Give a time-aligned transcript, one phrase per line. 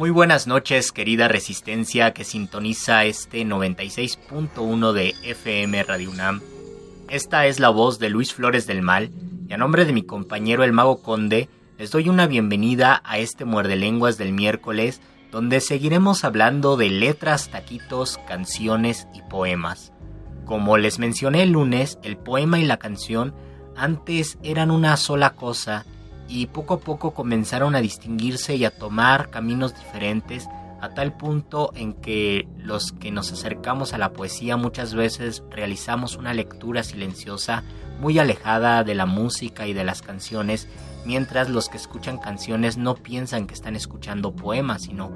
[0.00, 6.40] Muy buenas noches, querida Resistencia que sintoniza este 96.1 de FM Radio UNAM.
[7.10, 9.10] Esta es la voz de Luis Flores del Mal
[9.46, 13.44] y a nombre de mi compañero el Mago Conde les doy una bienvenida a este
[13.44, 19.92] muerde lenguas del miércoles donde seguiremos hablando de letras, taquitos, canciones y poemas.
[20.46, 23.34] Como les mencioné el lunes, el poema y la canción
[23.76, 25.84] antes eran una sola cosa
[26.30, 30.48] y poco a poco comenzaron a distinguirse y a tomar caminos diferentes
[30.80, 36.16] a tal punto en que los que nos acercamos a la poesía muchas veces realizamos
[36.16, 37.64] una lectura silenciosa
[38.00, 40.68] muy alejada de la música y de las canciones,
[41.04, 45.12] mientras los que escuchan canciones no piensan que están escuchando poemas, sino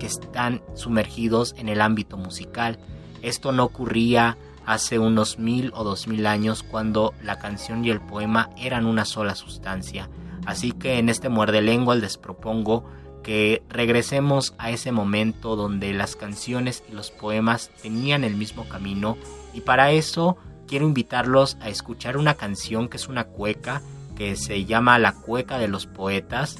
[0.00, 2.78] que están sumergidos en el ámbito musical.
[3.22, 8.00] Esto no ocurría hace unos mil o dos mil años cuando la canción y el
[8.00, 10.08] poema eran una sola sustancia.
[10.46, 12.84] Así que en este muerde lengua les propongo
[13.22, 19.16] que regresemos a ese momento donde las canciones y los poemas tenían el mismo camino
[19.54, 20.36] y para eso
[20.68, 23.80] quiero invitarlos a escuchar una canción que es una cueca
[24.14, 26.58] que se llama La cueca de los poetas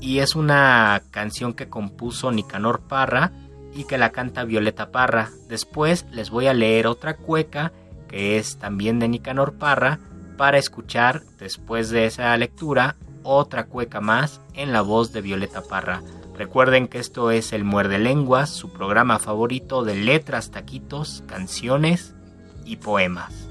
[0.00, 3.32] y es una canción que compuso Nicanor Parra
[3.74, 5.30] y que la canta Violeta Parra.
[5.48, 7.72] Después les voy a leer otra cueca
[8.08, 9.98] que es también de Nicanor Parra
[10.36, 12.96] para escuchar después de esa lectura
[13.28, 16.02] otra cueca más en la voz de Violeta Parra.
[16.36, 22.14] Recuerden que esto es El Muerde Lenguas, su programa favorito de letras, taquitos, canciones
[22.64, 23.48] y poemas.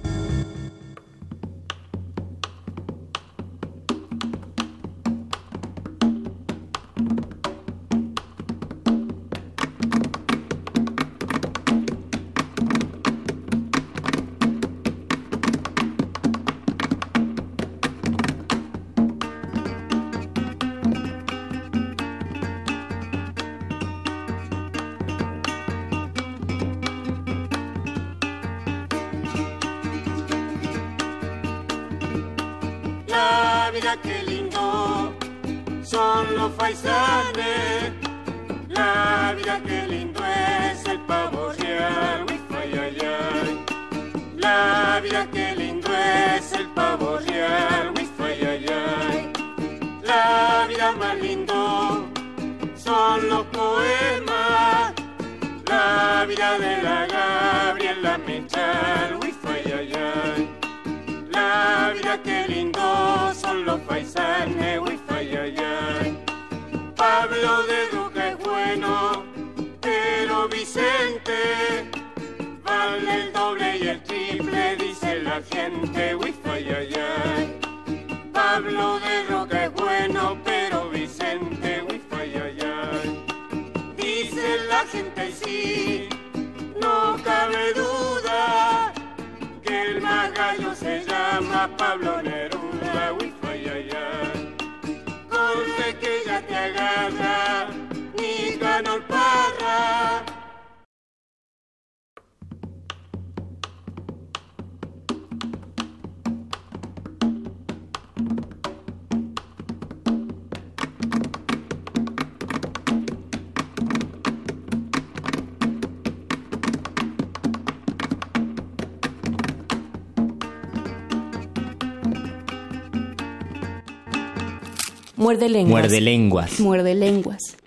[125.17, 125.71] Muerde lenguas.
[125.81, 126.59] Muerde lenguas.
[126.59, 127.57] Muerde lenguas.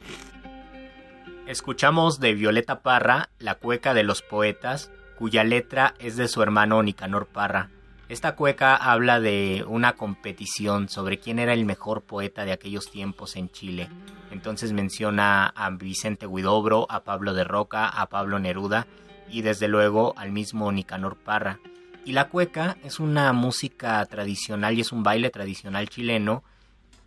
[1.49, 6.81] Escuchamos de Violeta Parra, La cueca de los poetas, cuya letra es de su hermano
[6.85, 7.71] Nicanor Parra.
[8.09, 13.35] Esta cueca habla de una competición sobre quién era el mejor poeta de aquellos tiempos
[13.35, 13.89] en Chile.
[14.31, 18.87] Entonces menciona a Vicente Huidobro, a Pablo de Roca, a Pablo Neruda
[19.29, 21.59] y desde luego al mismo Nicanor Parra.
[22.05, 26.45] Y la cueca es una música tradicional y es un baile tradicional chileno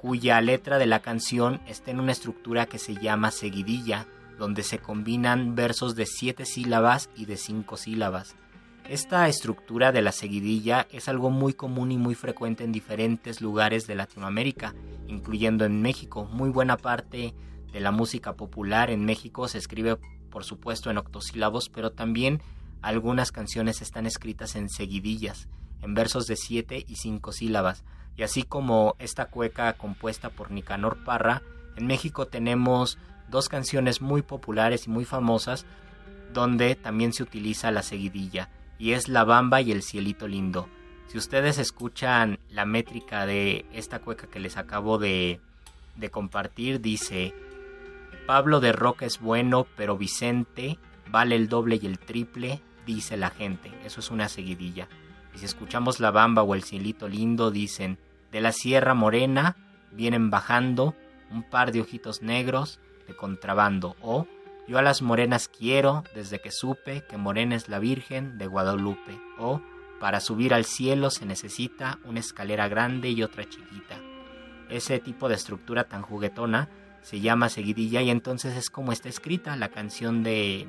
[0.03, 4.05] cuya letra de la canción está en una estructura que se llama seguidilla,
[4.37, 8.35] donde se combinan versos de siete sílabas y de cinco sílabas.
[8.89, 13.87] Esta estructura de la seguidilla es algo muy común y muy frecuente en diferentes lugares
[13.87, 14.75] de Latinoamérica,
[15.07, 16.25] incluyendo en México.
[16.25, 17.33] Muy buena parte
[17.71, 19.95] de la música popular en México se escribe,
[20.29, 22.41] por supuesto, en octosílabos, pero también
[22.81, 25.47] algunas canciones están escritas en seguidillas,
[25.81, 27.85] en versos de siete y cinco sílabas.
[28.15, 31.41] Y así como esta cueca compuesta por Nicanor Parra,
[31.75, 32.97] en México tenemos
[33.29, 35.65] dos canciones muy populares y muy famosas
[36.33, 40.67] donde también se utiliza la seguidilla y es La Bamba y El Cielito Lindo.
[41.07, 45.39] Si ustedes escuchan la métrica de esta cueca que les acabo de,
[45.95, 47.33] de compartir, dice
[48.25, 50.77] Pablo de Roca es bueno, pero Vicente
[51.09, 53.71] vale el doble y el triple, dice la gente.
[53.85, 54.87] Eso es una seguidilla.
[55.33, 57.97] Y si escuchamos La Bamba o El Cielito Lindo, dicen
[58.31, 59.55] de la Sierra Morena
[59.91, 60.95] vienen bajando
[61.31, 64.27] un par de ojitos negros de contrabando o
[64.67, 69.19] yo a las morenas quiero desde que supe que morena es la Virgen de Guadalupe
[69.37, 69.61] o
[69.99, 73.97] para subir al cielo se necesita una escalera grande y otra chiquita.
[74.69, 76.69] Ese tipo de estructura tan juguetona
[77.01, 80.67] se llama seguidilla y entonces es como está escrita la canción de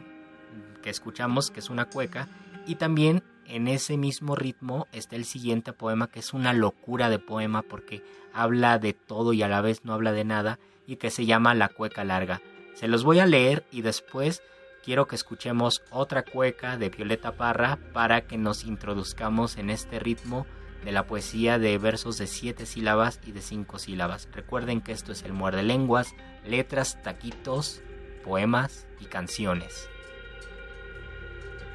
[0.82, 2.28] que escuchamos que es una cueca
[2.66, 7.18] y también en ese mismo ritmo está el siguiente poema que es una locura de
[7.18, 8.02] poema porque
[8.32, 11.54] habla de todo y a la vez no habla de nada y que se llama
[11.54, 12.42] La cueca larga.
[12.74, 14.42] Se los voy a leer y después
[14.84, 20.46] quiero que escuchemos otra cueca de Violeta Parra para que nos introduzcamos en este ritmo
[20.84, 24.28] de la poesía de versos de siete sílabas y de cinco sílabas.
[24.32, 26.14] Recuerden que esto es el muerde lenguas,
[26.44, 27.82] letras, taquitos,
[28.22, 29.88] poemas y canciones.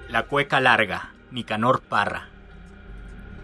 [0.09, 2.27] La cueca larga, Nicanor Parra.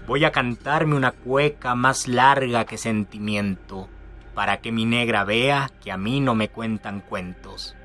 [0.07, 3.89] Voy a cantarme una cueca más larga que sentimiento
[4.33, 7.75] para que mi negra vea que a mí no me cuentan cuentos.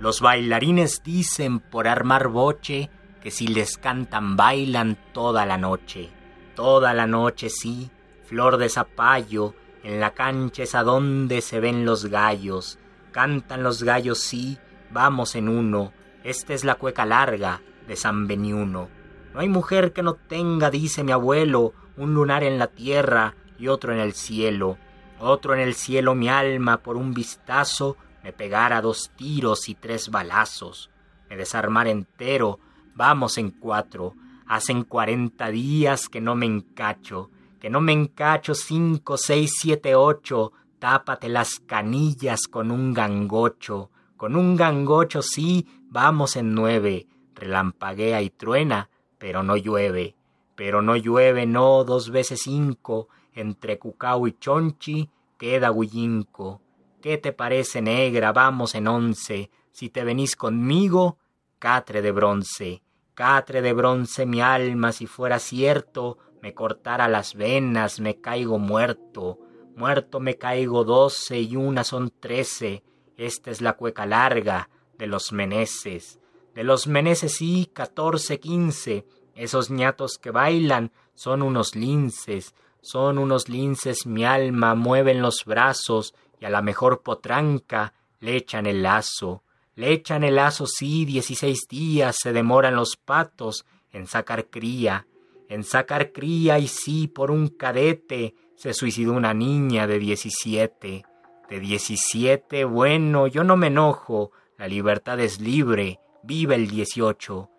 [0.00, 2.90] Los bailarines dicen por armar boche
[3.22, 6.10] que si les cantan bailan toda la noche,
[6.56, 7.90] toda la noche sí,
[8.24, 9.54] flor de zapallo,
[9.84, 12.78] en la cancha es a donde se ven los gallos,
[13.12, 14.58] cantan los gallos sí,
[14.90, 15.92] vamos en uno,
[16.24, 18.88] esta es la cueca larga de San Beniuno.
[19.34, 23.66] No hay mujer que no tenga, dice mi abuelo, un lunar en la tierra y
[23.66, 24.78] otro en el cielo,
[25.18, 30.10] otro en el cielo mi alma por un vistazo me pegara dos tiros y tres
[30.10, 30.90] balazos,
[31.28, 32.58] me desarmar entero,
[32.94, 34.14] vamos en cuatro,
[34.46, 37.30] hacen cuarenta días que no me encacho,
[37.60, 44.36] que no me encacho cinco, seis, siete, ocho, tápate las canillas con un gangocho, con
[44.36, 47.06] un gangocho sí, vamos en nueve,
[47.38, 50.14] relampaguea y truena, pero no llueve,
[50.54, 56.60] pero no llueve, no, dos veces cinco, entre Cucao y Chonchi queda Huillinco.
[57.00, 58.32] ¿Qué te parece, negra?
[58.32, 59.50] Vamos en once.
[59.70, 61.18] Si te venís conmigo,
[61.58, 62.82] catre de bronce.
[63.14, 69.38] Catre de bronce mi alma, si fuera cierto, me cortara las venas, me caigo muerto.
[69.76, 72.82] Muerto me caigo doce y una son trece.
[73.16, 74.68] Esta es la cueca larga
[74.98, 76.17] de los meneses.
[76.58, 77.38] De los meneses
[77.72, 79.06] catorce, quince.
[79.36, 86.16] Esos ñatos que bailan son unos linces, son unos linces mi alma, mueven los brazos
[86.40, 89.44] y a la mejor potranca le echan el lazo.
[89.76, 95.06] Le echan el lazo, sí, dieciséis días se demoran los patos en sacar cría,
[95.48, 101.04] en sacar cría y sí, por un cadete se suicidó una niña de diecisiete.
[101.48, 107.50] De diecisiete, bueno, yo no me enojo, la libertad es libre, vive el dieciocho.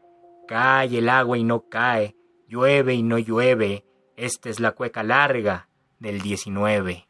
[0.48, 2.16] Cae el agua y no cae,
[2.48, 3.84] llueve y no llueve,
[4.16, 7.08] esta es la cueca larga del diecinueve.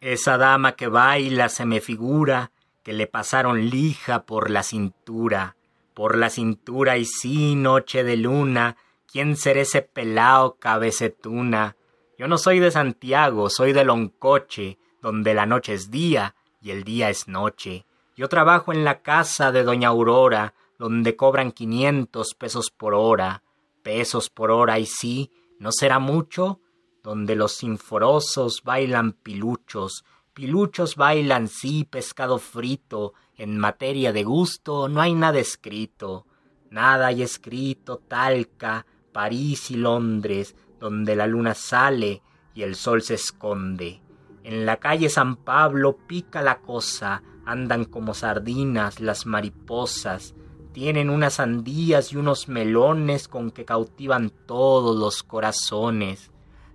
[0.00, 2.50] Esa dama que baila se me figura
[2.82, 5.56] que le pasaron lija por la cintura,
[5.94, 8.76] por la cintura y sí, noche de luna,
[9.10, 11.76] ¿quién será ese pelao cabecetuna?
[12.18, 16.82] Yo no soy de Santiago, soy de Loncoche, donde la noche es día y el
[16.82, 17.86] día es noche.
[18.16, 23.42] Yo trabajo en la casa de doña Aurora, donde cobran quinientos pesos por hora,
[23.82, 26.60] pesos por hora y sí, ¿no será mucho?
[27.06, 30.04] donde los sinforosos bailan piluchos,
[30.34, 36.26] piluchos bailan sí pescado frito, en materia de gusto no hay nada escrito,
[36.68, 42.22] nada hay escrito Talca, París y Londres, donde la luna sale
[42.56, 44.02] y el sol se esconde.
[44.42, 50.34] En la calle San Pablo pica la cosa, andan como sardinas las mariposas,
[50.72, 56.30] tienen unas sandías y unos melones con que cautivan todos los corazones.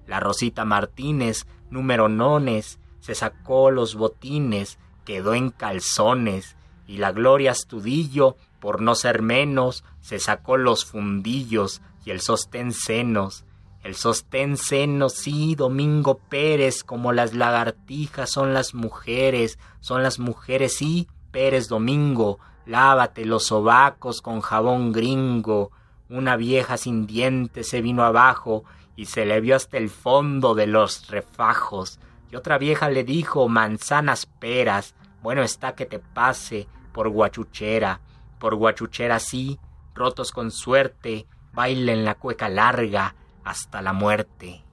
[0.08, 6.56] La Rosita Martínez, número nones, se sacó los botines, quedó en calzones,
[6.88, 12.74] y la Gloria Astudillo, por no ser menos, se sacó los fundillos y el sostén
[12.74, 13.46] senos.
[13.84, 20.76] El sostén senos, sí, Domingo Pérez, como las lagartijas son las mujeres, son las mujeres,
[20.76, 25.72] sí, Pérez Domingo, lávate los sobacos con jabón gringo.
[26.10, 30.68] Una vieja sin dientes se vino abajo y se le vio hasta el fondo de
[30.68, 32.00] los refajos.
[32.32, 38.00] Y otra vieja le dijo manzanas peras, bueno está que te pase por guachuchera,
[38.38, 39.58] por guachuchera sí,
[39.96, 44.64] rotos con suerte, bailen la cueca larga hasta la muerte.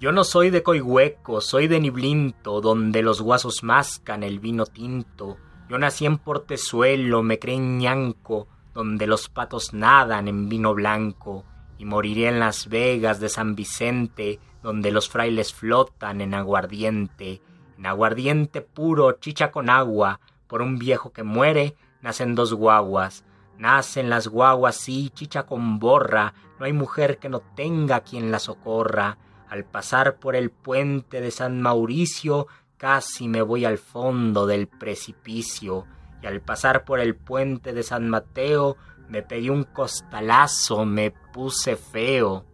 [0.00, 5.36] Yo no soy de Coihueco, soy de Niblinto, donde los guasos mascan el vino tinto.
[5.68, 11.44] Yo nací en Portezuelo, me creí en Ñanco, donde los patos nadan en vino blanco.
[11.78, 17.40] Y moriré en Las Vegas de San Vicente, donde los frailes flotan en aguardiente,
[17.76, 23.24] en aguardiente puro, chicha con agua, por un viejo que muere, nacen dos guaguas,
[23.56, 28.38] nacen las guaguas, sí, chicha con borra, no hay mujer que no tenga quien la
[28.38, 34.68] socorra, al pasar por el puente de San Mauricio, casi me voy al fondo del
[34.68, 35.86] precipicio,
[36.22, 38.76] y al pasar por el puente de San Mateo,
[39.08, 42.44] me pegué un costalazo, me puse feo.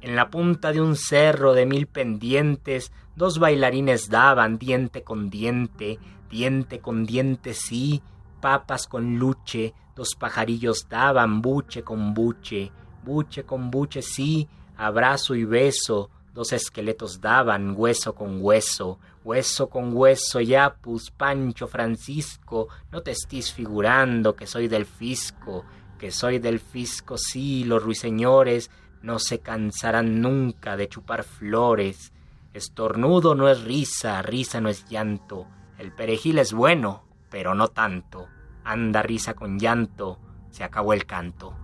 [0.00, 5.98] En la punta de un cerro de mil pendientes, dos bailarines daban diente con diente,
[6.30, 8.02] diente con diente sí,
[8.40, 12.70] papas con luche, dos pajarillos daban buche con buche,
[13.06, 19.96] buche con buche sí, abrazo y beso, dos esqueletos daban hueso con hueso, hueso con
[19.96, 25.64] hueso ya, pues Pancho Francisco, no te estés figurando que soy del fisco,
[26.00, 28.70] que soy del fisco, sí, los ruiseñores
[29.02, 32.12] no se cansarán nunca de chupar flores.
[32.52, 35.46] Estornudo no es risa, risa no es llanto,
[35.78, 38.26] el perejil es bueno, pero no tanto.
[38.64, 40.18] Anda risa con llanto,
[40.50, 41.54] se acabó el canto.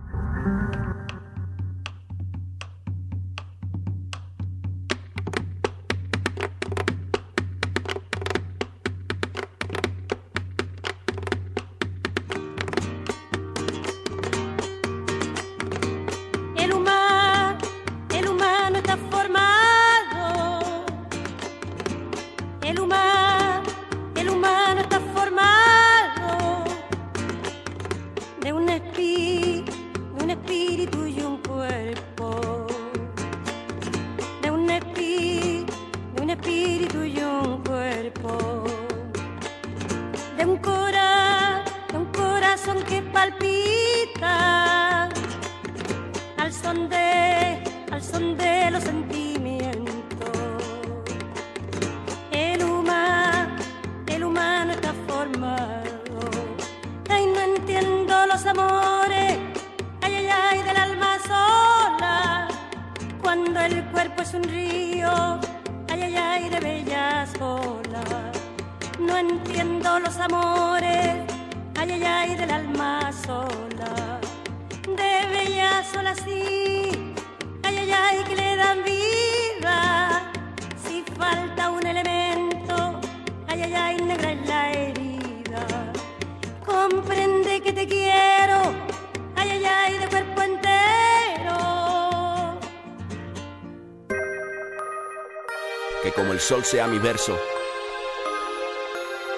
[96.43, 97.39] Sol sea mi verso,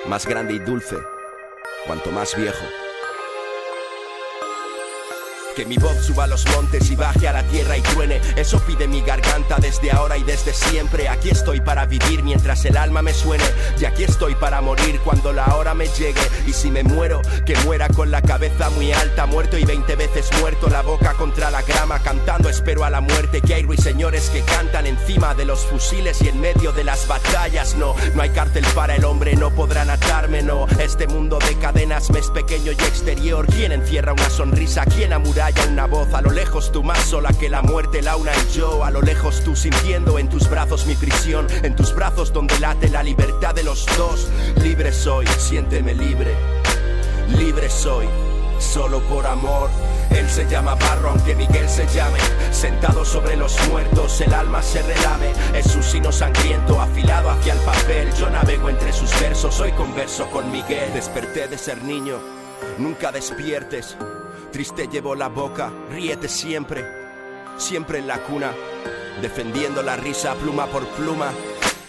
[0.07, 0.97] más grande y dulce,
[1.85, 2.65] cuanto más viejo.
[5.55, 8.19] Que mi voz suba a los montes y baje a la tierra y truene.
[8.35, 11.07] Eso pide mi garganta desde ahora y desde siempre.
[11.07, 13.45] Aquí estoy para vivir mientras el alma me suene.
[13.79, 16.19] Y aquí estoy para morir cuando la hora me llegue.
[16.45, 19.27] Y si me muero, que muera con la cabeza muy alta.
[19.27, 21.99] Muerto y 20 veces muerto, la boca contra la grama.
[21.99, 23.39] Cantando espero a la muerte.
[23.39, 27.75] Que hay ruiseñores que cantan encima de los fusiles y en medio de las batallas.
[27.75, 30.41] No, no hay cárcel para el hombre, no podrán atarme.
[30.41, 33.45] No, este mundo de cadenas me es pequeño y exterior.
[33.47, 34.83] ¿Quién encierra una sonrisa?
[34.85, 38.15] ¿Quién amura haya una voz, a lo lejos tú más sola que la muerte, la
[38.15, 41.93] una y yo, a lo lejos tú sintiendo en tus brazos mi prisión, en tus
[41.93, 44.27] brazos donde late la libertad de los dos.
[44.63, 46.33] Libre soy, siénteme libre,
[47.37, 48.07] libre soy,
[48.59, 49.69] solo por amor.
[50.09, 52.17] Él se llama Barro, aunque Miguel se llame.
[52.51, 55.31] Sentado sobre los muertos, el alma se relame.
[55.53, 58.11] Es su sino sangriento, afilado hacia el papel.
[58.17, 60.91] Yo navego entre sus versos, hoy converso con Miguel.
[60.93, 62.17] Desperté de ser niño,
[62.79, 63.95] nunca despiertes.
[64.55, 66.85] Triste llevo la boca, ríete siempre,
[67.57, 68.53] siempre en la cuna.
[69.21, 71.33] Defendiendo la risa pluma por pluma.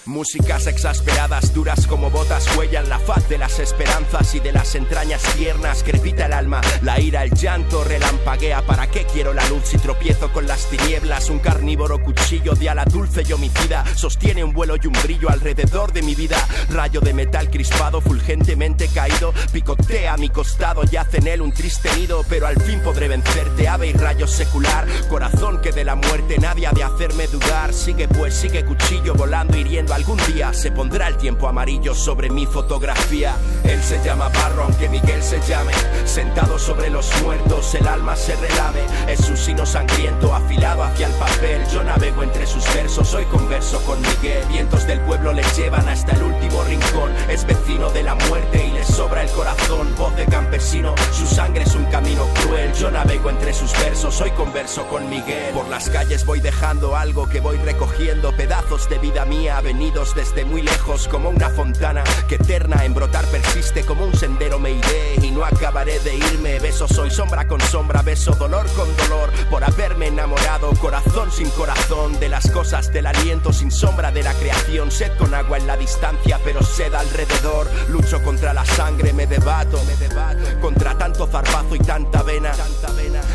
[0.06, 5.20] Músicas exasperadas, duras como botas, huellan la faz de las esperanzas y de las entrañas
[5.34, 5.82] tiernas.
[5.82, 8.64] Crepita el alma, la ira, el llanto relampaguea.
[8.64, 11.28] ¿Para qué quiero la luz si tropiezo con las tinieblas?
[11.28, 15.92] Un carnívoro cuchillo de ala dulce y homicida sostiene un vuelo y un brillo alrededor
[15.92, 16.36] de mi vida.
[16.70, 21.90] Rayo de metal crispado, fulgentemente caído, picotea a mi costado, yace en él un triste
[21.96, 22.25] nido.
[22.28, 24.86] Pero al fin podré vencerte, ave y rayo secular.
[25.08, 27.75] Corazón que de la muerte nadie ha de hacerme dudar.
[27.75, 32.44] Sigue pues, sigue cuchillo volando, hiriendo algún día se pondrá el tiempo amarillo sobre mi
[32.44, 33.34] fotografía.
[33.64, 35.72] Él se llama Barro, aunque Miguel se llame.
[36.04, 38.80] Sentado sobre los muertos, el alma se relame.
[39.08, 41.62] Es su sino sangriento, afilado hacia el papel.
[41.72, 44.44] Yo navego entre sus versos, hoy converso con Miguel.
[44.48, 47.10] Vientos del pueblo le llevan hasta el último rincón.
[47.30, 49.94] Es vecino de la muerte y le sobra el corazón.
[49.96, 52.70] Voz de campesino, su sangre es un camino cruel.
[52.74, 55.54] Yo navego entre sus versos, hoy converso con Miguel.
[55.54, 58.36] Por las calles voy dejando algo que voy recogiendo.
[58.36, 59.62] Pedazos de vida mía,
[59.95, 64.73] desde muy lejos como una fontana que eterna en brotar persiste como un sendero me
[64.73, 66.59] iré y no acabaré de irme.
[66.59, 72.19] Beso soy sombra con sombra, beso dolor con dolor por haberme enamorado, corazón sin corazón
[72.19, 75.76] de las cosas del aliento sin sombra de la creación, sed con agua en la
[75.76, 77.69] distancia pero sed alrededor.
[77.88, 82.53] Lucho contra la sangre, me debato, me debato contra tanto zarpazo y tanta vena,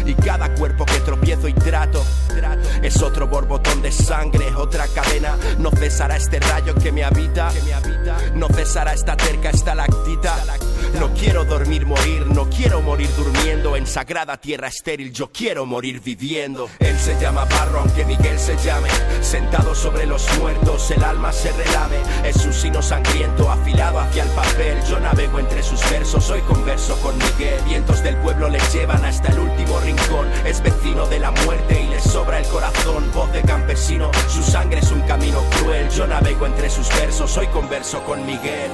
[0.06, 2.04] y cada cuerpo que tropiezo y trato
[2.84, 7.51] es otro borbotón de sangre, otra cadena, no cesará este rayo que me habita.
[8.36, 10.36] No cesará esta terca, esta lactita.
[10.99, 16.01] No quiero dormir, morir, no quiero morir durmiendo en sagrada tierra estéril, yo quiero morir
[16.01, 16.69] viviendo.
[16.80, 18.89] Él se llama Barro, aunque Miguel se llame.
[19.21, 21.97] Sentado sobre los muertos, el alma se relame.
[22.25, 24.77] Es su sino sangriento, afilado hacia el papel.
[24.89, 27.62] Yo navego entre sus versos, hoy converso con Miguel.
[27.65, 30.27] Vientos del pueblo le llevan hasta el último rincón.
[30.45, 33.10] Es vecino de la muerte y le sobra el corazón.
[33.13, 35.89] Voz de campesino, su sangre es un camino cruel.
[35.89, 38.72] Yo navego entre sus versos, hoy converso con Miguel.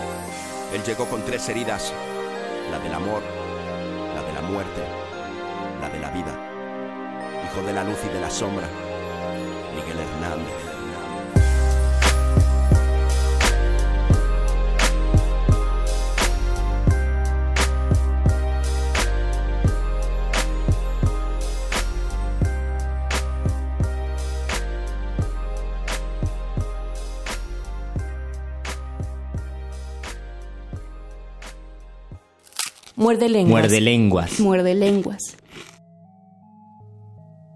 [0.74, 1.92] Él llegó con tres heridas,
[2.72, 3.22] la del amor,
[4.16, 4.84] la de la muerte,
[5.82, 6.40] la de la vida.
[7.44, 8.70] Hijo de la luz y de la sombra,
[9.76, 10.57] Miguel Hernández.
[32.98, 33.52] Muerde lenguas.
[33.52, 34.40] Muerde lenguas.
[34.40, 35.38] Muerde lenguas.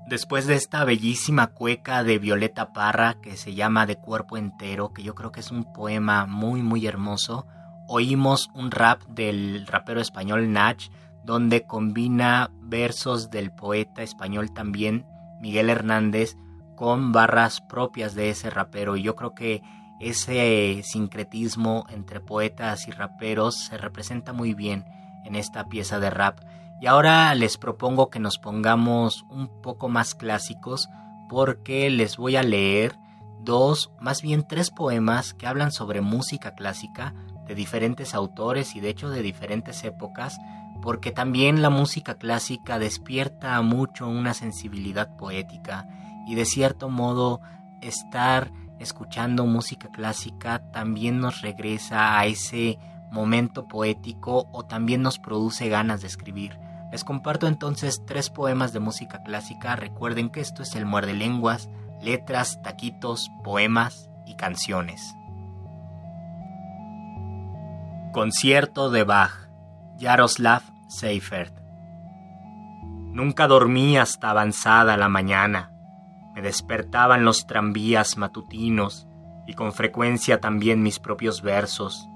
[0.08, 5.02] Después de esta bellísima cueca de Violeta Parra que se llama De cuerpo entero, que
[5.02, 7.48] yo creo que es un poema muy muy hermoso,
[7.88, 10.80] oímos un rap del rapero español Nach,
[11.24, 15.08] donde combina versos del poeta español también
[15.42, 16.38] Miguel Hernández
[16.76, 18.96] con barras propias de ese rapero.
[18.96, 19.64] Y yo creo que
[20.00, 24.86] ese sincretismo entre poetas y raperos se representa muy bien
[25.26, 26.40] en esta pieza de rap.
[26.82, 30.90] Y ahora les propongo que nos pongamos un poco más clásicos
[31.30, 32.96] porque les voy a leer
[33.44, 37.14] dos, más bien tres poemas que hablan sobre música clásica
[37.48, 40.40] de diferentes autores y de hecho de diferentes épocas,
[40.82, 45.88] porque también la música clásica despierta mucho una sensibilidad poética
[46.28, 47.42] y de cierto modo
[47.82, 52.80] estar escuchando música clásica también nos regresa a ese
[53.12, 56.58] momento poético o también nos produce ganas de escribir.
[56.92, 59.76] Les comparto entonces tres poemas de música clásica.
[59.76, 61.70] Recuerden que esto es el muerde lenguas,
[62.02, 65.14] letras, taquitos, poemas y canciones.
[68.14, 69.50] Concierto de Bach,
[70.00, 71.56] Jaroslav Seifert.
[73.14, 75.74] Nunca dormí hasta avanzada la mañana.
[76.34, 79.08] Me despertaban los tranvías matutinos
[79.48, 82.08] y con frecuencia también mis propios versos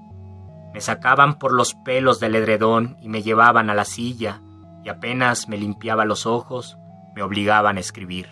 [0.76, 4.42] me sacaban por los pelos del edredón y me llevaban a la silla,
[4.84, 6.76] y apenas me limpiaba los ojos,
[7.14, 8.28] me obligaban a escribir.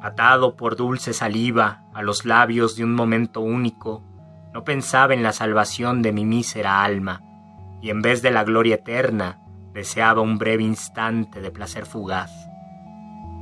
[0.00, 4.04] Atado por dulce saliva a los labios de un momento único,
[4.54, 7.22] no pensaba en la salvación de mi mísera alma,
[7.82, 9.40] y en vez de la gloria eterna,
[9.74, 12.30] Deseaba un breve instante de placer fugaz.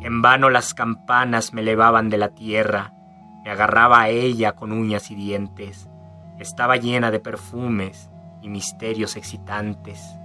[0.00, 2.94] En vano las campanas me elevaban de la tierra,
[3.44, 5.88] me agarraba a ella con uñas y dientes.
[6.38, 8.10] Estaba llena de perfumes
[8.42, 10.16] y misterios excitantes.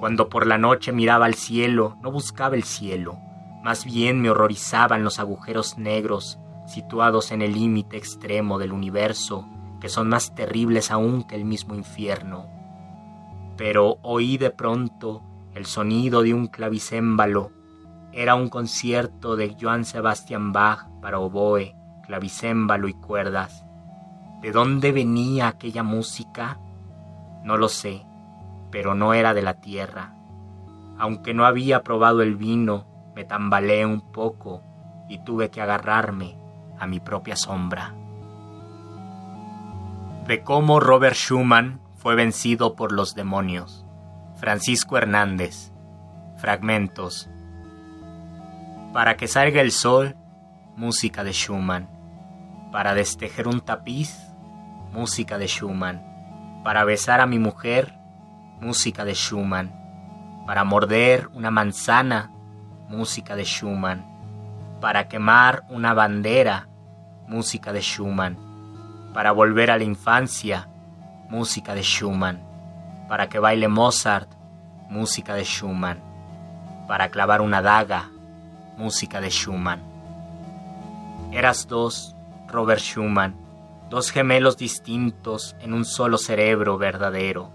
[0.00, 3.18] Cuando por la noche miraba al cielo, no buscaba el cielo,
[3.62, 9.48] más bien me horrorizaban los agujeros negros situados en el límite extremo del universo,
[9.80, 12.46] que son más terribles aún que el mismo infierno.
[13.56, 15.22] Pero oí de pronto
[15.54, 17.52] el sonido de un clavicémbalo
[18.12, 23.64] era un concierto de Johann Sebastian Bach para oboe, clavicémbalo y cuerdas.
[24.42, 26.58] ¿De dónde venía aquella música?
[27.44, 28.04] No lo sé,
[28.70, 30.14] pero no era de la tierra.
[30.98, 34.62] Aunque no había probado el vino, me tambaleé un poco
[35.08, 36.36] y tuve que agarrarme
[36.78, 37.94] a mi propia sombra.
[40.26, 43.86] De cómo Robert Schumann fue vencido por los demonios.
[44.36, 45.72] Francisco Hernández.
[46.36, 47.30] Fragmentos
[48.92, 50.16] para que salga el sol,
[50.76, 51.88] música de Schumann.
[52.70, 54.31] Para destejer un tapiz,
[54.92, 56.02] música de Schumann.
[56.62, 57.94] Para besar a mi mujer,
[58.60, 59.72] música de Schumann.
[60.46, 62.30] Para morder una manzana,
[62.88, 64.04] música de Schumann.
[64.80, 66.68] Para quemar una bandera,
[67.26, 68.36] música de Schumann.
[69.14, 70.68] Para volver a la infancia,
[71.30, 72.42] música de Schumann.
[73.08, 74.30] Para que baile Mozart,
[74.90, 75.98] música de Schumann.
[76.86, 78.10] Para clavar una daga,
[78.76, 79.80] música de Schumann.
[81.32, 82.14] Eras dos,
[82.48, 83.41] Robert Schumann,
[83.92, 87.50] dos gemelos distintos en un solo cerebro verdadero.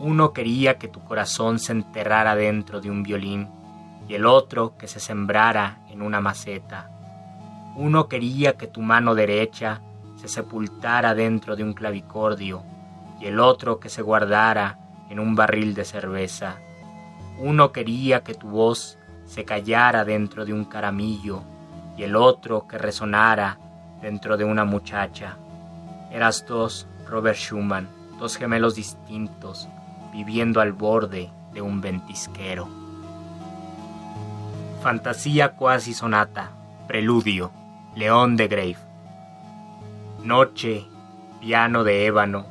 [0.00, 3.50] Uno quería que tu corazón se enterrara dentro de un violín
[4.08, 6.88] y el otro que se sembrara en una maceta.
[7.76, 9.82] Uno quería que tu mano derecha
[10.16, 12.62] se sepultara dentro de un clavicordio
[13.20, 14.78] y el otro que se guardara
[15.10, 16.56] en un barril de cerveza.
[17.38, 21.42] Uno quería que tu voz se callara dentro de un caramillo
[21.98, 23.58] y el otro que resonara
[24.04, 25.38] dentro de una muchacha.
[26.12, 27.88] Eras dos, Robert Schumann,
[28.18, 29.66] dos gemelos distintos,
[30.12, 32.68] viviendo al borde de un ventisquero.
[34.82, 36.50] Fantasía cuasi sonata,
[36.86, 37.50] preludio,
[37.96, 38.76] León de Grave.
[40.22, 40.84] Noche,
[41.40, 42.44] piano de ébano,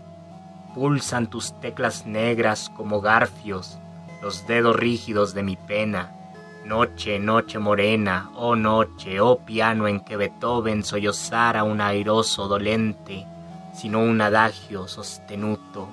[0.74, 3.78] pulsan tus teclas negras como garfios,
[4.24, 6.23] los dedos rígidos de mi pena
[6.66, 13.26] Noche, noche morena, oh noche, oh piano en que Beethoven sollozara un airoso dolente,
[13.74, 15.90] sino un adagio sostenuto.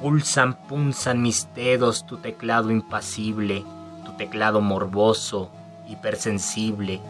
[0.00, 3.62] Pulsan, punzan mis dedos tu teclado impasible,
[4.04, 5.48] tu teclado morboso,
[5.88, 7.00] hipersensible,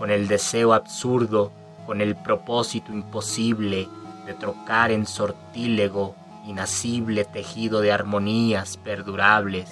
[0.00, 1.52] con el deseo absurdo,
[1.86, 3.88] con el propósito imposible
[4.26, 9.70] de trocar en sortílego, inacible tejido de armonías perdurables,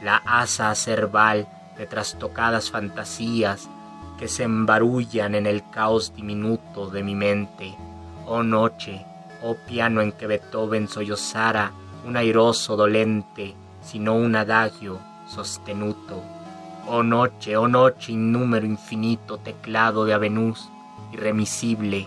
[0.00, 1.48] la asa acerval
[1.80, 3.66] de trastocadas fantasías
[4.18, 7.74] que se embarullan en el caos diminuto de mi mente.
[8.26, 9.06] Oh noche,
[9.42, 11.72] oh piano en que Beethoven sollozara
[12.06, 16.22] un airoso dolente, sino un adagio sostenuto.
[16.86, 20.68] Oh noche, oh noche, innúmero infinito teclado de avenús,
[21.14, 22.06] irremisible,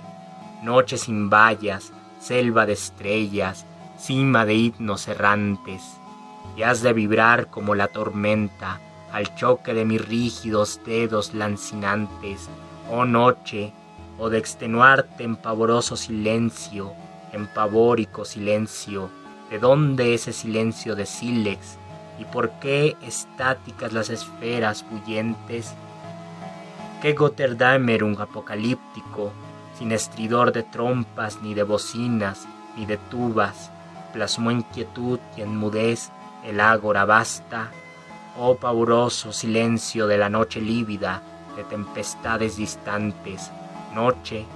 [0.61, 3.65] noche sin vallas, selva de estrellas,
[3.97, 5.81] cima de himnos errantes,
[6.55, 8.79] y has de vibrar como la tormenta,
[9.13, 12.49] al choque de mis rígidos dedos lancinantes,
[12.91, 13.71] oh noche,
[14.17, 16.93] o de extenuarte en pavoroso silencio,
[17.31, 19.09] en pavórico silencio,
[19.51, 21.77] ¿de dónde ese silencio de sílex?
[22.19, 25.75] ¿Y por qué estáticas las esferas bullentes?
[27.01, 29.31] ¿Qué un apocalíptico,
[29.77, 33.69] sin estridor de trompas, ni de bocinas, ni de tubas,
[34.11, 36.09] plasmó en quietud y en mudez
[36.45, 37.69] el ágora vasta
[38.35, 41.21] Oh pavoroso silencio de la noche lívida,
[41.55, 43.51] de tempestades distantes,
[43.93, 44.47] noche,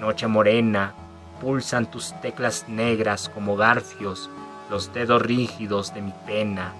[0.00, 0.94] noche morena,
[1.40, 4.28] pulsan tus teclas negras como garfios,
[4.68, 6.72] los dedos rígidos de mi pena.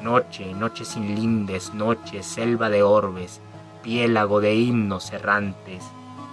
[0.00, 3.40] Noche, noche sin lindes, noche, selva de orbes,
[3.82, 5.82] piélago de himnos errantes.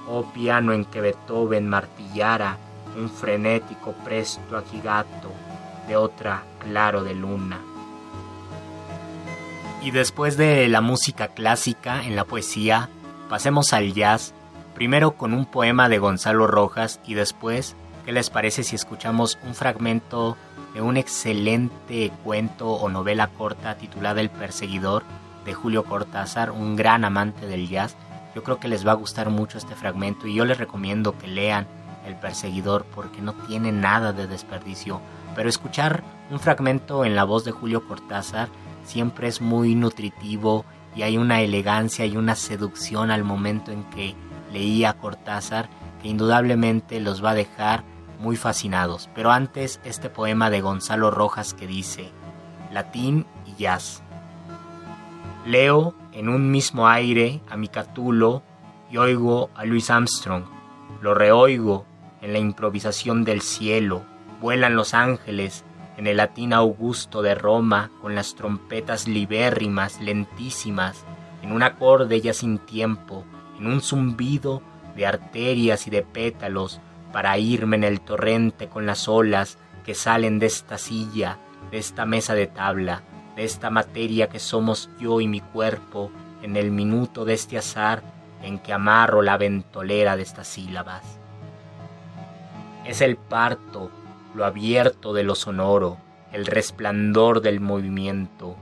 [0.07, 2.57] Oh piano en que Beethoven martillara
[2.95, 5.31] un frenético presto agigato
[5.87, 7.72] de otra claro de luna.
[9.83, 12.87] Y después de la música clásica en la poesía,
[13.27, 14.33] pasemos al jazz,
[14.75, 19.53] primero con un poema de Gonzalo Rojas y después, ¿qué les parece si escuchamos un
[19.53, 20.37] fragmento
[20.73, 25.03] de un excelente cuento o novela corta titulada El perseguidor
[25.43, 27.97] de Julio Cortázar, un gran amante del jazz?
[28.35, 31.27] Yo creo que les va a gustar mucho este fragmento y yo les recomiendo que
[31.27, 31.67] lean
[32.07, 35.01] El perseguidor porque no tiene nada de desperdicio,
[35.35, 38.47] pero escuchar un fragmento en la voz de Julio Cortázar
[38.83, 40.65] siempre es muy nutritivo
[40.95, 44.15] y hay una elegancia y una seducción al momento en que
[44.51, 45.69] leía Cortázar
[46.01, 47.83] que indudablemente los va a dejar
[48.19, 49.09] muy fascinados.
[49.15, 52.11] Pero antes este poema de Gonzalo Rojas que dice,
[52.71, 54.01] latín y jazz.
[55.45, 58.43] Leo en un mismo aire a mi Catulo
[58.91, 60.45] y oigo a Louis Armstrong.
[61.01, 61.85] Lo reoigo
[62.21, 64.03] en la improvisación del cielo.
[64.39, 65.65] Vuelan los ángeles
[65.97, 71.05] en el latín augusto de Roma con las trompetas libérrimas, lentísimas,
[71.41, 73.25] en un acorde ya sin tiempo,
[73.59, 74.61] en un zumbido
[74.95, 76.79] de arterias y de pétalos,
[77.11, 81.37] para irme en el torrente con las olas que salen de esta silla,
[81.69, 83.03] de esta mesa de tabla,
[83.35, 88.03] de esta materia que somos yo y mi cuerpo, en el minuto de este azar
[88.41, 91.03] en que amarro la ventolera de estas sílabas.
[92.85, 93.89] Es el parto,
[94.33, 95.97] lo abierto de lo sonoro,
[96.31, 98.57] el resplandor del movimiento,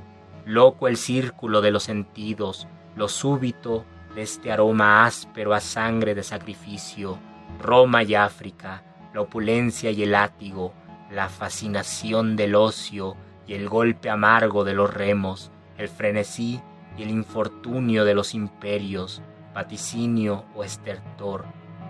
[0.46, 6.24] loco el círculo de los sentidos, lo súbito de este aroma áspero a sangre de
[6.24, 7.18] sacrificio,
[7.60, 10.74] Roma y África, la opulencia y el látigo,
[11.10, 13.16] la fascinación del ocio
[13.48, 16.62] y el golpe amargo de los remos, el frenesí
[16.98, 19.22] y el infortunio de los imperios,
[19.54, 21.46] vaticinio o estertor.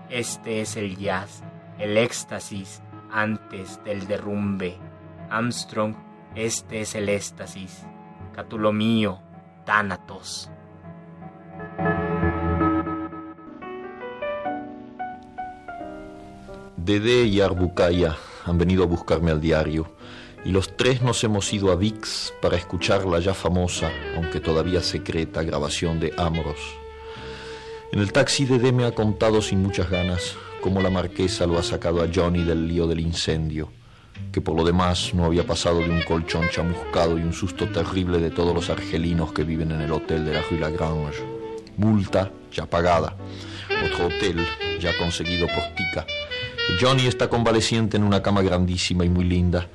[0.09, 1.43] Este es el jazz,
[1.79, 4.77] el éxtasis antes del derrumbe.
[5.29, 5.95] Armstrong,
[6.35, 7.85] este es el éxtasis.
[8.33, 9.19] Catulo mío,
[9.65, 10.49] Tánatos.
[16.77, 19.95] Dede y Arbucaya han venido a buscarme al diario
[20.43, 24.81] y los tres nos hemos ido a VIX para escuchar la ya famosa, aunque todavía
[24.81, 26.59] secreta, grabación de Amoros.
[27.91, 31.63] En el taxi Dede me ha contado sin muchas ganas cómo la marquesa lo ha
[31.63, 33.69] sacado a Johnny del lío del incendio,
[34.31, 38.19] que por lo demás no había pasado de un colchón chamuscado y un susto terrible
[38.19, 41.23] de todos los argelinos que viven en el hotel de la Rue Lagrange.
[41.77, 43.15] Multa ya pagada,
[43.83, 44.45] otro hotel
[44.79, 46.05] ya conseguido por Tica
[46.79, 49.67] Johnny está convaleciente en una cama grandísima y muy linda.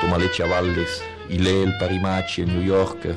[0.00, 3.16] Toma leche a baldes y lee el Parimachi, el New Yorker,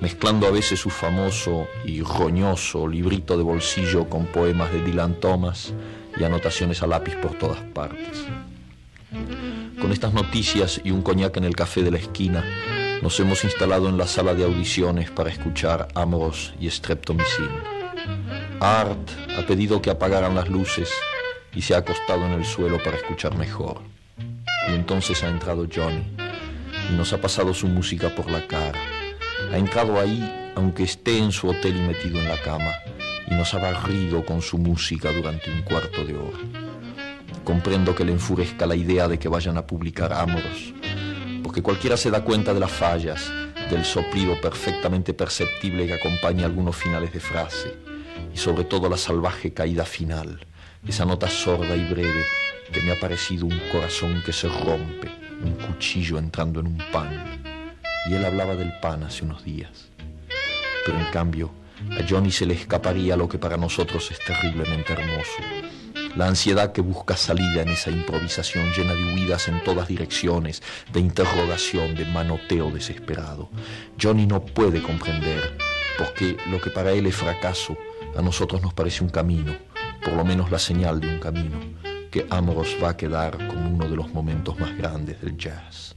[0.00, 5.74] mezclando a veces su famoso y roñoso librito de bolsillo con poemas de Dylan Thomas
[6.16, 8.26] y anotaciones a lápiz por todas partes.
[9.80, 12.44] Con estas noticias y un coñac en el café de la esquina,
[13.02, 17.50] nos hemos instalado en la sala de audiciones para escuchar Amoros y Streptomycin.
[18.60, 20.88] Art ha pedido que apagaran las luces
[21.52, 23.80] y se ha acostado en el suelo para escuchar mejor.
[24.68, 26.04] Y entonces ha entrado Johnny
[26.90, 28.78] y nos ha pasado su música por la cara.
[29.52, 32.72] Ha entrado ahí aunque esté en su hotel y metido en la cama
[33.32, 36.38] y nos ha barrido con su música durante un cuarto de hora.
[37.44, 40.74] Comprendo que le enfurezca la idea de que vayan a publicar Amoros,
[41.42, 43.32] porque cualquiera se da cuenta de las fallas,
[43.70, 47.74] del soplido perfectamente perceptible que acompaña algunos finales de frase
[48.34, 50.46] y sobre todo la salvaje caída final
[50.86, 52.24] esa nota sorda y breve
[52.72, 55.08] que me ha parecido un corazón que se rompe,
[55.44, 57.40] un cuchillo entrando en un pan.
[58.08, 59.90] Y él hablaba del pan hace unos días.
[60.84, 61.52] Pero en cambio,
[61.90, 65.42] a Johnny se le escaparía lo que para nosotros es terriblemente hermoso.
[66.16, 71.00] La ansiedad que busca salida en esa improvisación llena de huidas en todas direcciones, de
[71.00, 73.50] interrogación, de manoteo desesperado.
[74.00, 75.56] Johnny no puede comprender,
[75.98, 77.76] porque lo que para él es fracaso,
[78.16, 79.54] a nosotros nos parece un camino
[80.02, 81.58] por lo menos la señal de un camino,
[82.10, 85.96] que Amoros va a quedar como uno de los momentos más grandes del jazz.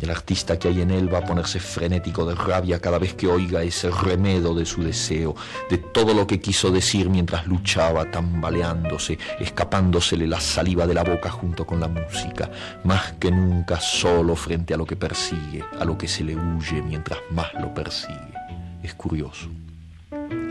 [0.00, 3.26] El artista que hay en él va a ponerse frenético de rabia cada vez que
[3.26, 5.34] oiga ese remedo de su deseo,
[5.70, 11.30] de todo lo que quiso decir mientras luchaba, tambaleándose, escapándosele la saliva de la boca
[11.30, 12.50] junto con la música,
[12.82, 16.82] más que nunca solo frente a lo que persigue, a lo que se le huye
[16.82, 18.34] mientras más lo persigue.
[18.82, 19.48] Es curioso.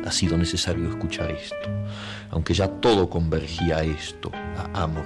[0.05, 1.69] Ha sido necesario escuchar esto,
[2.31, 5.05] aunque ya todo convergía a esto, a Amos,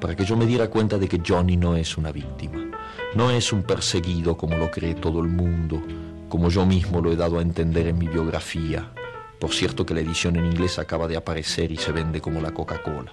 [0.00, 2.67] para que yo me diera cuenta de que Johnny no es una víctima,
[3.14, 5.82] no es un perseguido como lo cree todo el mundo,
[6.28, 8.92] como yo mismo lo he dado a entender en mi biografía.
[9.40, 12.52] Por cierto que la edición en inglés acaba de aparecer y se vende como la
[12.52, 13.12] Coca-Cola.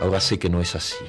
[0.00, 1.04] Ahora sé que no es así,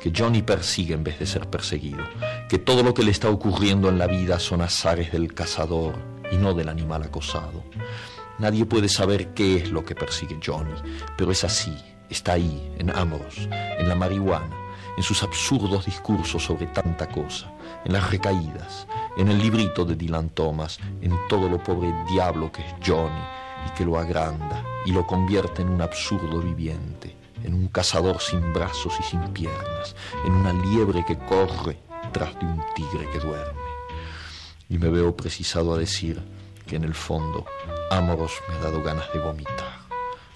[0.00, 2.04] que Johnny persigue en vez de ser perseguido,
[2.48, 5.94] que todo lo que le está ocurriendo en la vida son azares del cazador
[6.30, 7.64] y no del animal acosado.
[8.38, 10.74] Nadie puede saber qué es lo que persigue Johnny,
[11.16, 11.76] pero es así,
[12.08, 14.56] está ahí, en Amos, en la marihuana,
[14.98, 17.52] en sus absurdos discursos sobre tanta cosa,
[17.84, 22.62] en las recaídas, en el librito de Dylan Thomas, en todo lo pobre diablo que
[22.62, 23.22] es Johnny
[23.64, 28.52] y que lo agranda y lo convierte en un absurdo viviente, en un cazador sin
[28.52, 29.94] brazos y sin piernas,
[30.26, 31.78] en una liebre que corre
[32.12, 33.60] tras de un tigre que duerme.
[34.68, 36.20] y me veo precisado a decir
[36.66, 37.46] que en el fondo
[37.92, 39.77] Amoros me ha dado ganas de vomitar,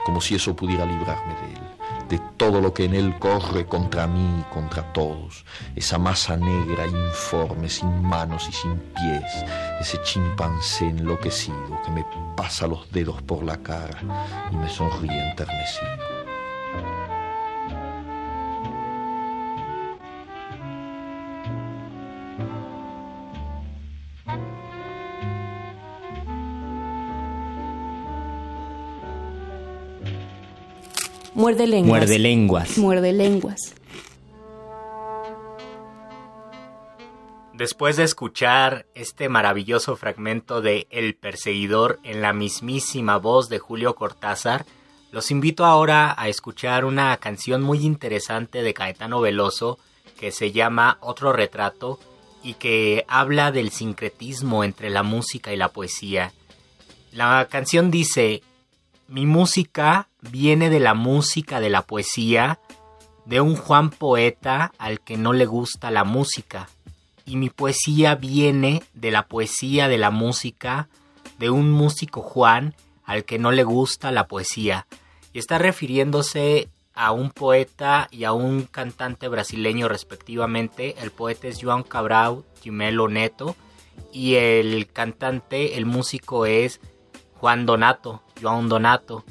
[0.05, 1.73] como si eso pudiera librarme de él
[2.13, 6.87] de todo lo que en él corre contra mí y contra todos, esa masa negra
[6.87, 9.45] informe, sin manos y sin pies,
[9.81, 12.05] ese chimpancé enloquecido que me
[12.37, 13.99] pasa los dedos por la cara
[14.51, 16.12] y me sonríe enternecido.
[31.35, 32.01] Muerde lenguas.
[32.01, 32.79] Muerde lenguas.
[32.79, 33.75] Muerde lenguas.
[37.55, 43.95] Después de escuchar este maravilloso fragmento de El perseguidor en la mismísima voz de Julio
[43.95, 44.67] Cortázar,
[45.11, 49.79] los invito ahora a escuchar una canción muy interesante de Caetano Veloso
[50.19, 51.99] que se llama Otro retrato
[52.43, 56.33] y que habla del sincretismo entre la música y la poesía.
[57.13, 58.43] La canción dice,
[59.13, 62.59] mi música viene de la música de la poesía,
[63.27, 66.71] de un Juan poeta al que no le gusta la música,
[67.27, 70.89] y mi poesía viene de la poesía de la música,
[71.39, 74.87] de un músico Juan al que no le gusta la poesía,
[75.35, 80.95] y está refiriéndose a un poeta y a un cantante brasileño respectivamente.
[81.03, 83.57] El poeta es João Cabral Gimelo Neto
[84.11, 86.81] y el cantante, el músico es
[87.35, 88.23] Juan Donato,
[88.69, 89.25] Donato.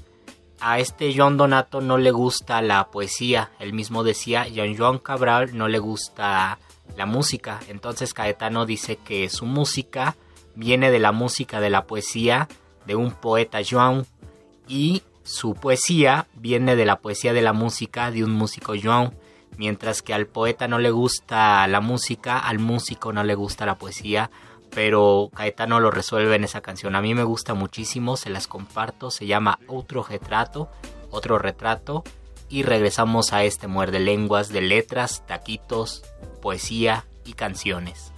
[0.60, 5.58] A este Joan Donato no le gusta la poesía, él mismo decía, y a Cabral
[5.58, 6.60] no le gusta
[6.96, 7.60] la música.
[7.68, 10.16] Entonces Caetano dice que su música
[10.56, 12.48] viene de la música de la poesía
[12.86, 14.06] de un poeta Joan
[14.68, 19.14] y su poesía viene de la poesía de la música de un músico Joan.
[19.58, 23.78] Mientras que al poeta no le gusta la música, al músico no le gusta la
[23.78, 24.32] poesía
[24.74, 26.96] pero Caetano lo resuelve en esa canción.
[26.96, 30.70] A mí me gusta muchísimo, se las comparto, se llama Otro retrato,
[31.10, 32.04] otro retrato
[32.50, 36.04] y regresamos a este muerde lenguas de letras, taquitos,
[36.42, 38.12] poesía y canciones.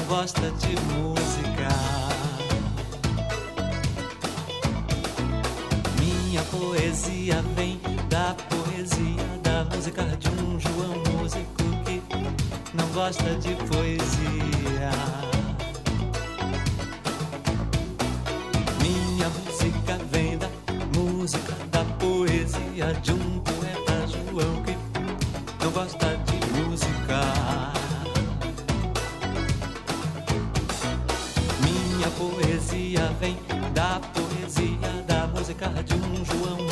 [0.00, 1.68] Gosta de música.
[6.00, 12.02] Minha poesia vem da poesia, da música de um João músico que
[12.74, 14.90] não gosta de poesia.
[18.80, 20.48] Minha música vem da
[20.96, 23.21] música, da poesia de um
[32.72, 33.36] poesia vem
[33.74, 36.71] da poesia, da música de um João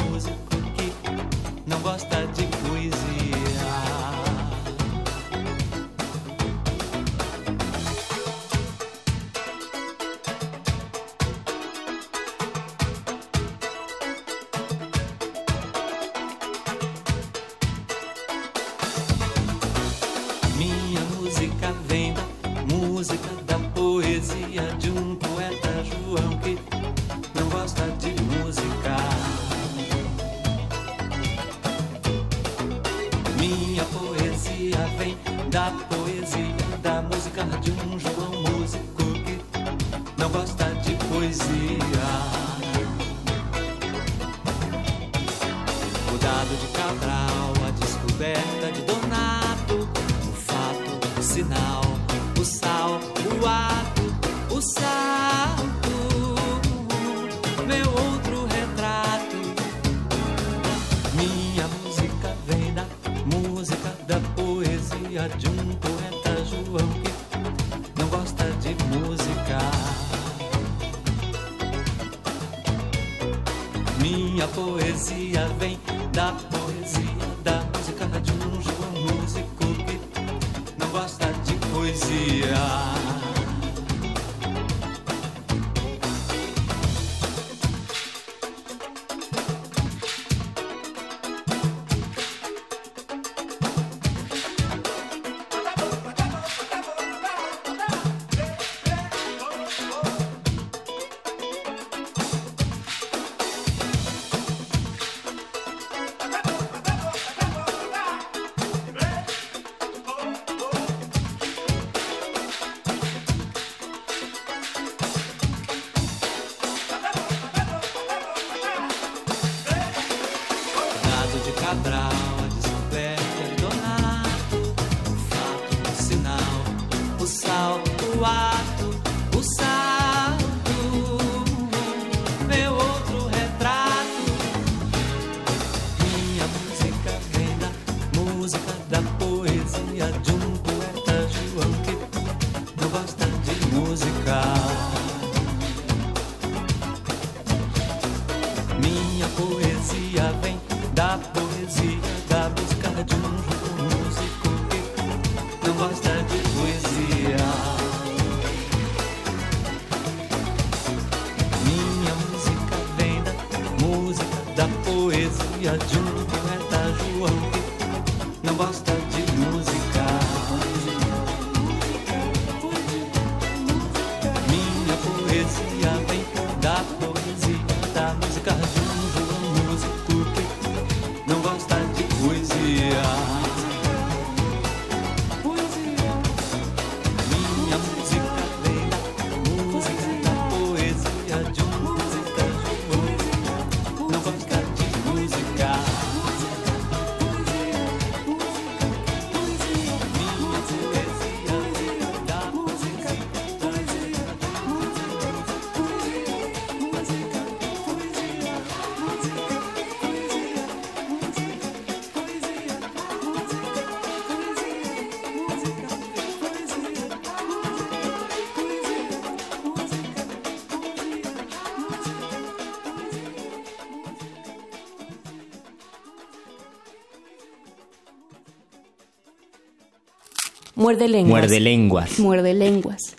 [230.91, 231.31] Muerde lenguas.
[231.31, 232.19] Muerde lenguas.
[232.19, 233.17] Muerde lenguas.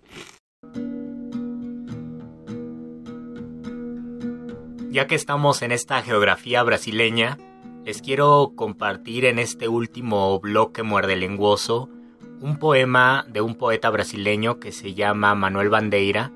[4.89, 7.37] Ya que estamos en esta geografía brasileña,
[7.85, 11.87] les quiero compartir en este último bloque muerde lenguoso
[12.41, 16.33] un poema de un poeta brasileño que se llama Manuel Bandeira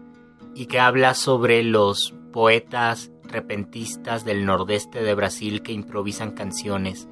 [0.55, 7.09] y que habla sobre los poetas repentistas del nordeste de Brasil que improvisan canciones.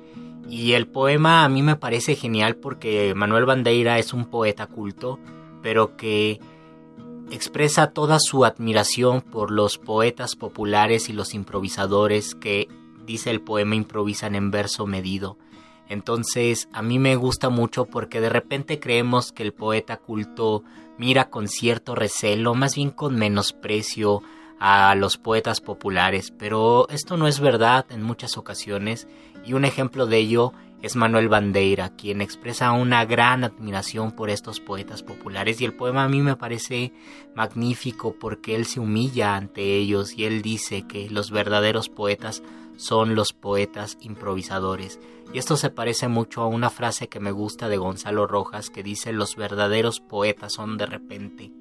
[0.50, 5.20] Y el poema a mí me parece genial porque Manuel Bandeira es un poeta culto,
[5.62, 6.40] pero que
[7.32, 12.68] expresa toda su admiración por los poetas populares y los improvisadores que,
[13.06, 15.38] dice el poema, improvisan en verso medido.
[15.90, 20.64] Entonces a mí me gusta mucho porque de repente creemos que el poeta culto
[20.98, 24.22] mira con cierto recelo, más bien con menosprecio
[24.60, 29.08] a los poetas populares, pero esto no es verdad en muchas ocasiones
[29.46, 34.60] y un ejemplo de ello es Manuel Bandeira, quien expresa una gran admiración por estos
[34.60, 36.92] poetas populares y el poema a mí me parece
[37.36, 42.44] magnífico porque él se humilla ante ellos y él dice que los verdaderos poetas
[42.76, 45.00] son los poetas improvisadores.
[45.34, 48.84] Y esto se parece mucho a una frase que me gusta de Gonzalo Rojas que
[48.84, 51.52] dice los verdaderos poetas son de repente.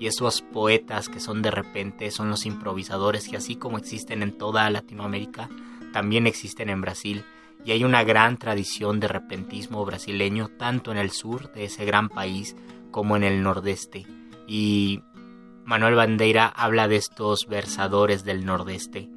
[0.00, 4.36] Y esos poetas que son de repente son los improvisadores que así como existen en
[4.36, 5.48] toda Latinoamérica,
[5.94, 7.24] también existen en Brasil.
[7.64, 12.08] Y hay una gran tradición de repentismo brasileño tanto en el sur de ese gran
[12.08, 12.56] país
[12.90, 14.04] como en el nordeste.
[14.48, 15.00] Y
[15.64, 19.08] Manuel Bandeira habla de estos versadores del nordeste.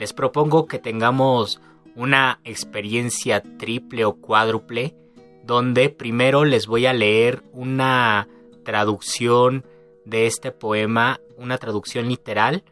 [0.00, 1.60] Les propongo que tengamos
[1.94, 4.96] una experiencia triple o cuádruple
[5.44, 8.26] donde primero les voy a leer una
[8.64, 9.66] traducción
[10.06, 12.64] de este poema, una traducción literal,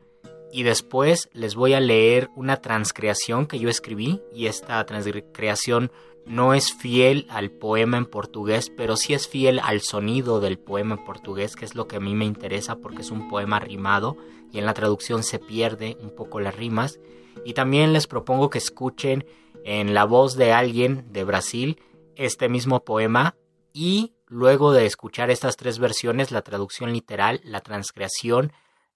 [0.52, 5.90] y después les voy a leer una transcreación que yo escribí, y esta transcreación
[6.26, 10.96] no es fiel al poema en portugués, pero sí es fiel al sonido del poema
[10.96, 14.16] en portugués, que es lo que a mí me interesa porque es un poema rimado
[14.52, 17.00] y en la traducción se pierde un poco las rimas.
[17.44, 19.24] Y también les propongo que escuchen
[19.64, 21.80] en la voz de alguien de Brasil
[22.16, 23.36] este mismo poema
[23.72, 28.52] y luego de escuchar estas tres versiones, la traducción literal, la transcreación,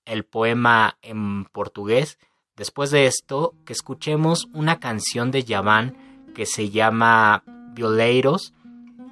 [0.07, 2.19] el poema en portugués,
[2.57, 5.97] después de esto, que escuchemos una canción de Yavan
[6.35, 7.45] que se llama
[7.75, 8.53] Violeiros,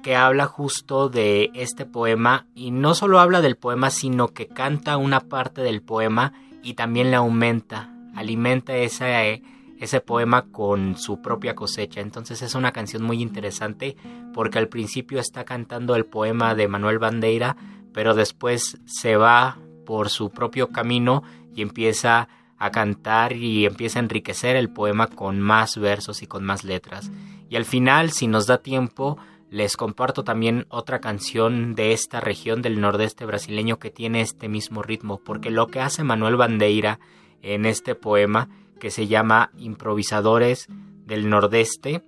[0.03, 4.97] que habla justo de este poema y no solo habla del poema, sino que canta
[4.97, 9.41] una parte del poema y también le aumenta, alimenta ese,
[9.79, 12.01] ese poema con su propia cosecha.
[12.01, 13.95] Entonces es una canción muy interesante
[14.33, 17.55] porque al principio está cantando el poema de Manuel Bandeira,
[17.93, 21.23] pero después se va por su propio camino
[21.55, 22.27] y empieza
[22.57, 27.11] a cantar y empieza a enriquecer el poema con más versos y con más letras.
[27.49, 29.17] Y al final, si nos da tiempo,
[29.49, 34.81] les comparto también otra canción de esta región del nordeste brasileño que tiene este mismo
[34.81, 36.99] ritmo, porque lo que hace Manuel Bandeira
[37.41, 40.67] en este poema, que se llama Improvisadores
[41.05, 42.01] del Nordeste,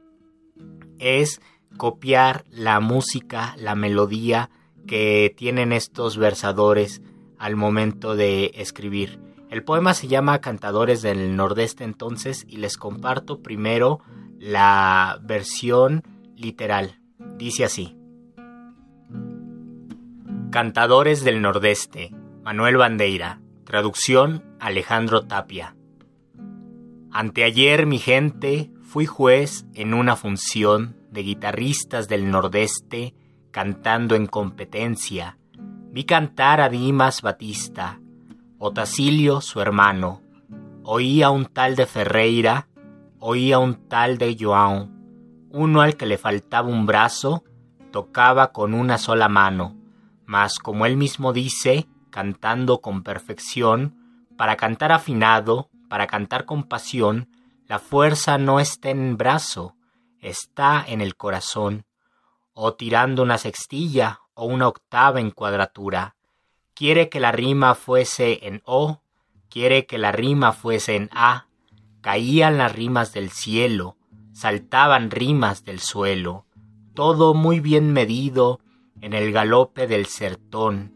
[0.98, 1.42] es
[1.78, 4.50] copiar la música, la melodía
[4.88, 7.02] que tienen estos versadores
[7.46, 9.20] al momento de escribir.
[9.52, 14.00] El poema se llama Cantadores del Nordeste entonces y les comparto primero
[14.40, 16.02] la versión
[16.36, 17.00] literal.
[17.38, 17.96] Dice así.
[20.50, 23.42] Cantadores del Nordeste, Manuel Bandeira.
[23.64, 25.76] Traducción Alejandro Tapia.
[27.12, 33.14] Anteayer mi gente fui juez en una función de guitarristas del Nordeste
[33.52, 35.38] cantando en competencia.
[35.96, 38.02] Vi cantar a Dimas Batista,
[38.60, 40.22] Otacilio su hermano.
[40.84, 42.68] Oí a un tal de Ferreira,
[43.18, 44.90] oía un tal de João,
[45.52, 47.46] uno al que le faltaba un brazo,
[47.94, 49.78] tocaba con una sola mano,
[50.26, 57.30] mas como él mismo dice, cantando con perfección, para cantar afinado, para cantar con pasión,
[57.68, 59.78] la fuerza no está en el brazo,
[60.20, 61.86] está en el corazón,
[62.54, 66.16] o tirando una sextilla o una octava en cuadratura.
[66.74, 69.02] Quiere que la rima fuese en O,
[69.50, 71.48] quiere que la rima fuese en A,
[72.02, 73.98] caían las rimas del cielo,
[74.34, 76.46] saltaban rimas del suelo,
[76.94, 78.60] todo muy bien medido
[79.02, 80.94] en el galope del sertón.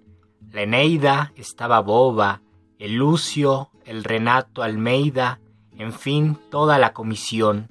[0.52, 2.42] La Eneida estaba boba,
[2.78, 5.40] el Lucio, el Renato Almeida,
[5.78, 7.70] en fin, toda la comisión.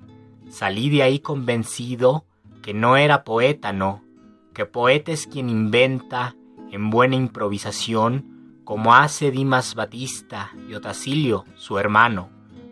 [0.51, 2.25] Salí de ahí convencido
[2.63, 4.03] que no era poeta, no,
[4.59, 6.35] que poeta es quien inventa
[6.73, 12.31] en buena improvisación, como hace Dimas Batista y Otacilio, su hermano,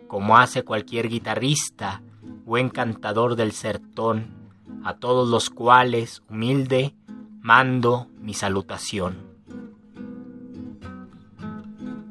[0.09, 2.01] como hace cualquier guitarrista,
[2.43, 4.49] buen cantador del sertón,
[4.83, 6.93] a todos los cuales, humilde,
[7.39, 9.25] mando mi salutación.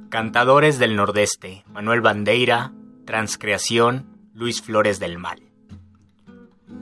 [0.08, 2.72] Cantadores del Nordeste, Manuel Bandeira,
[3.04, 5.45] Transcreación, Luis Flores del Mal.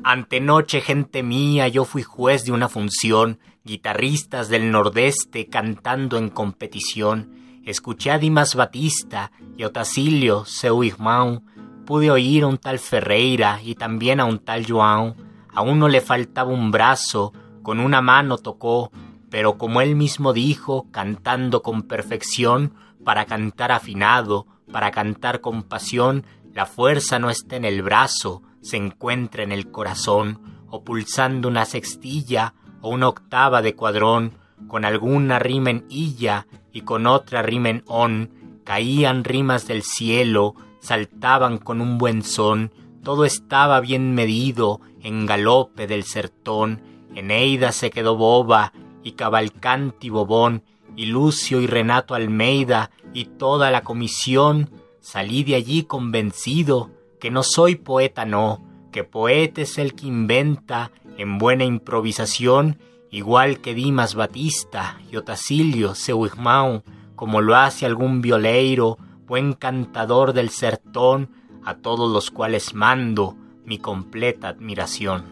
[0.07, 7.33] Antenoche, gente mía, yo fui juez de una función, guitarristas del Nordeste cantando en competición.
[7.65, 11.41] Escuché a Dimas Batista y Otacilio, seu irmão.
[11.87, 15.15] Pude oír a un tal Ferreira y también a un tal João.
[15.55, 17.33] A uno le faltaba un brazo,
[17.63, 18.93] con una mano tocó,
[19.31, 22.75] pero como él mismo dijo, cantando con perfección,
[23.05, 28.79] para cantar afinado, para cantar con pasión, la fuerza no está en el brazo, se
[28.79, 30.41] encuentra en el corazón,
[30.71, 36.81] o pulsando una sextilla o una octava de cuadrón, con alguna rima en illa y
[36.81, 38.31] con otra rima en on,
[38.65, 45.87] caían rimas del cielo, saltaban con un buen son, todo estaba bien medido en galope
[45.87, 46.83] del sertón,
[47.15, 50.65] Eneida se quedó boba y Cavalcanti bobón,
[50.97, 56.94] y Lucio y Renato Almeida y toda la comisión, salí de allí convencido
[57.25, 58.63] que no soy poeta, no,
[58.93, 62.77] que poeta es el que inventa en buena improvisación,
[63.11, 66.83] igual que Dimas Batista y Otacilio Seuigmau,
[67.17, 71.31] como lo hace algún violeiro, buen cantador del sertón,
[71.65, 75.25] a todos los cuales mando mi completa admiración.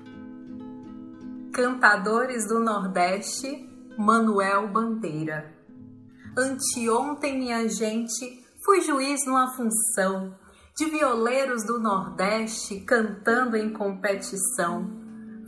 [1.52, 3.68] Cantadores do Nordeste,
[3.98, 5.54] Manuel Bandeira.
[6.38, 10.40] Anteontem, minha gente, fui juiz numa função
[10.74, 14.90] de violeiros do Nordeste cantando em competição.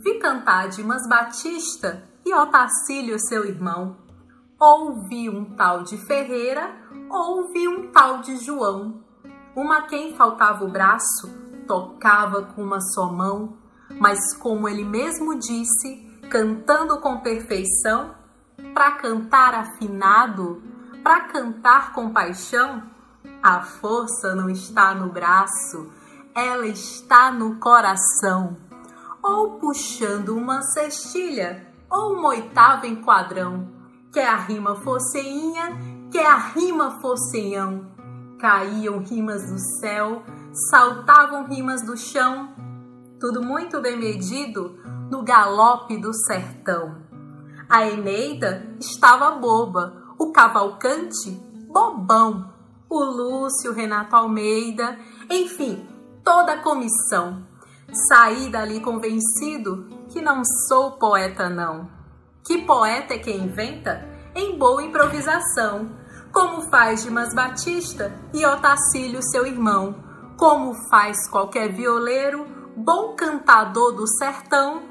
[0.03, 3.97] Vi cantar Dimas Batista e Otacílio, seu irmão.
[4.59, 6.75] Ouvi um tal de Ferreira,
[7.09, 9.03] ouvi um tal de João.
[9.55, 11.27] Uma quem faltava o braço,
[11.67, 13.57] tocava com uma só mão,
[13.99, 18.13] mas como ele mesmo disse, cantando com perfeição,
[18.73, 20.61] para cantar afinado,
[21.03, 22.83] para cantar com paixão,
[23.45, 25.91] a força não está no braço,
[26.33, 28.57] ela está no coração.
[29.21, 33.69] Ou puxando uma cestilha, ou uma oitava em quadrão.
[34.11, 35.77] Quer a rima fosse inha,
[36.11, 37.85] quer a rima fosse inhão.
[38.39, 40.23] Caíam rimas do céu,
[40.71, 42.49] saltavam rimas do chão.
[43.19, 44.75] Tudo muito bem medido
[45.11, 46.95] no galope do sertão.
[47.69, 51.29] A Eneida estava boba, o Cavalcante,
[51.71, 52.54] bobão
[52.89, 54.97] o Lúcio, Renato Almeida,
[55.29, 55.87] enfim,
[56.23, 57.45] toda a comissão.
[58.09, 61.89] Saí dali convencido que não sou poeta, não.
[62.45, 64.07] Que poeta é quem inventa?
[64.35, 65.89] Em boa improvisação,
[66.31, 69.95] como faz Dimas Batista e Otacílio, seu irmão,
[70.37, 74.83] como faz qualquer violeiro, bom cantador do sertão,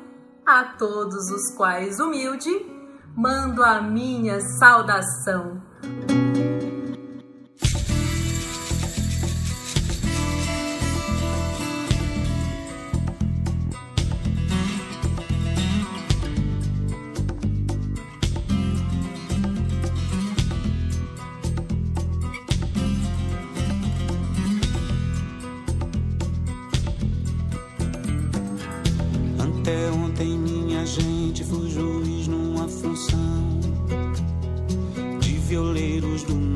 [0.46, 2.74] a todos os quais humilde
[3.16, 5.62] mando a minha saudação.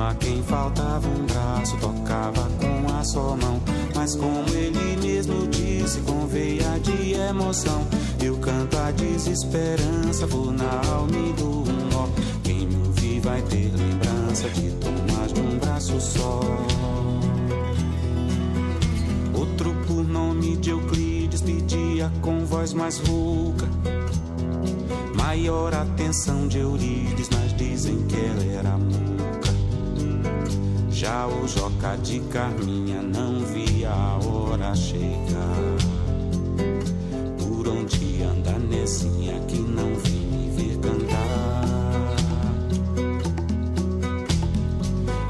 [0.00, 3.60] a quem faltava um braço tocava com a sua mão.
[3.94, 7.86] Mas como ele mesmo disse, com veia de emoção,
[8.22, 12.08] eu canto a desesperança, vou na alma dou um nó.
[12.42, 16.40] Quem me ouvir vai ter lembrança de Tomás de um braço só.
[19.34, 23.68] Outro por nome de Euclides pedia com voz mais rouca
[25.34, 29.33] maior atenção de Eurides, mas dizem que ela era muca.
[31.04, 35.76] Já o Joca de Carminha não via a hora chegar.
[37.36, 42.16] Por onde anda Nezinha que não vem me ver cantar?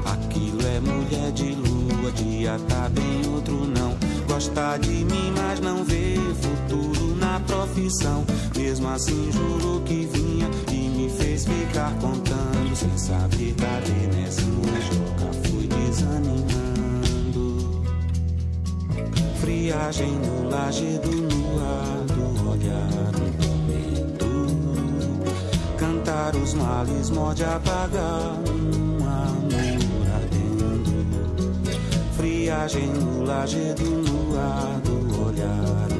[0.05, 3.97] Aquilo é mulher de lua, dia tá bem, outro não.
[4.29, 8.23] Gosta de mim, mas não vê futuro na profissão.
[8.57, 15.33] Mesmo assim jurou que vinha e me fez ficar contando Sem saber cadê nessa joga
[15.43, 15.54] fui
[15.95, 17.83] desanimando.
[19.39, 24.29] Friagem no lajedo no ar do olhar no momento.
[25.77, 30.95] Cantar os males morde apagar um amor ardendo.
[32.17, 35.95] Friagem no lajedo no ar do olhar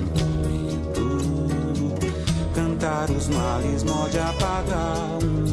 [2.54, 5.45] Cantar os males mode apagar um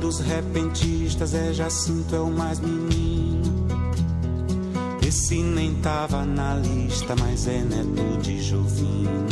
[0.00, 3.66] Todos repentistas, é Jacinto é o mais menino.
[5.06, 9.26] Esse nem tava na lista, mas é neto de Jovino.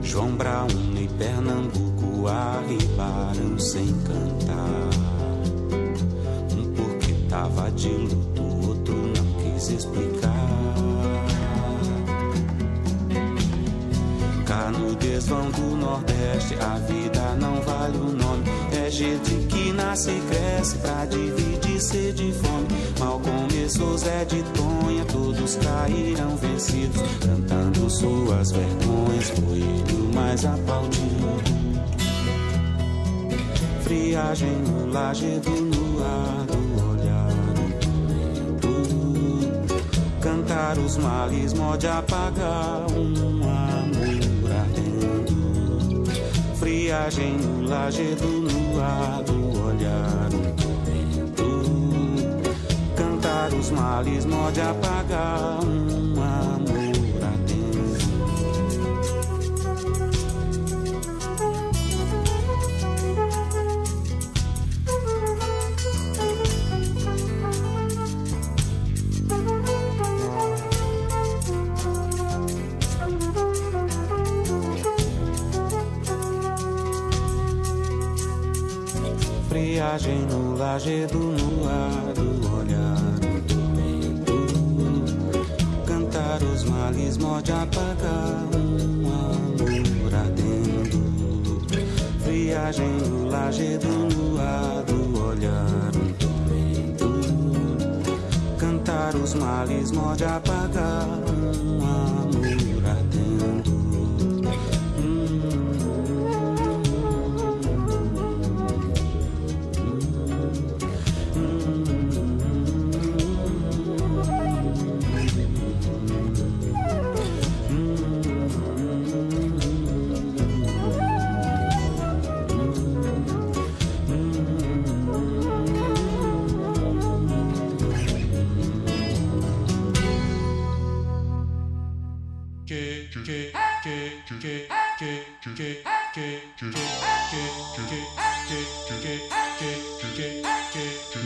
[0.00, 4.90] João Brown e Pernambuco arribaram sem cantar.
[6.56, 8.94] Um porque tava de luto
[9.58, 10.30] se explicar.
[14.46, 18.15] Cá no desvão do Nordeste, a vida não vale o.
[18.86, 22.68] É gente que nasce e cresce pra dividir sede de fome.
[23.00, 29.30] Mal começou Zé de Tonha, todos caíram vencidos, cantando suas vergonhas.
[29.30, 31.26] Foi ele o mais aplaudido.
[33.82, 36.46] Friagem no lajedo no ar
[40.20, 46.04] Cantar os males mode apagar um amor ardendo.
[46.56, 48.45] Friagem no lajedo no
[48.80, 51.46] ar do olhar um tormento.
[52.96, 55.95] Cantar os males mode apagar um
[79.96, 84.34] viagem no lajedo no ar do olhar do tormento
[85.86, 91.66] Cantar os males morde apagar um amor ardendo.
[92.26, 97.20] Viagem no lajedo no ar do olhar do tormento
[98.58, 101.25] Cantar os males morde apagar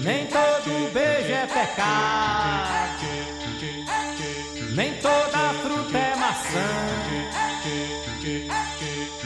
[0.05, 3.07] Nem todo beijo é pecado,
[4.77, 6.69] nem toda fruta é maçã,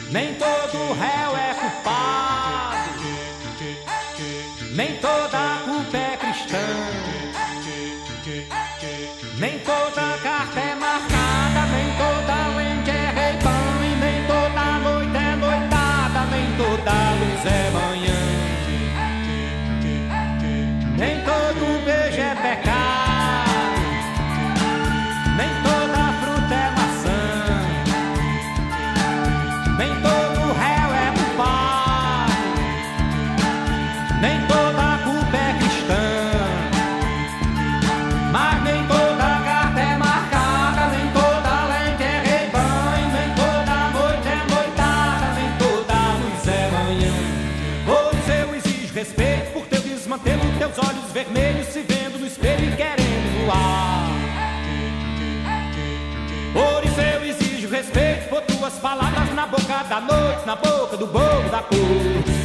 [0.09, 2.89] nem todo réu é culpado,
[4.71, 5.54] nem toda
[21.05, 21.74] Nem todo
[51.15, 54.09] vermelhos se vendo no espelho e querendo voar.
[56.75, 61.63] Orifeu exige respeito por tuas palavras na boca da noite, na boca do bobo da
[61.63, 62.44] cor.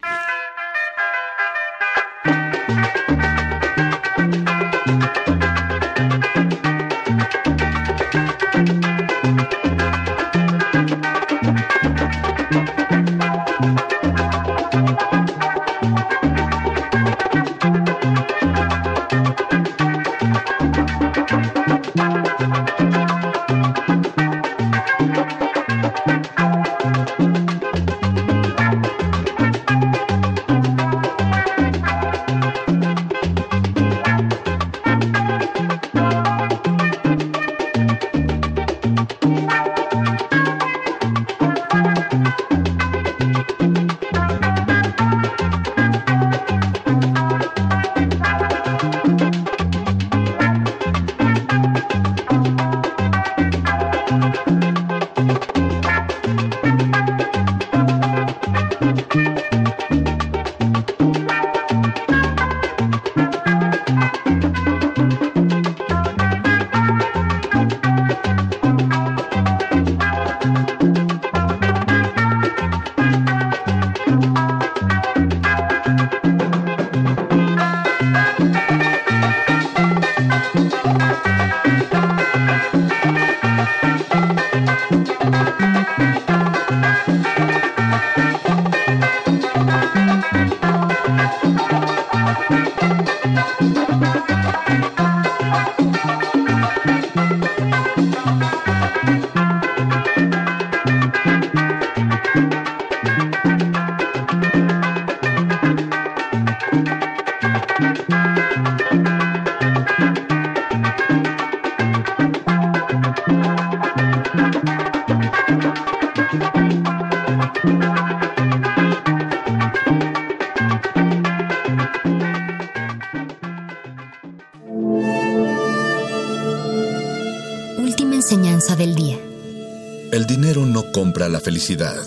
[131.51, 132.05] Felicidad.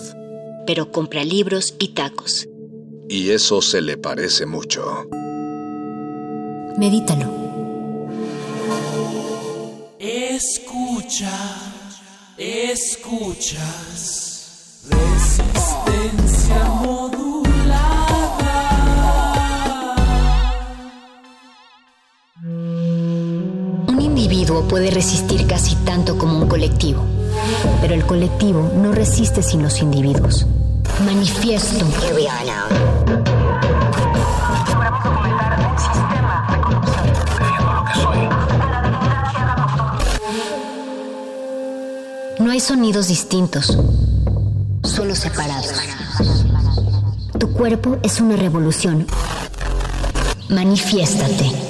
[0.65, 2.47] Pero compra libros y tacos.
[3.07, 5.07] Y eso se le parece mucho.
[6.79, 7.31] Medítalo.
[9.99, 11.31] Escucha,
[12.39, 13.61] escuchas.
[14.89, 18.15] Resistencia modulada.
[23.87, 27.14] Un individuo puede resistir casi tanto como un colectivo
[27.87, 30.47] pero el colectivo no resiste sin los individuos.
[31.05, 31.85] Manifiesto.
[42.39, 43.77] No hay sonidos distintos,
[44.83, 45.75] solo separados.
[47.37, 49.05] Tu cuerpo es una revolución.
[50.49, 51.64] Manifiéstate.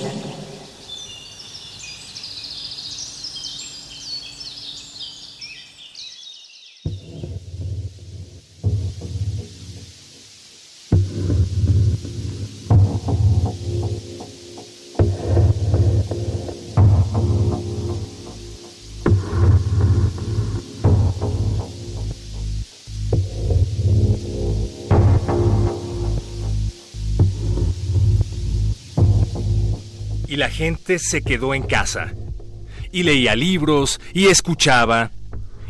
[30.45, 32.13] La gente se quedó en casa.
[32.91, 35.09] Y leía libros y escuchaba.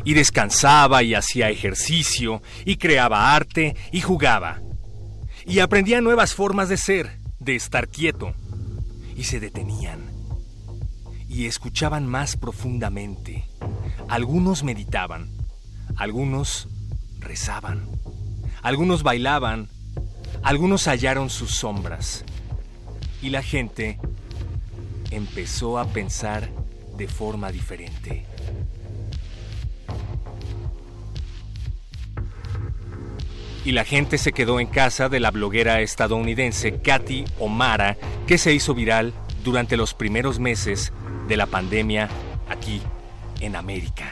[0.03, 4.59] Y descansaba y hacía ejercicio y creaba arte y jugaba.
[5.45, 8.33] Y aprendía nuevas formas de ser, de estar quieto.
[9.15, 10.01] Y se detenían.
[11.29, 13.45] Y escuchaban más profundamente.
[14.09, 15.29] Algunos meditaban.
[15.95, 16.67] Algunos
[17.21, 17.87] rezaban.
[18.61, 19.69] Algunos bailaban.
[20.43, 22.25] Algunos hallaron sus sombras.
[23.21, 23.99] Y la gente
[25.15, 26.49] empezó a pensar
[26.97, 28.25] de forma diferente.
[33.63, 37.97] Y la gente se quedó en casa de la bloguera estadounidense Katy O'Mara,
[38.27, 39.13] que se hizo viral
[39.43, 40.93] durante los primeros meses
[41.27, 42.09] de la pandemia
[42.47, 42.81] aquí
[43.39, 44.11] en América.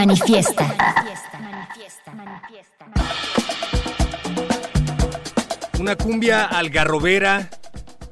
[0.00, 0.66] Manifiesta.
[5.78, 7.50] Una cumbia algarrobera,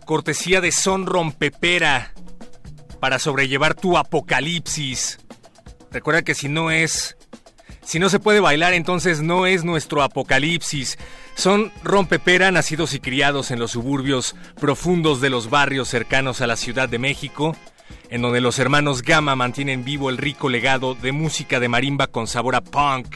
[0.04, 2.12] cortesía de Son Rompepera,
[3.00, 5.18] para sobrellevar tu apocalipsis.
[5.90, 7.16] Recuerda que si no es...
[7.80, 10.98] Si no se puede bailar, entonces no es nuestro apocalipsis.
[11.36, 16.56] Son rompepera nacidos y criados en los suburbios profundos de los barrios cercanos a la
[16.56, 17.56] Ciudad de México,
[18.10, 22.26] en donde los hermanos Gama mantienen vivo el rico legado de música de marimba con
[22.26, 23.06] sabor a punk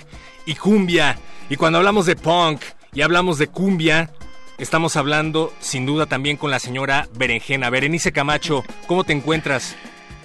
[0.46, 1.18] y cumbia.
[1.48, 2.60] Y cuando hablamos de punk
[2.92, 4.10] y hablamos de cumbia,
[4.58, 7.70] estamos hablando sin duda también con la señora Berenjena.
[7.70, 9.76] Berenice Camacho, ¿cómo te encuentras?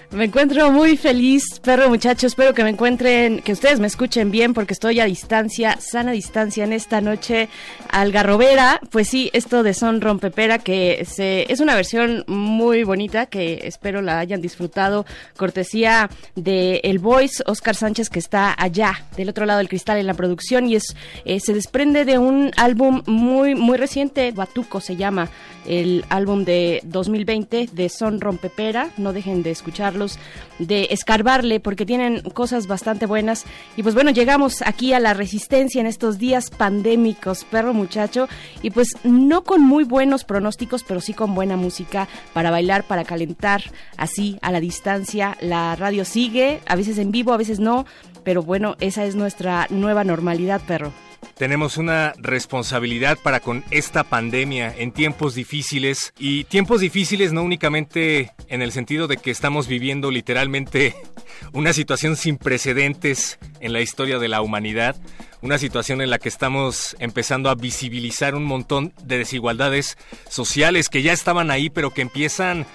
[0.10, 2.32] Me encuentro muy feliz, perro muchachos.
[2.32, 6.64] Espero que me encuentren, que ustedes me escuchen bien porque estoy a distancia, sana distancia
[6.64, 7.50] en esta noche
[7.92, 8.80] algarrobera.
[8.90, 14.02] Pues sí, esto de Son Rompepera, que se, es una versión muy bonita que espero
[14.02, 15.06] la hayan disfrutado.
[15.36, 20.08] Cortesía de El Voice, Oscar Sánchez, que está allá, del otro lado del cristal en
[20.08, 20.70] la producción.
[20.70, 20.96] Y es
[21.26, 25.28] eh, se desprende de un álbum muy, muy reciente, Batuco se llama
[25.68, 28.90] el álbum de 2020 de Son Rompepera.
[28.98, 30.18] No dejen de escucharlos,
[30.60, 33.46] de escarbarle, porque tienen cosas bastante buenas.
[33.76, 38.28] Y pues bueno, llegamos aquí a la resistencia en estos días pandémicos, perro muchacho.
[38.62, 43.04] Y pues no con muy buenos pronósticos, pero sí con buena música para bailar, para
[43.04, 43.62] calentar,
[43.98, 45.38] así a la distancia.
[45.42, 47.86] La radio sigue, a veces en vivo, a veces no.
[48.24, 51.07] Pero bueno, esa es nuestra nueva normalidad, perro
[51.38, 58.32] tenemos una responsabilidad para con esta pandemia en tiempos difíciles y tiempos difíciles no únicamente
[58.48, 60.96] en el sentido de que estamos viviendo literalmente
[61.54, 64.96] una situación sin precedentes en la historia de la humanidad,
[65.42, 69.98] una situación en la que estamos empezando a visibilizar un montón de desigualdades
[70.30, 72.66] sociales que ya estaban ahí pero que empiezan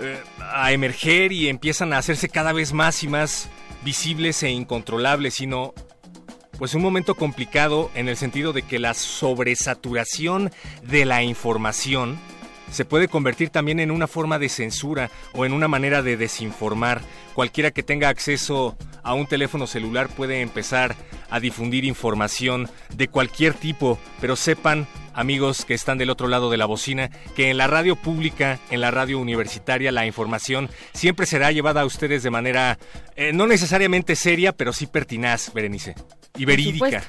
[0.00, 0.18] eh,
[0.52, 3.48] a emerger y empiezan a hacerse cada vez más y más
[3.82, 5.72] visibles e incontrolables, sino
[6.60, 10.52] pues un momento complicado en el sentido de que la sobresaturación
[10.82, 12.18] de la información
[12.70, 17.00] se puede convertir también en una forma de censura o en una manera de desinformar.
[17.34, 20.96] Cualquiera que tenga acceso a un teléfono celular puede empezar
[21.30, 26.58] a difundir información de cualquier tipo, pero sepan, amigos que están del otro lado de
[26.58, 31.52] la bocina, que en la radio pública, en la radio universitaria, la información siempre será
[31.52, 32.78] llevada a ustedes de manera
[33.16, 35.94] eh, no necesariamente seria, pero sí pertinaz, Berenice.
[36.40, 37.02] Y verídica.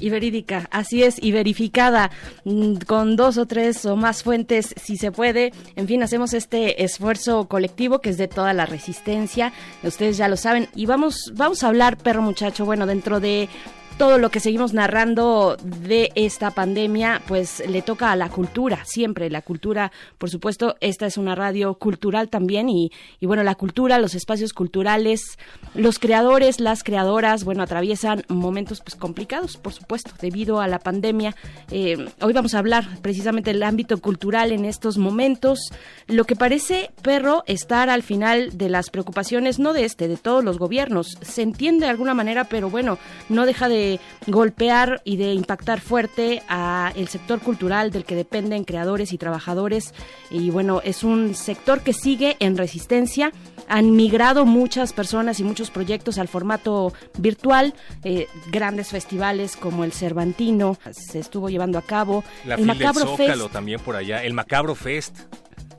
[0.00, 2.10] Y verídica, así es, y verificada
[2.44, 5.52] mm, con dos o tres o más fuentes si se puede.
[5.76, 9.52] En fin, hacemos este esfuerzo colectivo que es de toda la resistencia,
[9.82, 10.68] ustedes ya lo saben.
[10.74, 13.50] Y vamos, vamos a hablar, perro muchacho, bueno, dentro de
[13.98, 19.30] todo lo que seguimos narrando de esta pandemia, pues le toca a la cultura, siempre.
[19.30, 22.90] La cultura, por supuesto, esta es una radio cultural también y,
[23.20, 25.38] y bueno, la cultura, los espacios culturales,
[25.74, 31.36] los creadores, las creadoras, bueno, atraviesan momentos pues complicados, por supuesto, debido a la pandemia.
[31.70, 35.70] Eh, hoy vamos a hablar precisamente del ámbito cultural en estos momentos,
[36.08, 40.42] lo que parece, perro, estar al final de las preocupaciones, no de este, de todos
[40.42, 43.83] los gobiernos, se entiende de alguna manera, pero bueno, no deja de
[44.26, 49.94] golpear y de impactar fuerte a el sector cultural del que dependen creadores y trabajadores.
[50.30, 53.32] Y bueno es un sector que sigue en resistencia.
[53.68, 59.92] Han migrado muchas personas y muchos proyectos al formato virtual eh, grandes festivales como el
[59.92, 62.24] Cervantino se estuvo llevando a cabo.
[62.44, 63.52] El Macabro Fest.
[63.52, 65.16] también por allá el Macabro Fest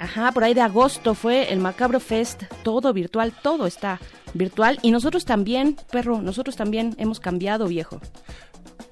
[0.06, 4.00] Ajá, por ahí de agosto fue el Macabro Fest, todo virtual, todo está
[4.36, 8.00] virtual y nosotros también, perro, nosotros también hemos cambiado, viejo.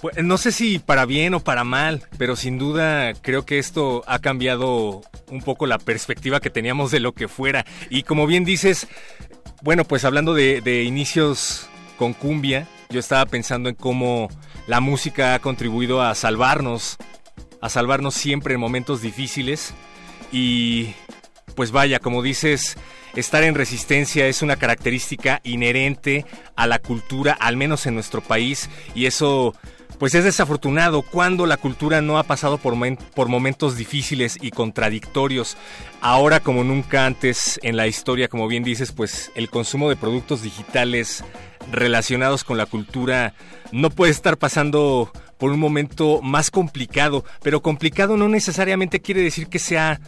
[0.02, 4.04] Pues, no sé si para bien o para mal, pero sin duda creo que esto
[4.08, 7.64] ha cambiado un poco la perspectiva que teníamos de lo que fuera.
[7.92, 8.88] Y como bien dices,
[9.62, 11.68] bueno, pues hablando de, de inicios
[12.00, 14.30] con cumbia, yo estaba pensando en cómo
[14.66, 16.98] la música ha contribuido a salvarnos,
[17.62, 19.76] a salvarnos siempre en momentos difíciles.
[20.34, 20.96] Y
[21.56, 22.76] pues vaya, como dices,
[23.16, 26.26] estar en resistencia es una característica inherente
[26.56, 29.54] a la cultura, al menos en nuestro país, y eso
[30.00, 32.76] pues es desafortunado cuando la cultura no ha pasado por,
[33.14, 35.56] por, momentos difíciles y contradictorios.
[36.02, 40.42] Ahora como nunca antes en la historia, como bien dices, pues el consumo de productos
[40.42, 41.24] digitales
[41.72, 43.34] relacionados con la cultura
[43.72, 45.12] no puede estar pasando
[45.44, 50.00] por un momento más complicado, pero complicado no necesariamente quiere decir que sea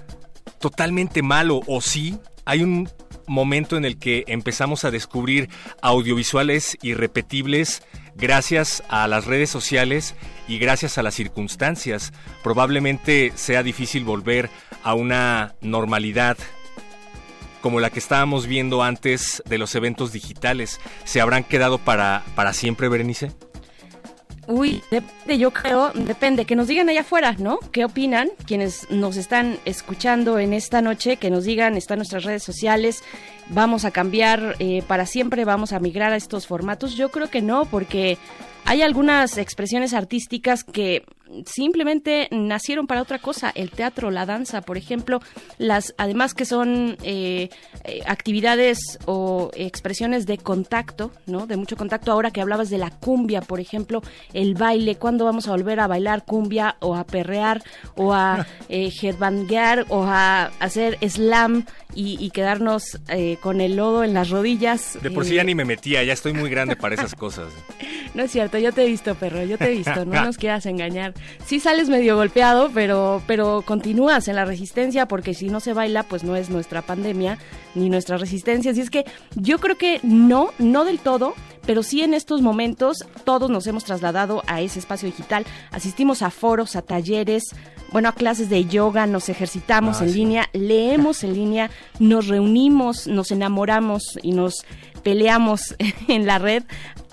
[0.61, 2.87] totalmente malo o sí, hay un
[3.27, 5.49] momento en el que empezamos a descubrir
[5.81, 7.83] audiovisuales irrepetibles
[8.15, 10.15] gracias a las redes sociales
[10.47, 12.13] y gracias a las circunstancias.
[12.41, 14.49] Probablemente sea difícil volver
[14.83, 16.37] a una normalidad
[17.59, 22.53] como la que estábamos viendo antes de los eventos digitales, ¿se habrán quedado para, para
[22.53, 23.33] siempre, Berenice?
[24.47, 27.59] Uy, depende, yo creo, depende, que nos digan allá afuera, ¿no?
[27.71, 31.17] ¿Qué opinan quienes nos están escuchando en esta noche?
[31.17, 33.03] Que nos digan, están nuestras redes sociales,
[33.49, 36.95] vamos a cambiar eh, para siempre, vamos a migrar a estos formatos.
[36.95, 38.17] Yo creo que no, porque
[38.65, 41.03] hay algunas expresiones artísticas que
[41.45, 45.19] simplemente nacieron para otra cosa, el teatro, la danza, por ejemplo,
[45.57, 47.49] las además que son eh,
[47.83, 51.47] eh, actividades o expresiones de contacto, ¿no?
[51.47, 52.11] De mucho contacto.
[52.11, 54.01] Ahora que hablabas de la cumbia, por ejemplo,
[54.33, 57.63] el baile, ¿cuándo vamos a volver a bailar cumbia o a perrear
[57.95, 58.91] o a eh,
[59.89, 61.65] o a hacer slam
[61.95, 64.97] y, quedarnos eh, con el lodo en las rodillas?
[65.01, 67.47] De por sí ya ni me metía, ya estoy muy grande para esas cosas.
[68.13, 70.65] No es cierto, yo te he visto, perro, yo te he visto, no nos quieras
[70.65, 71.13] engañar
[71.45, 76.03] sí sales medio golpeado, pero, pero continúas en la resistencia porque si no se baila,
[76.03, 77.37] pues no es nuestra pandemia
[77.75, 78.71] ni nuestra resistencia.
[78.71, 81.35] Así es que yo creo que no, no del todo,
[81.65, 86.29] pero sí en estos momentos todos nos hemos trasladado a ese espacio digital, asistimos a
[86.29, 87.43] foros, a talleres,
[87.91, 93.07] bueno, a clases de yoga, nos ejercitamos ah, en línea, leemos en línea, nos reunimos,
[93.07, 94.65] nos enamoramos y nos
[95.05, 95.75] peleamos
[96.09, 96.63] en la red.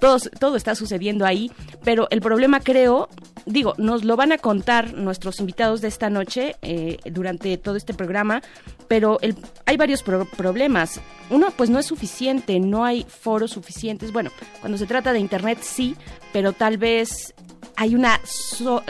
[0.00, 1.52] Todo, todo está sucediendo ahí,
[1.84, 3.08] pero el problema creo,
[3.46, 7.94] digo, nos lo van a contar nuestros invitados de esta noche eh, durante todo este
[7.94, 8.42] programa,
[8.88, 11.00] pero el, hay varios problemas.
[11.30, 14.12] Uno, pues no es suficiente, no hay foros suficientes.
[14.12, 14.30] Bueno,
[14.60, 15.94] cuando se trata de Internet sí,
[16.32, 17.32] pero tal vez
[17.76, 18.20] hay una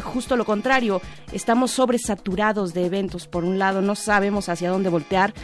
[0.02, 1.00] justo lo contrario,
[1.32, 5.34] estamos sobresaturados de eventos, por un lado, no sabemos hacia dónde voltear,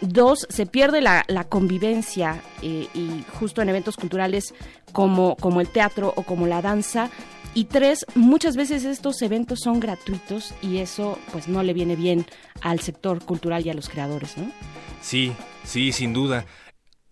[0.00, 4.54] dos, se pierde la, convivencia eh, y justo en eventos culturales
[4.92, 7.10] como, como el teatro o como la danza,
[7.56, 12.26] y tres, muchas veces estos eventos son gratuitos y eso pues no le viene bien
[12.60, 14.52] al sector cultural y a los creadores, ¿no?
[15.00, 15.32] Sí,
[15.64, 16.44] sí, sin duda.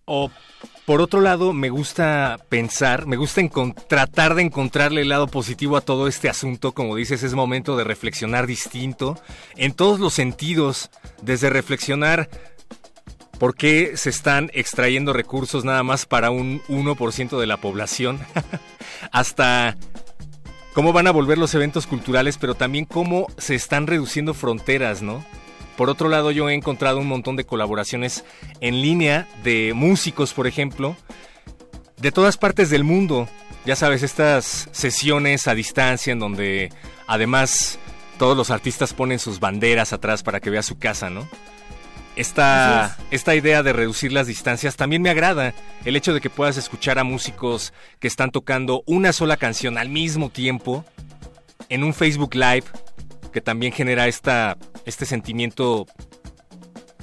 [0.05, 0.29] O
[0.85, 3.41] por otro lado, me gusta pensar, me gusta
[3.87, 6.73] tratar de encontrarle el lado positivo a todo este asunto.
[6.73, 9.19] Como dices, es momento de reflexionar distinto
[9.55, 10.91] en todos los sentidos,
[11.23, 12.29] desde reflexionar
[13.39, 18.19] por qué se están extrayendo recursos nada más para un 1% de la población,
[19.11, 19.77] hasta
[20.73, 25.25] cómo van a volver los eventos culturales, pero también cómo se están reduciendo fronteras, ¿no?
[25.77, 28.23] Por otro lado, yo he encontrado un montón de colaboraciones
[28.61, 30.95] en línea de músicos, por ejemplo,
[31.97, 33.27] de todas partes del mundo.
[33.65, 36.71] Ya sabes, estas sesiones a distancia en donde
[37.07, 37.79] además
[38.17, 41.27] todos los artistas ponen sus banderas atrás para que vea su casa, ¿no?
[42.15, 45.53] Esta, esta idea de reducir las distancias también me agrada.
[45.83, 49.89] El hecho de que puedas escuchar a músicos que están tocando una sola canción al
[49.89, 50.85] mismo tiempo
[51.67, 52.63] en un Facebook Live
[53.33, 55.85] que también genera esta, este sentimiento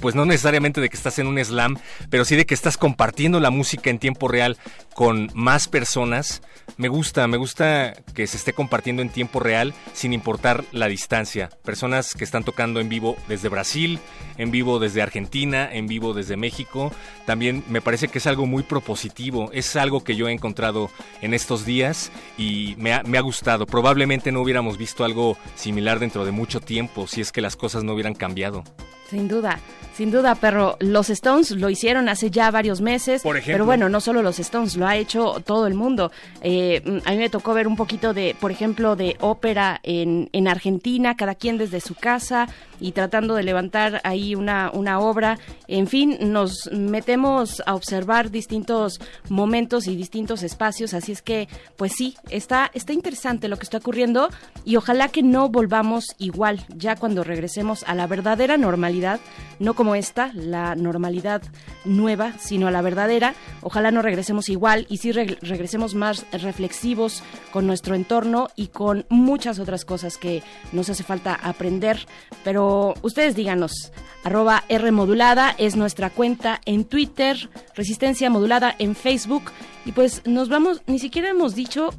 [0.03, 1.77] pues no necesariamente de que estás en un slam,
[2.09, 4.57] pero sí de que estás compartiendo la música en tiempo real
[4.95, 6.41] con más personas.
[6.77, 11.49] Me gusta, me gusta que se esté compartiendo en tiempo real sin importar la distancia.
[11.63, 13.99] Personas que están tocando en vivo desde Brasil,
[14.37, 16.91] en vivo desde Argentina, en vivo desde México.
[17.25, 19.51] También me parece que es algo muy propositivo.
[19.51, 20.89] Es algo que yo he encontrado
[21.21, 23.65] en estos días y me ha, me ha gustado.
[23.65, 27.83] Probablemente no hubiéramos visto algo similar dentro de mucho tiempo si es que las cosas
[27.83, 28.63] no hubieran cambiado.
[29.09, 29.59] Sin duda.
[29.95, 33.21] Sin duda, pero los Stones lo hicieron hace ya varios meses.
[33.21, 33.53] Por ejemplo.
[33.53, 36.11] Pero bueno, no solo los Stones, lo ha hecho todo el mundo.
[36.41, 40.49] Eh, a mí me tocó ver un poquito de, por ejemplo, de ópera en, en
[40.49, 42.49] Argentina, cada quien desde su casa
[42.81, 45.39] y tratando de levantar ahí una, una obra.
[45.69, 48.99] En fin, nos metemos a observar distintos
[49.29, 51.47] momentos y distintos espacios, así es que,
[51.77, 54.29] pues sí, está, está interesante lo que está ocurriendo
[54.65, 59.21] y ojalá que no volvamos igual ya cuando regresemos a la verdadera normalidad,
[59.59, 61.41] no como esta, la normalidad
[61.85, 63.33] nueva, sino a la verdadera.
[63.61, 69.59] Ojalá no regresemos igual y sí regresemos más reflexivos con nuestro entorno y con muchas
[69.59, 72.05] otras cosas que nos hace falta aprender.
[72.43, 73.91] Pero ustedes díganos,
[74.23, 79.51] arroba R modulada es nuestra cuenta en Twitter, Resistencia Modulada en Facebook.
[79.85, 81.91] Y pues nos vamos, ni siquiera hemos dicho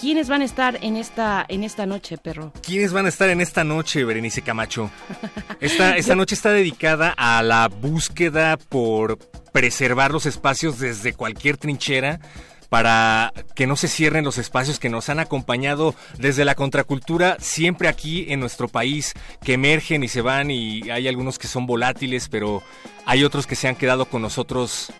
[0.00, 2.52] ¿Quiénes van a estar en esta, en esta noche, perro?
[2.62, 4.90] ¿Quiénes van a estar en esta noche, Berenice Camacho?
[5.60, 9.18] Esta, esta noche está dedicada a la búsqueda por
[9.54, 12.18] preservar los espacios desde cualquier trinchera
[12.70, 17.86] para que no se cierren los espacios que nos han acompañado desde la contracultura siempre
[17.86, 19.14] aquí en nuestro país,
[19.44, 22.64] que emergen y se van y hay algunos que son volátiles, pero
[23.06, 24.92] hay otros que se han quedado con nosotros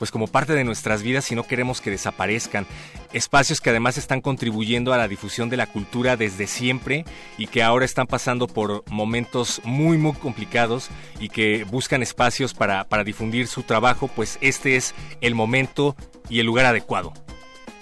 [0.00, 2.66] pues como parte de nuestras vidas y no queremos que desaparezcan.
[3.12, 7.04] Espacios que además están contribuyendo a la difusión de la cultura desde siempre
[7.36, 10.88] y que ahora están pasando por momentos muy muy complicados
[11.20, 15.94] y que buscan espacios para, para difundir su trabajo, pues este es el momento
[16.30, 17.12] y el lugar adecuado.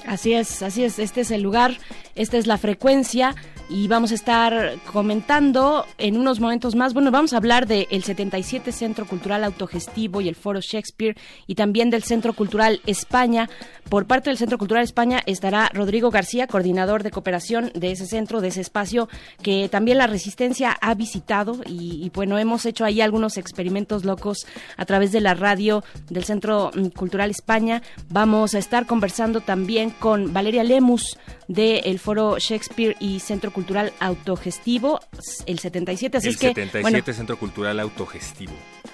[0.04, 1.78] Así es, así es, este es el lugar,
[2.16, 3.36] esta es la frecuencia
[3.68, 6.94] y vamos a estar comentando en unos momentos más.
[6.94, 11.16] Bueno, vamos a hablar del 77 Centro Cultural Autogestivo y el Foro Shakespeare
[11.46, 13.48] y también del Centro Cultural España.
[13.88, 18.40] Por parte del Centro Cultural España estará Rodrigo García, coordinador de cooperación de ese centro,
[18.40, 19.08] de ese espacio
[19.42, 24.46] que también la Resistencia ha visitado y, y bueno, hemos hecho ahí algunos experimentos locos
[24.76, 27.82] a través de la radio del Centro mm, Cultural España.
[28.08, 31.18] Vamos a estar conversando también con Valeria Lemus
[31.48, 35.00] del Foro Shakespeare y Centro Cultural Autogestivo,
[35.46, 36.18] el 77.
[36.18, 38.52] Así el es que, 77 bueno, Centro Cultural Autogestivo.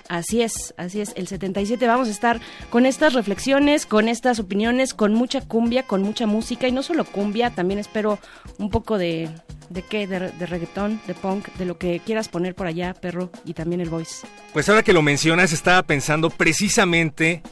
[0.09, 1.87] Así es, así es, el 77.
[1.87, 2.41] Vamos a estar
[2.71, 7.05] con estas reflexiones, con estas opiniones, con mucha cumbia, con mucha música y no solo
[7.05, 8.19] cumbia, también espero
[8.59, 9.29] un poco de,
[9.71, 10.07] ¿de qué?
[10.07, 13.81] De, de reggaetón, de punk, de lo que quieras poner por allá, perro, y también
[13.81, 14.27] el voice.
[14.53, 17.43] Pues ahora que lo mencionas, estaba pensando precisamente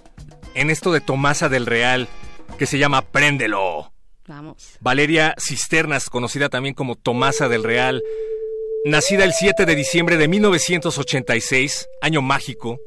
[0.55, 2.09] en esto de Tomasa del Real,
[2.59, 3.92] que se llama Préndelo.
[4.27, 4.77] Vamos.
[4.81, 8.03] Valeria Cisternas, conocida también como Tomasa del Real,
[8.85, 12.79] nacida el 7 de diciembre de 1986, año mágico,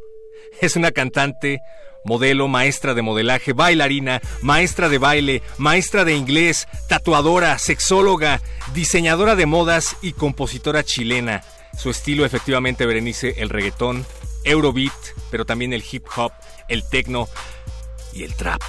[0.62, 1.60] es una cantante,
[2.06, 8.42] modelo, maestra de modelaje, bailarina, maestra de baile, maestra de inglés, tatuadora, sexóloga,
[8.74, 11.44] diseñadora de modas y compositora chilena.
[11.78, 14.06] Su estilo efectivamente, Berenice, el reggaetón,
[14.46, 14.94] Eurobeat,
[15.32, 16.32] pero también el hip hop,
[16.70, 17.28] el techno
[18.14, 18.62] y el trap,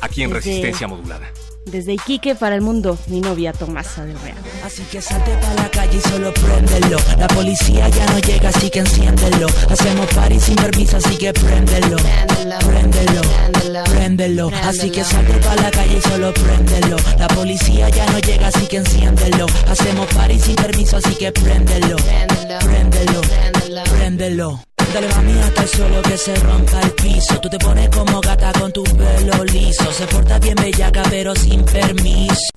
[0.00, 1.32] aquí en Resistencia Modulada.
[1.64, 4.36] Desde Iquique para el mundo, mi novia Tomasa del Real.
[4.64, 6.98] Así que salte pa' la calle y solo préndelo.
[7.18, 9.46] La policía ya no llega, así que enciéndelo.
[9.70, 11.96] Hacemos party sin permiso, así que préndelo.
[12.66, 13.22] Préndelo,
[13.90, 14.50] préndelo.
[14.64, 16.96] Así que salte pa' la calle y solo préndelo.
[17.18, 19.46] La policía ya no llega, así que enciéndelo.
[19.68, 21.96] Hacemos party sin permiso, así que préndelo.
[22.60, 23.20] Préndelo,
[23.96, 24.71] préndelo.
[24.92, 28.52] Dale mami hasta el suelo que se rompa el piso Tú te pones como gata
[28.52, 32.52] con tu pelo liso Se porta bien bellaca pero sin permiso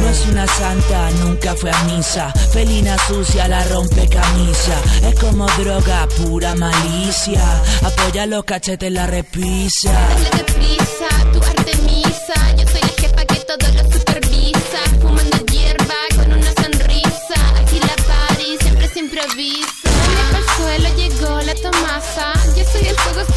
[0.00, 2.30] No es una santa, nunca fue a misa.
[2.52, 4.76] Felina sucia, la rompe camisa.
[5.08, 7.40] Es como droga, pura malicia.
[7.82, 9.92] Apoya los cachetes, la repisa.
[9.92, 12.56] Dale deprisa, tu Artemisa.
[12.58, 14.03] Yo soy la jefa que todo lo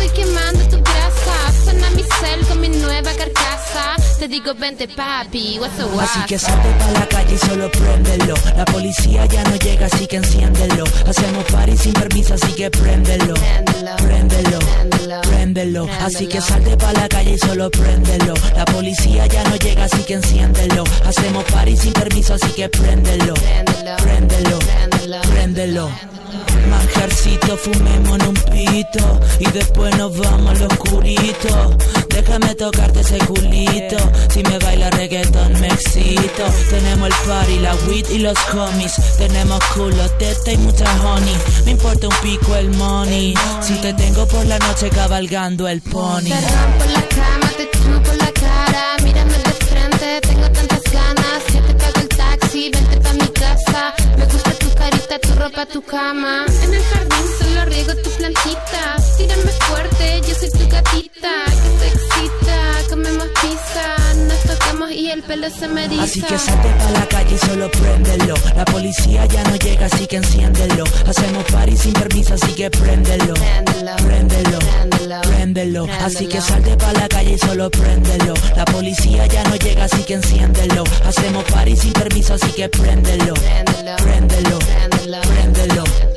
[0.07, 1.63] estoy quemando tu grasa.
[1.63, 3.95] Suena mi cel con mi nueva carcasa.
[4.19, 8.33] Te digo, vente papi, what's up, Así que salte pa' la calle y solo préndelo.
[8.55, 10.83] La policía ya no llega, así que enciéndelo.
[11.07, 13.33] Hacemos party sin permiso, así que préndelo.
[13.97, 14.59] Préndelo,
[15.21, 15.87] préndelo.
[16.01, 18.33] Así que salte pa' la calle y solo préndelo.
[18.55, 20.83] La policía ya no llega, así que enciéndelo.
[21.05, 23.33] Hacemos party sin permiso, así que préndelo.
[24.01, 24.59] Préndelo,
[25.29, 26.16] préndelo.
[26.69, 31.77] Manjarcito, fumemos un pito y después nos vamos al oscurito.
[32.09, 33.97] Déjame tocarte ese culito.
[34.29, 36.43] Si me baila reggaeton me excito.
[36.69, 38.93] Tenemos el party, la weed y los homies.
[39.17, 41.37] Tenemos culo, teta y mucha honey.
[41.65, 43.33] Me importa un pico el money.
[43.61, 46.23] Si te tengo por la noche cabalgando el pony.
[46.23, 48.97] Te rompo la cama, te chupo la cara.
[49.03, 51.43] Mírame de frente, tengo tantas ganas.
[51.53, 53.93] Ya te pago el taxi, vente pa' mi casa.
[54.17, 54.51] Me gusta
[55.15, 56.45] tu ropa, tu cama.
[56.63, 58.97] En el jardín solo riego tu plantita.
[59.17, 61.33] Tírame fuerte, yo soy tu gatita.
[61.61, 62.46] Que te excita,
[63.07, 63.95] comemos pizza.
[64.27, 66.03] Nos tocamos y el pelo se me eriza.
[66.03, 68.35] Así que salte pa' la calle y solo préndelo.
[68.55, 70.83] La policía ya no llega, así que enciéndelo.
[71.07, 73.33] Hacemos party sin permiso, así que préndelo.
[74.05, 74.59] Préndelo,
[75.23, 75.87] préndelo.
[76.03, 78.33] Así que salte pa' la calle y solo préndelo.
[78.55, 80.83] La policía ya no llega, así que enciéndelo.
[81.05, 83.33] Hacemos party sin permiso, así que préndelo.
[84.03, 84.59] Préndelo,
[85.27, 86.16] préndelo.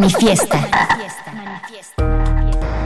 [0.00, 0.66] Manifiesta.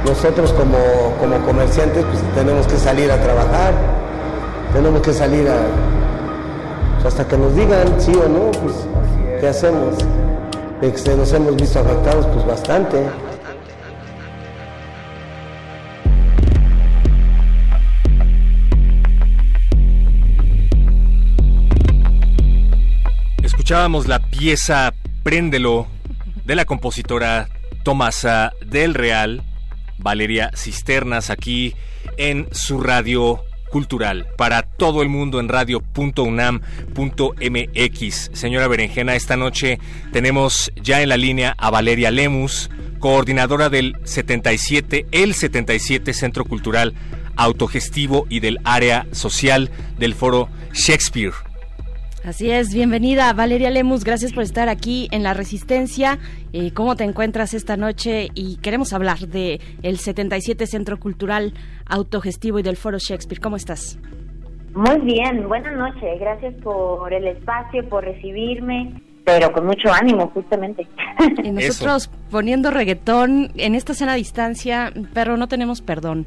[0.04, 0.76] Nosotros como,
[1.20, 3.72] como comerciantes pues tenemos que salir a trabajar,
[4.72, 5.54] tenemos que salir a,
[6.94, 8.74] pues, hasta que nos digan sí o no, pues
[9.40, 9.94] ¿qué hacemos?
[10.82, 13.06] Este, nos hemos visto afectados pues bastante.
[23.40, 24.92] Escuchábamos la pieza
[25.22, 25.93] Préndelo
[26.44, 27.48] de la compositora
[27.82, 29.42] Tomasa del Real,
[29.98, 31.74] Valeria Cisternas, aquí
[32.16, 38.30] en su radio cultural para todo el mundo en radio.unam.mx.
[38.32, 39.80] Señora Berenjena, esta noche
[40.12, 46.94] tenemos ya en la línea a Valeria Lemus, coordinadora del 77, el 77 Centro Cultural
[47.36, 51.34] Autogestivo y del Área Social del Foro Shakespeare.
[52.24, 56.18] Así es, bienvenida Valeria Lemus, gracias por estar aquí en La Resistencia.
[56.54, 58.30] Eh, ¿Cómo te encuentras esta noche?
[58.34, 61.52] Y queremos hablar de el 77 Centro Cultural
[61.84, 63.42] Autogestivo y del Foro Shakespeare.
[63.42, 63.98] ¿Cómo estás?
[64.72, 70.88] Muy bien, buenas noches, gracias por el espacio, por recibirme, pero con mucho ánimo, justamente.
[71.42, 76.26] Y nosotros poniendo reggaetón en esta cena a distancia, pero no tenemos perdón.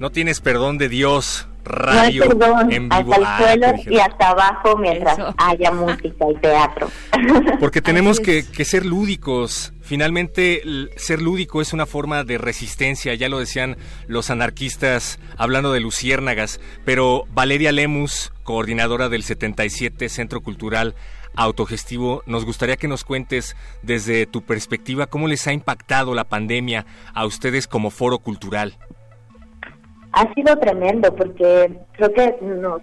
[0.00, 2.24] No tienes perdón de Dios radio
[2.70, 3.12] en vivo.
[3.12, 6.90] Hasta el ah, suelo y hasta abajo mientras haya música y teatro.
[7.60, 9.72] Porque tenemos que, que, ser lúdicos.
[9.82, 10.62] Finalmente,
[10.96, 13.76] ser lúdico es una forma de resistencia, ya lo decían
[14.06, 20.94] los anarquistas hablando de luciérnagas, pero Valeria Lemus, coordinadora del 77 Centro Cultural
[21.36, 26.86] autogestivo, nos gustaría que nos cuentes desde tu perspectiva cómo les ha impactado la pandemia
[27.14, 28.78] a ustedes como foro cultural
[30.12, 32.80] ha sido tremendo porque creo que nos,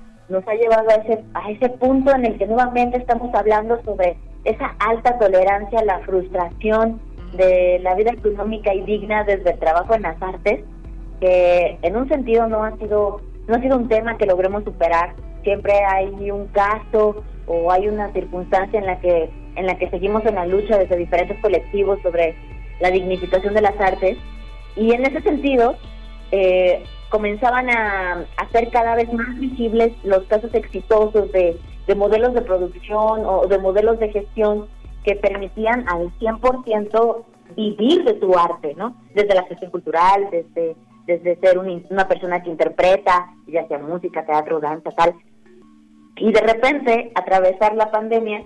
[0.48, 4.76] ha llevado a ese, a ese punto en el que nuevamente estamos hablando sobre esa
[4.80, 7.00] alta tolerancia a la frustración
[7.34, 10.64] de la vida económica y digna desde el trabajo en las artes,
[11.20, 15.16] que en un sentido no ha sido no ha sido un tema que logremos superar.
[15.44, 20.26] Siempre hay un caso o hay una circunstancia en la que en la que seguimos
[20.26, 22.36] en la lucha desde diferentes colectivos sobre
[22.80, 24.18] la dignificación de las artes
[24.76, 25.76] y en ese sentido
[26.32, 26.84] eh,
[27.14, 31.60] comenzaban a hacer cada vez más visibles los casos exitosos de,
[31.96, 34.66] modelos de producción o de modelos de gestión
[35.04, 37.24] que permitían al 100%
[37.56, 38.96] vivir de tu arte, ¿no?
[39.14, 40.76] Desde la gestión cultural, desde,
[41.06, 45.14] desde ser una persona que interpreta, ya sea música, teatro, danza, tal.
[46.16, 48.44] Y de repente, atravesar la pandemia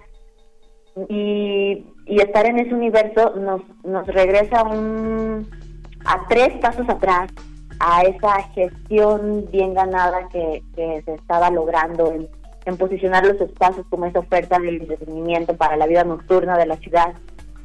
[1.08, 5.48] y, y estar en ese universo nos, nos regresa un,
[6.06, 7.32] a tres pasos atrás
[7.80, 12.28] a esa gestión bien ganada que, se estaba logrando en,
[12.78, 17.14] posicionar los espacios como esa oferta de entretenimiento para la vida nocturna de la ciudad,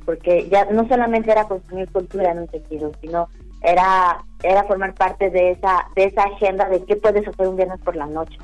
[0.04, 3.28] porque ya no solamente era consumir cultura en un sentido, sino
[3.62, 7.80] era era formar parte de esa de esa agenda de qué puedes hacer un viernes
[7.80, 8.38] por la noche,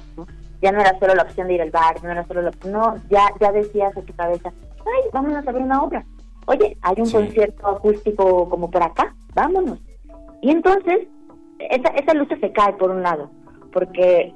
[0.60, 2.96] Ya no era solo la opción de ir al bar, no era solo la, no,
[3.08, 6.04] ya ya decías a tu cabeza, "Ay, vámonos a ver una obra."
[6.46, 9.78] Oye, hay un concierto acústico como por acá, vámonos.
[10.42, 11.06] Y entonces
[11.58, 13.30] esa, esa lucha se cae por un lado,
[13.72, 14.34] porque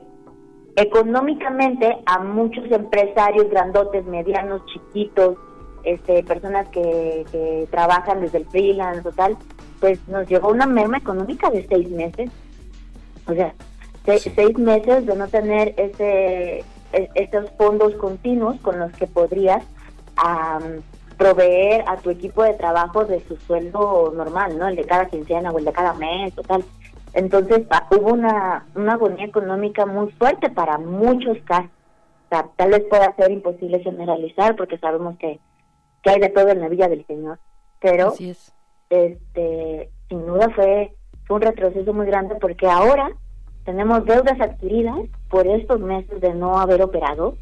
[0.77, 5.37] económicamente a muchos empresarios grandotes, medianos, chiquitos,
[5.85, 9.37] este, personas que, que trabajan desde el freelance o tal,
[9.81, 12.31] pues nos llegó una merma económica de seis meses.
[13.27, 13.55] O sea,
[14.05, 19.65] seis meses de no tener ese e, esos fondos continuos con los que podrías
[21.17, 24.69] proveer a tu equipo de trabajo de su sueldo normal, ¿no?
[24.69, 26.65] El de cada quincena o el de cada mes o tal.
[27.15, 31.71] Entonces hubo una, una agonía económica muy fuerte para muchos casos.
[32.27, 35.39] O sea, tal vez pueda ser imposible generalizar porque sabemos que,
[36.03, 37.39] que hay de todo en la Villa del Señor.
[37.81, 38.15] Pero
[38.89, 40.93] este sin duda fue,
[41.27, 43.11] fue un retroceso muy grande porque ahora
[43.65, 44.99] tenemos deudas adquiridas
[45.31, 47.37] por estos meses de no haber operado,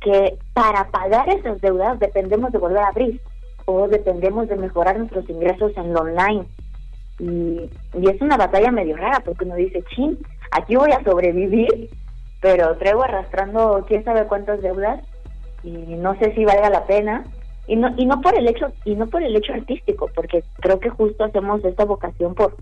[0.00, 3.20] que para pagar esas deudas dependemos de volver a abrir
[3.66, 6.46] o dependemos de mejorar nuestros ingresos en lo online
[7.18, 10.18] y, es una batalla medio rara porque uno dice, chin,
[10.50, 11.90] aquí voy a sobrevivir,
[12.40, 15.00] pero traigo arrastrando quién sabe cuántas deudas
[15.62, 17.24] y no sé si valga la pena.
[17.66, 20.78] Y no, y no por el hecho y no por el hecho artístico porque creo
[20.80, 22.54] que justo hacemos esta vocación por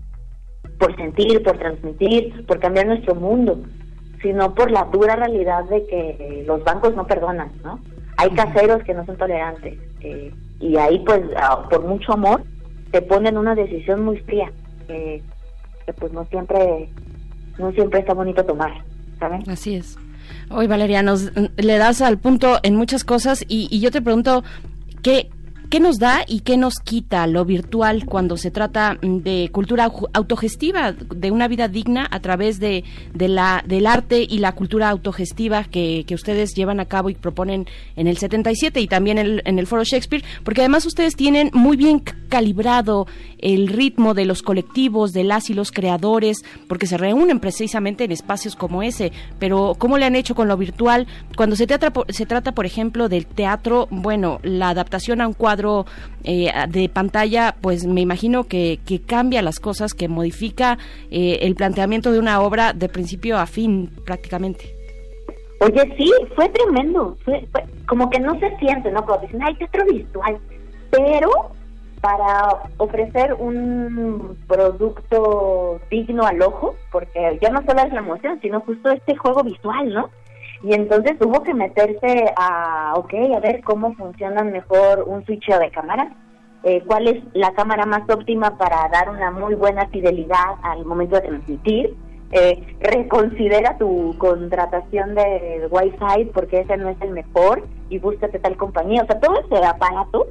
[0.79, 3.59] por sentir por transmitir por cambiar nuestro mundo
[4.21, 7.81] sino por la dura realidad de que los bancos no perdonan no
[8.15, 11.21] hay caseros que no son tolerantes eh, y ahí pues
[11.69, 12.41] por mucho amor
[12.93, 14.51] te ponen una decisión muy fría
[14.87, 15.19] que,
[15.99, 16.87] pues no siempre
[17.57, 18.71] no siempre está bonito tomar
[19.19, 19.41] ¿saben?
[19.49, 19.97] así es
[20.51, 24.43] hoy Valeria nos le das al punto en muchas cosas y, yo te pregunto
[25.01, 25.31] qué
[25.73, 30.91] ¿qué nos da y qué nos quita lo virtual cuando se trata de cultura autogestiva,
[30.91, 32.83] de una vida digna a través de,
[33.15, 33.39] del
[33.87, 38.81] arte y la cultura autogestiva que, ustedes llevan a cabo y proponen en el 77
[38.81, 40.23] y también en el Foro Shakespeare?
[40.43, 43.07] Porque además ustedes tienen muy bien calibrado
[43.39, 48.11] el ritmo de los colectivos, de las y los creadores, porque se reúnen precisamente en
[48.11, 49.11] espacios como ese.
[49.39, 51.07] Pero, ¿cómo le han hecho con lo virtual?
[51.35, 55.62] Cuando se trata, se trata por ejemplo, del teatro, bueno, la adaptación a un cuadro
[56.23, 60.77] eh, de pantalla, pues me imagino que, cambia las cosas, que modifica
[61.11, 64.75] eh, el planteamiento de una obra de principio a fin, prácticamente.
[65.59, 67.17] Oye, sí, fue tremendo.
[67.23, 67.47] Fue,
[67.87, 69.05] como que no se siente, ¿no?
[69.05, 70.37] Como dicen, ay, teatro virtual.
[70.91, 71.29] Pero
[72.01, 78.59] para ofrecer un producto digno al ojo, porque ya no solo es la emoción, sino
[78.59, 80.09] justo este juego visual, ¿no?
[80.63, 85.71] Y entonces hubo que meterse a, ok, a ver cómo funciona mejor un switch de
[85.71, 86.15] cámara,
[86.63, 91.15] eh, cuál es la cámara más óptima para dar una muy buena fidelidad al momento
[91.15, 91.97] de transmitir,
[92.31, 98.57] eh, reconsidera tu contratación de Wi-Fi porque ese no es el mejor y búscate tal
[98.57, 99.03] compañía.
[99.03, 100.27] O sea, todo ese aparato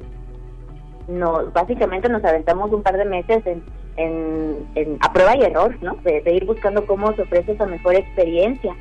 [1.07, 3.63] nos básicamente nos aventamos un par de meses en,
[4.75, 5.95] en, a prueba y error, ¿no?
[6.03, 8.75] De, ir buscando cómo se ofrece esa mejor experiencia.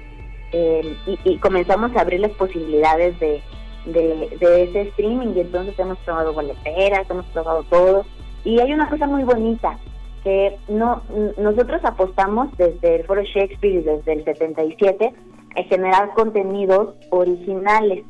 [0.52, 3.42] Eh, y, comenzamos a abrir las posibilidades de,
[3.86, 8.04] de, ese streaming y entonces hemos probado boleteras, hemos probado todo.
[8.44, 9.78] Y hay una cosa muy bonita,
[10.24, 11.02] que no
[11.38, 15.12] nosotros apostamos desde el Foro Shakespeare y desde el 77
[15.56, 18.04] a generar contenidos originales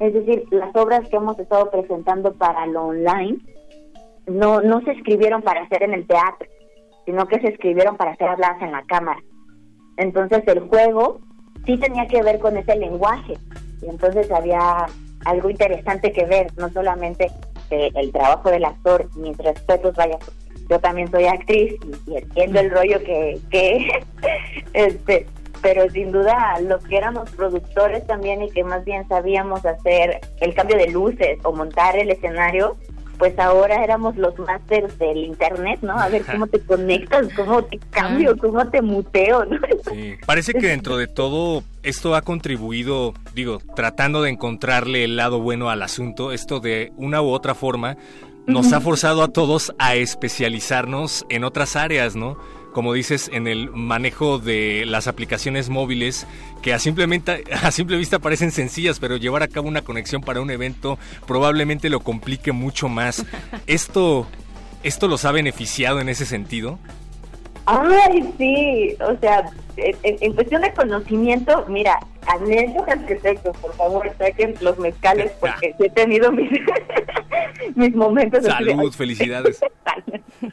[0.00, 3.38] es decir, las obras que hemos estado presentando para lo online
[4.26, 6.48] no, no se escribieron para hacer en el teatro,
[7.04, 9.20] sino que se escribieron para ser habladas en la cámara.
[9.96, 11.20] Entonces el juego
[11.66, 13.34] sí tenía que ver con ese lenguaje.
[13.82, 14.86] Y entonces había
[15.24, 17.30] algo interesante que ver, no solamente
[17.70, 20.18] el trabajo del actor, mis respetos, vaya,
[20.68, 21.74] yo también soy actriz
[22.06, 23.88] y, entiendo el rollo que, que
[24.72, 25.26] este,
[25.62, 30.54] pero sin duda los que éramos productores también y que más bien sabíamos hacer el
[30.54, 32.76] cambio de luces o montar el escenario,
[33.18, 35.98] pues ahora éramos los másters del internet, ¿no?
[35.98, 38.38] A ver cómo te conectas, cómo te cambio, ah.
[38.40, 39.58] cómo te muteo, ¿no?
[39.90, 45.40] Sí, parece que dentro de todo esto ha contribuido, digo, tratando de encontrarle el lado
[45.40, 47.96] bueno al asunto, esto de una u otra forma
[48.46, 52.38] nos ha forzado a todos a especializarnos en otras áreas, ¿no?
[52.72, 56.26] Como dices, en el manejo de las aplicaciones móviles
[56.62, 60.40] que a, simplemente, a simple vista parecen sencillas, pero llevar a cabo una conexión para
[60.40, 63.24] un evento probablemente lo complique mucho más.
[63.66, 64.26] ¿Esto,
[64.82, 66.78] esto los ha beneficiado en ese sentido?
[67.70, 74.54] Ay, sí, o sea, en, cuestión de conocimiento, mira, anécdotas que tengo, por favor, saquen
[74.62, 76.50] los mezcales porque he tenido mis,
[77.74, 78.44] mis momentos.
[78.44, 79.60] Salud, felicidades.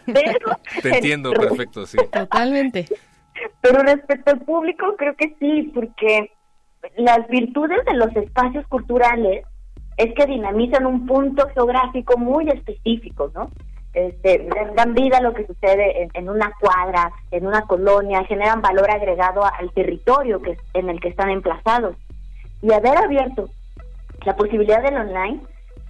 [0.81, 1.97] Te entiendo, perfecto, sí.
[2.11, 2.85] Totalmente.
[3.61, 6.31] Pero respecto al público, creo que sí, porque
[6.97, 9.45] las virtudes de los espacios culturales
[9.95, 13.49] es que dinamizan un punto geográfico muy específico, ¿no?
[13.95, 14.45] Este,
[14.75, 19.45] dan vida a lo que sucede en, una cuadra, en una colonia, generan valor agregado
[19.45, 21.95] al territorio que en el que están emplazados.
[22.61, 23.49] Y haber abierto
[24.25, 25.39] la posibilidad del online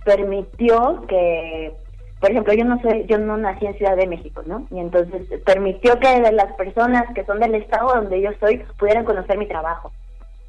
[0.04, 1.74] permitió que,
[2.20, 4.68] por ejemplo, yo no soy, yo no nací en Ciudad de México, ¿no?
[4.70, 9.40] Y entonces permitió que las personas que son del estado donde yo soy pudieran conocer
[9.40, 9.92] mi trabajo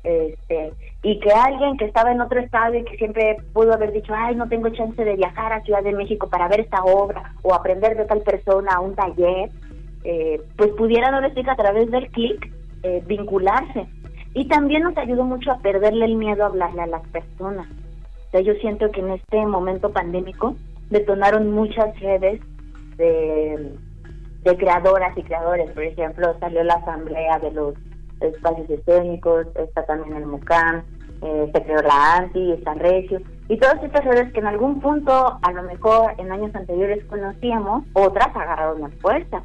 [0.07, 0.73] este,
[1.03, 4.37] y que alguien que estaba en otro estado y que siempre pudo haber dicho, ay,
[4.37, 7.97] no tengo chance de viajar a Ciudad de México para ver esta obra o aprender
[7.97, 9.51] de tal persona a un taller,
[10.05, 12.53] eh, pues pudiera ahora sí a través del clic
[12.85, 13.89] eh, vincularse.
[14.33, 17.67] Y también nos ayudó mucho a perderle el miedo a hablarle a las personas.
[18.33, 20.55] O yo siento que en este momento pandémico
[20.89, 22.41] detonaron muchas redes
[22.97, 23.73] de,
[24.45, 25.69] de creadoras y creadores.
[25.73, 27.75] Por ejemplo, salió la asamblea de los
[28.21, 30.83] espacios escénicos, está también el MUCAM,
[31.23, 35.39] eh, se creó la ANTI, está Regio, y todas estas redes que en algún punto,
[35.41, 39.43] a lo mejor en años anteriores conocíamos, otras agarraron más fuerza.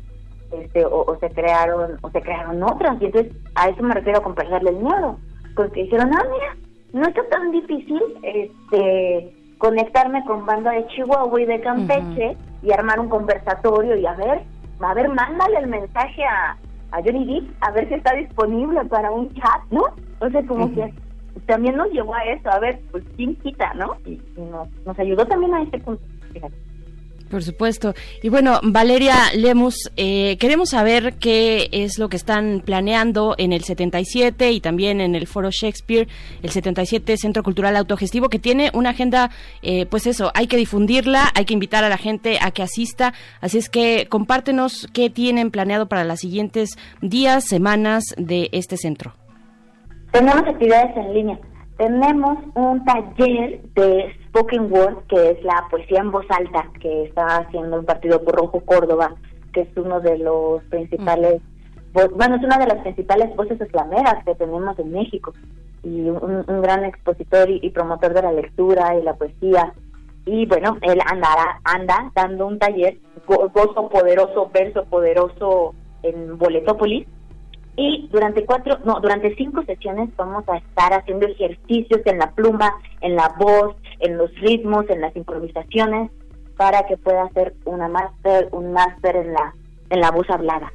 [0.52, 4.36] Este, o, se crearon o se crearon otras y entonces a eso me refiero con
[4.36, 5.18] perderle el miedo
[5.56, 6.58] porque dijeron ah mira
[6.92, 13.00] no está tan difícil este conectarme con banda de Chihuahua y de Campeche y armar
[13.00, 14.42] un conversatorio y a ver
[14.82, 16.58] a ver mándale el mensaje a,
[16.92, 19.84] a Johnny Depp a ver si está disponible para un chat, ¿no?
[20.14, 20.94] Entonces como que
[21.46, 23.96] también nos llevó a eso, a ver, pues quién quita, ¿no?
[24.06, 26.04] Y, nos, nos ayudó también a ese punto,
[26.34, 26.56] fíjate.
[27.32, 27.94] Por supuesto.
[28.22, 33.64] Y bueno, Valeria Lemus, eh, queremos saber qué es lo que están planeando en el
[33.64, 36.10] 77 y también en el Foro Shakespeare,
[36.44, 39.32] el 77 Centro Cultural Autogestivo, que tiene una agenda,
[39.62, 43.14] eh, pues eso, hay que difundirla, hay que invitar a la gente a que asista.
[43.40, 49.14] Así es que compártenos qué tienen planeado para los siguientes días, semanas de este centro.
[50.12, 51.40] Tenemos actividades en línea.
[51.78, 57.38] Tenemos un taller de spoken word, que es la poesía en voz alta, que está
[57.38, 59.14] haciendo un partido por Rojo Córdoba,
[59.54, 61.42] que es uno de los principales,
[61.94, 65.34] bueno, es una de las principales voces eslameras que tenemos en México,
[65.84, 69.74] y un, gran expositor y, promotor de la lectura y la poesía.
[70.26, 77.08] Y bueno, él andará, anda dando un taller, gozo poderoso, verso poderoso en Boletópolis,
[77.76, 82.74] y durante cuatro, no, durante cinco sesiones vamos a estar haciendo ejercicios en la pluma,
[83.00, 86.12] en la voz, en los ritmos, en las improvisaciones,
[86.58, 89.56] para que pueda hacer una máster, un máster en la,
[89.90, 90.72] en la voz hablada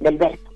[0.00, 0.47] del verso.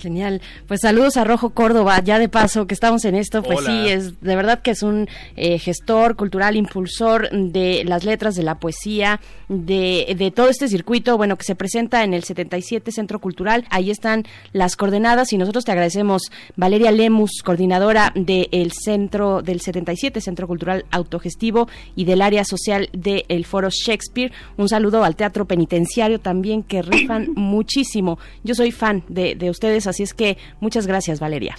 [0.00, 0.42] Genial.
[0.68, 4.20] Pues saludos a Rojo Córdoba, ya de paso que estamos en esto, pues sí, es
[4.20, 9.20] de verdad que es un eh, gestor cultural, impulsor de las letras, de la poesía,
[9.48, 13.64] de, de, todo este circuito, bueno, que se presenta en el 77 Centro Cultural.
[13.70, 20.20] Ahí están las coordenadas y nosotros te agradecemos, Valeria Lemus, coordinadora del Centro del 77
[20.20, 24.32] Centro Cultural Autogestivo y del área social del Foro Shakespeare.
[24.56, 28.18] Un saludo al Teatro Penitenciario también, que rifan muchísimo.
[28.44, 31.56] Yo soy fan de, de ustedes Así es que muchas gracias, Valeria.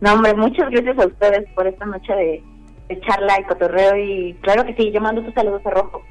[0.00, 3.96] No, hombre, muchas gracias a ustedes por esta noche de, charla y cotorreo.
[3.96, 6.02] Y claro que sí, yo mando tus saludos a Rojo.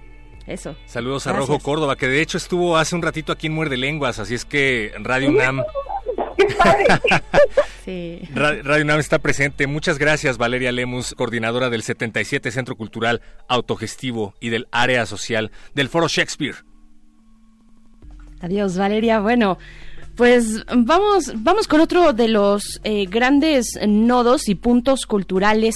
[0.48, 0.76] Eso.
[0.86, 4.20] Saludos a Rojo Córdoba, que de hecho estuvo hace un ratito aquí en Muerde Lenguas,
[4.20, 5.64] así es que Radio UNAM.
[7.84, 8.22] sí.
[8.34, 9.66] Radio UNAM está presente.
[9.66, 15.90] Muchas gracias, Valeria Lemus, coordinadora del 77 Centro Cultural Autogestivo y del Área Social del
[15.90, 16.58] Foro Shakespeare.
[18.42, 19.20] Adiós, Valeria.
[19.22, 19.58] Bueno,
[20.16, 25.76] pues vamos, vamos con otro de los eh, grandes nodos y puntos culturales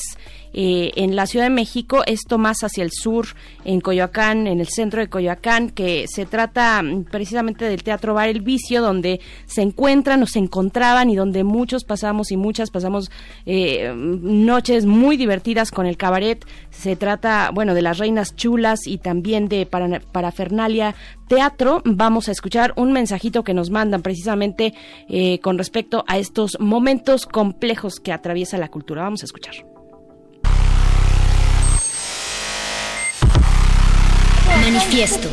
[0.54, 3.28] eh, en la Ciudad de México, esto más hacia el sur,
[3.66, 8.30] en Coyoacán, en el centro de Coyoacán, que se trata mm, precisamente del Teatro Bar
[8.30, 13.12] El Vicio, donde se encuentran o se encontraban y donde muchos pasamos y muchas pasamos
[13.46, 16.46] eh, noches muy divertidas con el cabaret.
[16.72, 20.96] Se trata, bueno, de las reinas chulas y también de para, parafernalia
[21.28, 21.82] teatro.
[21.86, 24.74] Vamos a escuchar un mensajito que nos mandan precisamente
[25.08, 29.04] eh, con respecto a estos momentos complejos que atraviesa la cultura.
[29.04, 29.78] Vamos a escuchar.
[34.72, 35.28] Manifiesto.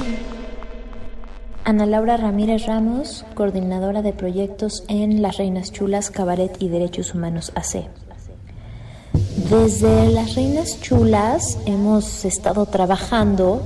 [1.63, 7.53] Ana Laura Ramírez Ramos, coordinadora de proyectos en Las Reinas Chulas, Cabaret y Derechos Humanos
[7.55, 7.85] AC.
[9.51, 13.63] Desde Las Reinas Chulas hemos estado trabajando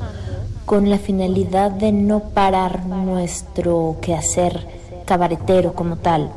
[0.66, 4.66] con la finalidad de no parar nuestro quehacer
[5.04, 6.32] cabaretero como tal,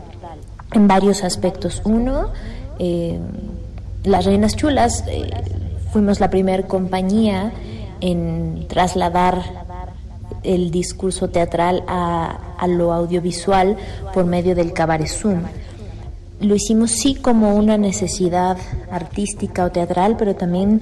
[0.73, 1.81] en varios aspectos.
[1.85, 2.27] Uno,
[2.77, 3.17] eh,
[4.03, 5.31] Las Reinas Chulas, eh,
[5.91, 7.51] fuimos la primera compañía
[8.03, 9.41] en trasladar
[10.43, 13.77] el discurso teatral a, lo audiovisual
[14.13, 15.43] por medio del cabaret Zoom.
[16.41, 18.57] Lo hicimos sí como una necesidad
[18.91, 20.81] artística o teatral, pero también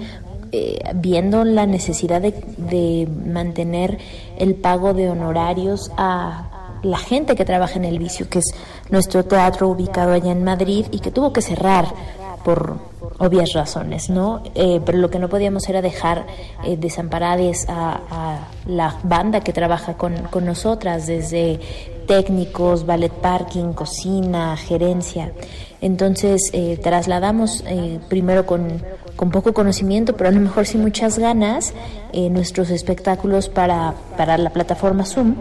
[0.51, 3.99] eh, viendo la necesidad de, de, mantener
[4.37, 8.55] el pago de honorarios a la gente que trabaja en el vicio, que es
[8.89, 11.85] nuestro teatro ubicado allá en Madrid y que tuvo que cerrar
[12.43, 14.41] por obvias razones, ¿no?
[14.55, 16.25] Eh, pero lo que no podíamos era dejar
[16.63, 21.59] eh, desamparadas a, la banda que trabaja con, con nosotras, desde
[22.07, 25.31] técnicos, ballet parking, cocina, gerencia.
[25.81, 27.63] Entonces eh, trasladamos
[28.09, 28.83] primero con,
[29.15, 31.73] con, poco conocimiento, pero a lo mejor sin muchas ganas,
[32.13, 35.35] nuestros espectáculos para, para la plataforma Zoom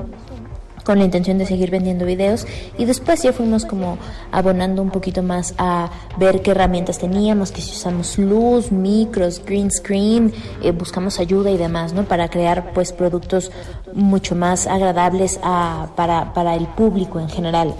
[0.91, 3.97] con la intención de seguir vendiendo videos y después ya fuimos como
[4.33, 5.89] abonando un poquito más a
[6.19, 10.33] ver qué herramientas teníamos, que si usamos luz, micros, green screen,
[10.65, 12.07] eh, buscamos ayuda y demás, ¿no?
[12.07, 13.53] Para crear pues productos
[13.93, 17.73] mucho más agradables a, para, para el público en general,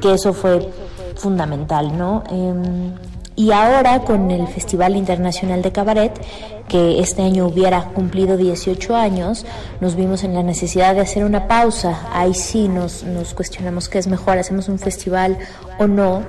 [0.00, 0.68] que eso fue
[1.14, 2.24] fundamental, ¿no?
[2.32, 2.94] Em,
[3.38, 6.12] y ahora con el Festival Internacional de Cabaret,
[6.68, 9.46] que este año hubiera cumplido 18 años,
[9.80, 12.08] nos vimos en la necesidad de hacer una pausa.
[12.12, 15.38] Ahí sí nos, nos cuestionamos qué es mejor, hacemos un festival
[15.78, 16.22] o no.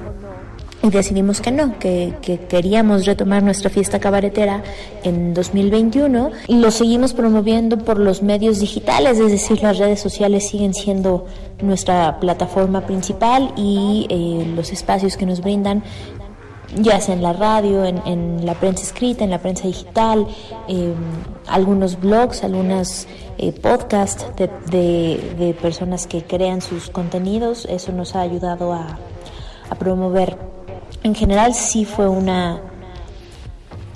[0.84, 4.62] Y decidimos que no, que, que, queríamos retomar nuestra fiesta cabaretera
[5.04, 10.48] en 2021 y lo seguimos promoviendo por los medios digitales, es decir, las redes sociales
[10.48, 11.26] siguen siendo
[11.62, 15.84] nuestra plataforma principal y eh, los espacios que nos brindan
[16.76, 20.28] ya sea en la radio, en, la prensa escrita, en la prensa digital,
[20.68, 20.94] em,
[21.48, 27.66] algunos blogs, algunos eh, podcasts de, personas que crean sus contenidos.
[27.66, 28.98] Eso nos ha ayudado a,
[29.70, 30.38] a promover.
[31.04, 32.62] En general sí fue una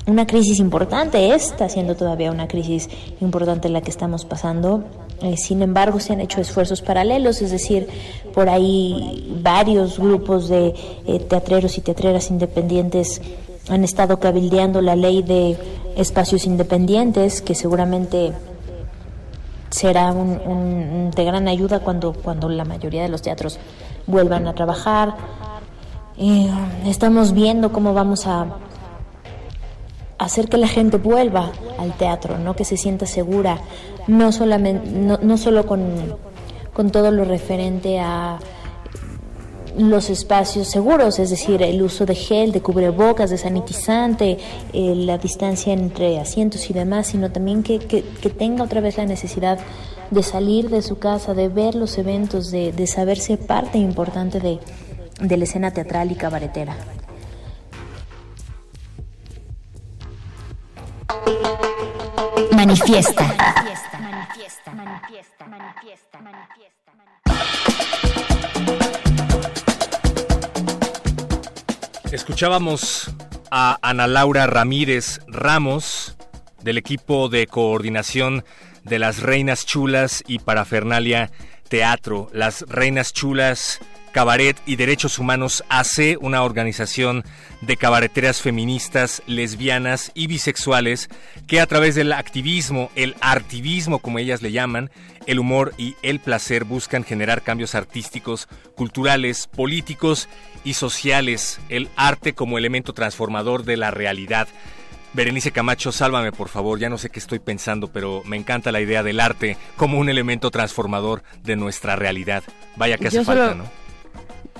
[0.05, 2.89] una crisis importante, está siendo todavía una crisis
[3.21, 4.83] importante la que estamos pasando.
[5.23, 7.87] Eh, sin embargo, se han hecho esfuerzos paralelos, es decir,
[8.33, 10.73] por ahí varios grupos de
[11.07, 13.21] eh, teatreros y teatreras independientes
[13.69, 15.57] han estado cabildeando la ley de
[15.95, 18.33] espacios independientes, que seguramente
[19.69, 23.59] será un, de gran ayuda cuando, cuando la mayoría de los teatros
[24.05, 25.15] vuelvan a trabajar.
[26.17, 26.51] Eh,
[26.85, 28.47] estamos viendo cómo vamos a
[30.17, 33.59] hacer que la gente vuelva al teatro, no que se sienta segura,
[34.07, 35.81] no solamente, no, solo con,
[36.73, 38.39] con todo lo referente a
[39.77, 44.37] los espacios seguros, es decir, el uso de gel, de cubrebocas, de sanitizante,
[44.71, 49.05] eh, la distancia entre asientos y demás, sino también que, que, tenga otra vez la
[49.05, 49.57] necesidad
[50.11, 54.59] de salir de su casa, de ver los eventos, de, de saberse parte importante de,
[55.19, 56.75] de la escena teatral y cabaretera.
[62.51, 63.35] Manifiesta.
[72.11, 73.11] Escuchábamos
[73.49, 76.15] a Ana Laura Ramírez Ramos
[76.61, 78.43] del equipo de coordinación
[78.83, 81.31] de las Reinas Chulas y Parafernalia
[81.69, 82.29] Teatro.
[82.33, 83.79] Las Reinas Chulas
[84.13, 87.25] Cabaret y Derechos Humanos AC, una organización
[87.61, 91.09] de cabareteras feministas, lesbianas y bisexuales
[91.47, 94.91] que a través del activismo, el artivismo como ellas le llaman,
[95.25, 100.29] el humor y el placer buscan generar cambios artísticos, culturales, políticos
[100.63, 104.47] y sociales, el arte como elemento transformador de la realidad.
[105.13, 108.81] Berenice Camacho, sálvame por favor, ya no sé qué estoy pensando, pero me encanta la
[108.81, 112.43] idea del arte como un elemento transformador de nuestra realidad.
[112.75, 113.82] Vaya que hace falta, ¿no?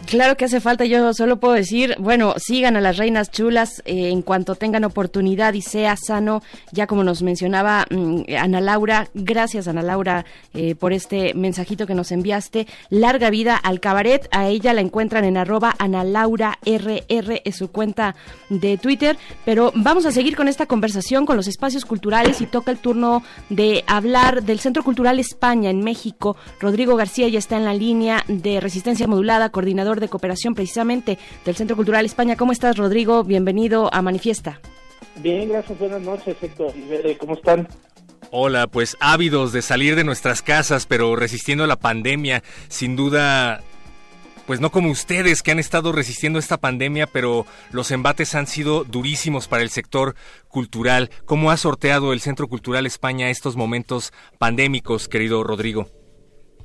[0.05, 4.09] Claro que hace falta, yo solo puedo decir, bueno, sigan a las reinas chulas eh,
[4.09, 9.67] en cuanto tengan oportunidad y sea sano, ya como nos mencionaba mm, Ana Laura, gracias
[9.67, 14.73] Ana Laura eh, por este mensajito que nos enviaste, larga vida al cabaret, a ella
[14.73, 18.15] la encuentran en arroba Ana Laura RR, es su cuenta
[18.49, 22.71] de Twitter, pero vamos a seguir con esta conversación con los espacios culturales y toca
[22.71, 27.65] el turno de hablar del Centro Cultural España en México, Rodrigo García ya está en
[27.65, 32.35] la línea de Resistencia Modulada, coordinador de cooperación precisamente del Centro Cultural España.
[32.35, 33.23] ¿Cómo estás, Rodrigo?
[33.23, 34.59] Bienvenido a Manifiesta.
[35.17, 35.77] Bien, gracias.
[35.77, 36.73] Buenas noches, Héctor.
[37.19, 37.67] ¿Cómo están?
[38.31, 42.41] Hola, pues ávidos de salir de nuestras casas, pero resistiendo la pandemia.
[42.67, 43.61] Sin duda,
[44.47, 48.83] pues no como ustedes que han estado resistiendo esta pandemia, pero los embates han sido
[48.85, 50.15] durísimos para el sector
[50.47, 51.11] cultural.
[51.25, 56.02] ¿Cómo ha sorteado el Centro Cultural España estos momentos pandémicos, querido Rodrigo?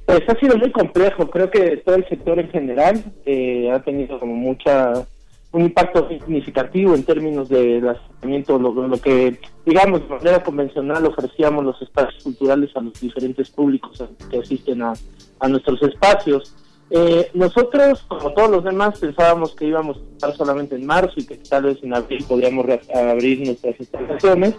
[0.09, 1.29] Pues ha sido muy complejo.
[1.29, 5.07] Creo que todo el sector en general eh, ha tenido como mucha
[5.53, 11.63] un impacto significativo en términos de lanzamiento, lo, lo que, digamos, de manera convencional ofrecíamos
[11.63, 14.95] los espacios culturales a los diferentes públicos que asisten a,
[15.41, 16.55] a nuestros espacios.
[16.89, 21.27] Eh, nosotros, como todos los demás, pensábamos que íbamos a estar solamente en marzo y
[21.27, 22.65] que tal vez en abril podríamos
[22.95, 24.55] abrir nuestras instalaciones,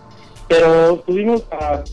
[0.48, 1.84] pero tuvimos a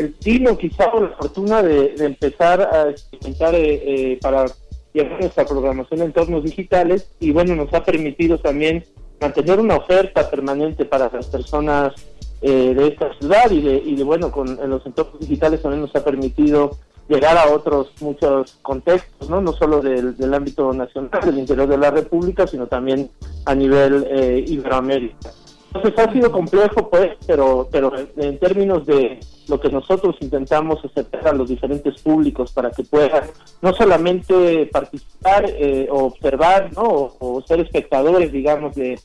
[0.00, 4.46] el tino quizá o la fortuna de, empezar a experimentar eh, eh, para
[4.92, 8.84] llevar nuestra programación en entornos digitales y bueno, nos ha permitido también
[9.20, 11.94] mantener una oferta permanente para las personas
[12.40, 15.82] eh, de esta ciudad y de, y de bueno, con en los entornos digitales también
[15.82, 21.20] nos ha permitido llegar a otros muchos contextos, no, no solo del, del ámbito nacional,
[21.24, 23.10] del interior de la República, sino también
[23.44, 25.30] a nivel eh, Iberoamérica.
[25.72, 29.20] Entonces ha sido complejo, pues, pero, pero en términos de
[29.50, 33.24] lo que nosotros intentamos acercar a los diferentes públicos para que puedan
[33.60, 37.16] no solamente participar eh, observar, ¿no?
[37.18, 38.98] O, ser espectadores, digamos, de,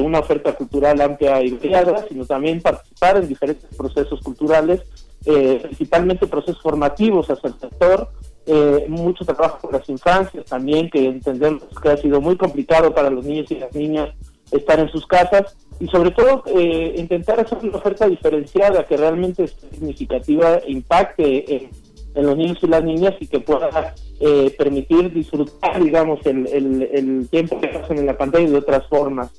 [0.00, 4.82] una oferta cultural amplia y variada, sino también participar en diferentes procesos culturales,
[5.26, 8.08] eh, principalmente procesos formativos hacia el sector,
[8.46, 13.10] eh, mucho trabajo con las infancias también, que entendemos que ha sido muy complicado para
[13.10, 14.10] los niños y las niñas
[14.50, 19.44] estar en sus casas y sobre todo eh, intentar hacer una oferta diferenciada que realmente
[19.44, 21.70] es significativa impacte en,
[22.14, 27.58] los niños y las niñas y que pueda eh, permitir disfrutar, digamos, el, el, tiempo
[27.60, 29.30] que pasan en la pantalla de otras formas.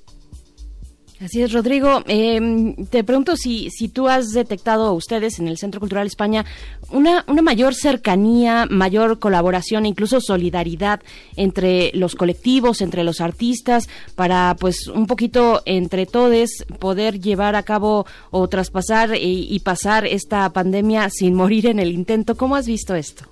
[1.23, 2.01] Así es, Rodrigo.
[2.07, 6.45] Eh, te pregunto si, si tú has detectado ustedes en el Centro Cultural España
[6.89, 10.99] una, una mayor cercanía, mayor colaboración incluso solidaridad
[11.35, 17.61] entre los colectivos, entre los artistas, para pues un poquito entre todos poder llevar a
[17.63, 22.35] cabo o traspasar y, y pasar esta pandemia sin morir en el intento.
[22.35, 23.25] ¿Cómo has visto esto?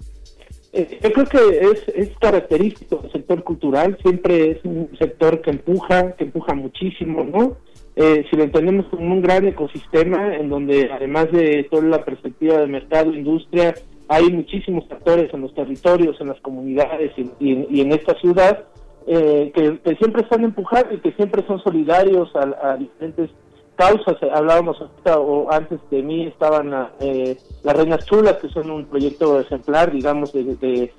[0.74, 5.50] Eh, yo creo que es, es característico del sector cultural, siempre es un sector que
[5.50, 7.58] empuja, que empuja muchísimo, ¿no?
[8.02, 12.58] Eh, si lo entendemos como un gran ecosistema en donde además de toda la perspectiva
[12.60, 13.76] de mercado, industria,
[14.08, 18.64] hay muchísimos actores en los territorios, en las comunidades y, en esta ciudad
[19.06, 23.32] eh, que, siempre están empujando y que siempre son solidarios a, diferentes
[23.76, 24.16] causas.
[24.34, 24.78] Hablábamos
[25.18, 30.32] o antes de mí estaban eh, las Reinas Chulas, que son un proyecto ejemplar, digamos,
[30.32, 30.94] de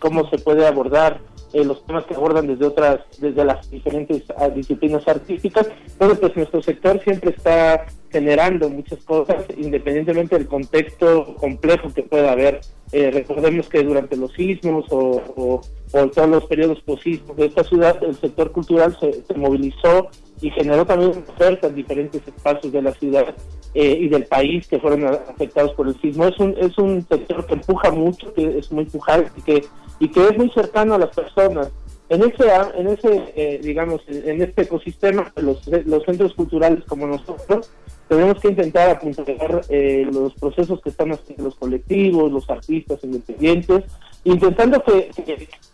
[0.00, 1.18] cómo se puede abordar
[1.56, 5.66] eh, los temas que abordan desde otras, desde las diferentes ah, disciplinas artísticas.
[5.86, 12.32] Entonces, pues nuestro sector siempre está generando muchas cosas, independientemente del contexto complejo que pueda
[12.32, 12.60] haber.
[12.92, 15.60] Eh, recordemos que durante los sismos o, o,
[16.08, 20.08] todos los periodos posismos de esta ciudad, el sector cultural se, movilizó
[20.42, 23.34] y generó también ofertas en diferentes espacios de la ciudad
[23.72, 26.26] eh, y del país que fueron afectados por el sismo.
[26.26, 29.64] Es un, es un sector que empuja mucho, que es muy pujante que
[29.98, 31.70] y que es muy cercano a las personas.
[32.08, 32.44] En ese,
[32.76, 35.64] en ese eh, digamos, en este ecosistema, los,
[36.04, 37.70] centros culturales como nosotros,
[38.08, 43.84] tenemos que intentar apuntar eh, los procesos que están haciendo los colectivos, los artistas independientes,
[44.22, 45.10] intentando que,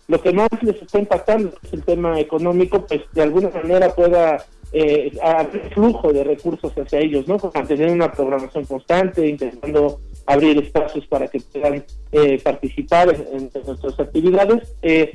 [0.08, 3.94] lo que más les está impactando, que es el tema económico, pues de alguna manera
[3.94, 4.42] pueda
[4.72, 7.36] eh, haber flujo de recursos hacia ellos, ¿no?
[7.54, 14.74] Mantener una programación constante, intentando abrir espacios para que puedan eh, participar en, nuestras actividades.
[14.82, 15.12] Eh,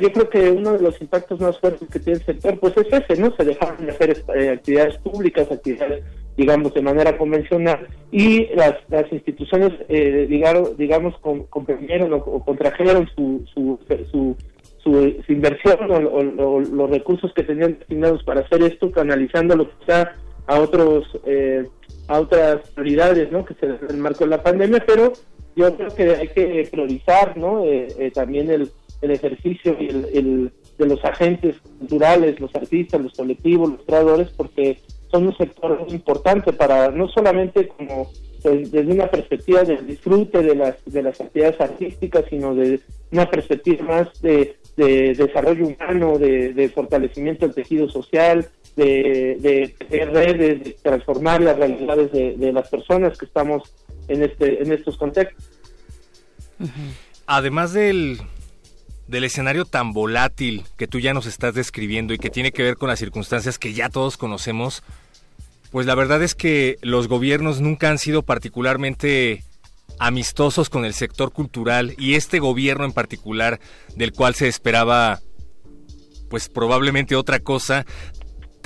[0.00, 2.86] yo creo que uno de los impactos más fuertes que tiene el sector pues es
[2.92, 3.34] ese, ¿no?
[3.36, 6.04] Se dejaron de hacer eh, actividades públicas, actividades,
[6.36, 11.14] digamos, de manera convencional y las, las instituciones, digamos, digamos
[11.50, 13.78] comprendieron o, contrajeron su, su,
[14.10, 14.36] su,
[14.82, 20.14] su, inversión o, los recursos que tenían destinados para hacer esto, canalizándolo quizá
[20.48, 21.68] a otros eh,
[22.08, 23.44] a otras prioridades ¿no?
[23.44, 25.12] que se en el marco de la pandemia, pero
[25.54, 27.64] yo creo que hay que priorizar ¿no?
[27.64, 28.70] Eh, eh, también el,
[29.02, 34.78] el ejercicio y el, de los agentes culturales, los artistas, los colectivos, los creadores, porque
[35.10, 38.10] son un sector importante para no solamente como
[38.42, 42.80] pues, desde una perspectiva del disfrute de las de las actividades artísticas, sino de
[43.10, 48.46] una perspectiva más de, de desarrollo humano, de, de fortalecimiento del tejido social,
[48.78, 53.74] de, de, redes, de transformar las realidades de, las personas que estamos
[54.06, 55.50] en, este, en estos contextos.
[57.26, 58.20] Además del,
[59.06, 62.76] del escenario tan volátil que tú ya nos estás describiendo y que tiene que ver
[62.76, 64.82] con las circunstancias que ya todos conocemos,
[65.70, 69.44] pues la verdad es que los gobiernos nunca han sido particularmente
[69.98, 73.58] amistosos con el sector cultural y este gobierno en particular
[73.96, 75.20] del cual se esperaba
[76.28, 77.86] pues probablemente otra cosa,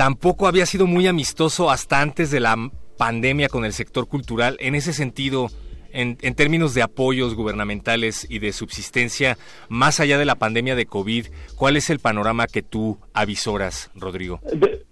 [0.02, 2.56] tampoco había sido muy amistoso hasta antes de la
[2.98, 4.56] pandemia con el sector cultural.
[4.58, 5.46] En ese sentido,
[5.92, 9.38] en, términos de apoyos gubernamentales y de subsistencia,
[9.68, 14.40] más allá de la pandemia de COVID, ¿cuál es el panorama que tú avisoras, Rodrigo?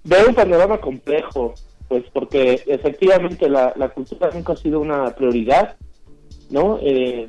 [0.05, 1.55] Veo un panorama complejo,
[1.89, 5.77] pues porque efectivamente la, cultura nunca ha sido una prioridad,
[6.51, 6.79] ¿no?
[6.81, 7.29] Eh,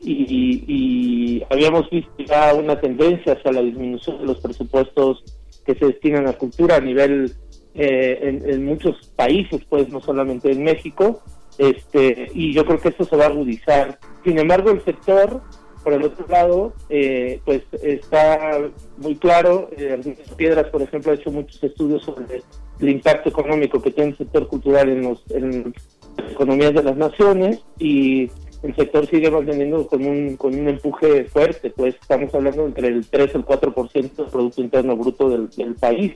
[0.00, 5.22] y, y, habíamos visto ya una tendencia hacia la disminución de los presupuestos
[5.66, 7.32] que se destinan a cultura a nivel
[7.74, 11.22] eh, en, muchos países, pues no solamente en México,
[11.58, 13.98] este y yo creo que esto se va a agudizar.
[14.24, 15.42] Sin embargo, el sector,
[15.84, 18.60] por el otro lado, eh, pues está
[18.96, 19.68] muy claro.
[19.76, 22.42] Eh, Piedras, por ejemplo, ha hecho muchos estudios sobre
[22.80, 25.74] el impacto económico que tiene el sector cultural en, los, en
[26.16, 28.30] las economías de las naciones y
[28.62, 33.06] el sector sigue manteniendo con un, con un empuje fuerte, pues estamos hablando entre el
[33.06, 36.12] 3 y el 4% del Producto Interno Bruto del, país.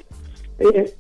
[0.59, 0.93] Eh,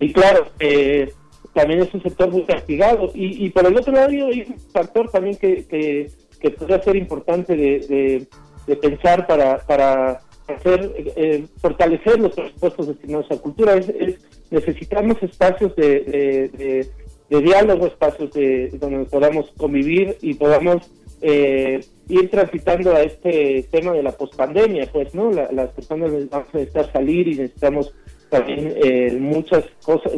[0.00, 1.12] y claro, eh,
[1.52, 3.10] también es un sector muy castigado.
[3.14, 7.56] Y, y por el otro lado hay un factor también que, que, podría ser importante
[7.56, 8.26] de,
[8.66, 13.74] de, pensar para, para hacer eh, fortalecer los presupuestos destinados a cultura.
[13.74, 14.18] Es,
[14.50, 16.88] necesitamos espacios de de
[17.28, 20.90] diálogo, espacios de, donde podamos convivir y podamos
[21.20, 25.30] eh, ir transitando a este tema de la pospandemia, pues, ¿no?
[25.32, 27.92] las personas vamos a necesitar salir y necesitamos
[28.28, 30.12] también eh, muchas cosas,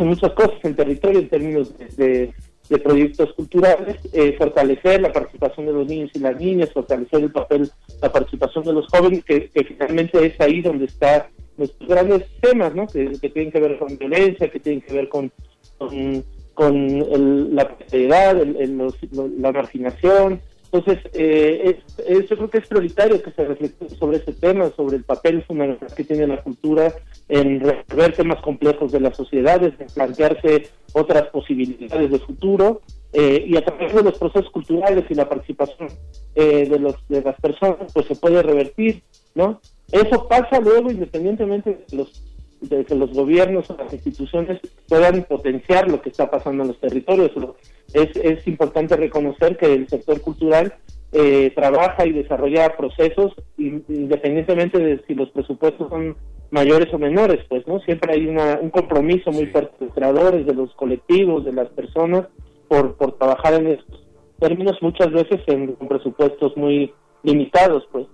[0.00, 2.32] muchas cosas en territorio en términos de,
[2.82, 7.70] proyectos culturales, eh, fortalecer la participación de los niños y las niñas, fortalecer el papel,
[8.02, 12.86] la participación de los jóvenes, que, finalmente es ahí donde está nuestros grandes temas, ¿no?
[12.86, 15.32] Que, tienen que ver con violencia, que tienen que ver con,
[16.60, 18.36] la precariedad,
[19.38, 20.40] la marginación.
[20.70, 24.98] Entonces, eh, es, yo creo que es prioritario que se reflexione sobre ese tema, sobre
[24.98, 26.92] el papel fundamental que tiene la cultura
[27.28, 32.82] en resolver temas complejos de las sociedades, en plantearse otras posibilidades de futuro
[33.14, 35.88] eh, y a través de los procesos culturales y la participación
[36.34, 39.02] eh, de, los, de las personas, pues se puede revertir,
[39.34, 39.60] ¿no?
[39.90, 42.22] Eso pasa luego independientemente de, los,
[42.60, 46.80] de que los gobiernos o las instituciones puedan potenciar lo que está pasando en los
[46.80, 47.30] territorios.
[47.92, 50.74] Es, es importante reconocer que el sector cultural
[51.12, 56.16] eh, trabaja y desarrolla procesos independientemente de si los presupuestos son
[56.50, 57.80] mayores o menores, pues, ¿no?
[57.80, 61.68] Siempre hay una, un compromiso muy fuerte de los creadores, de los colectivos, de las
[61.68, 62.26] personas,
[62.68, 64.06] por, por trabajar en estos
[64.38, 68.06] términos, muchas veces en, presupuestos muy limitados, pues.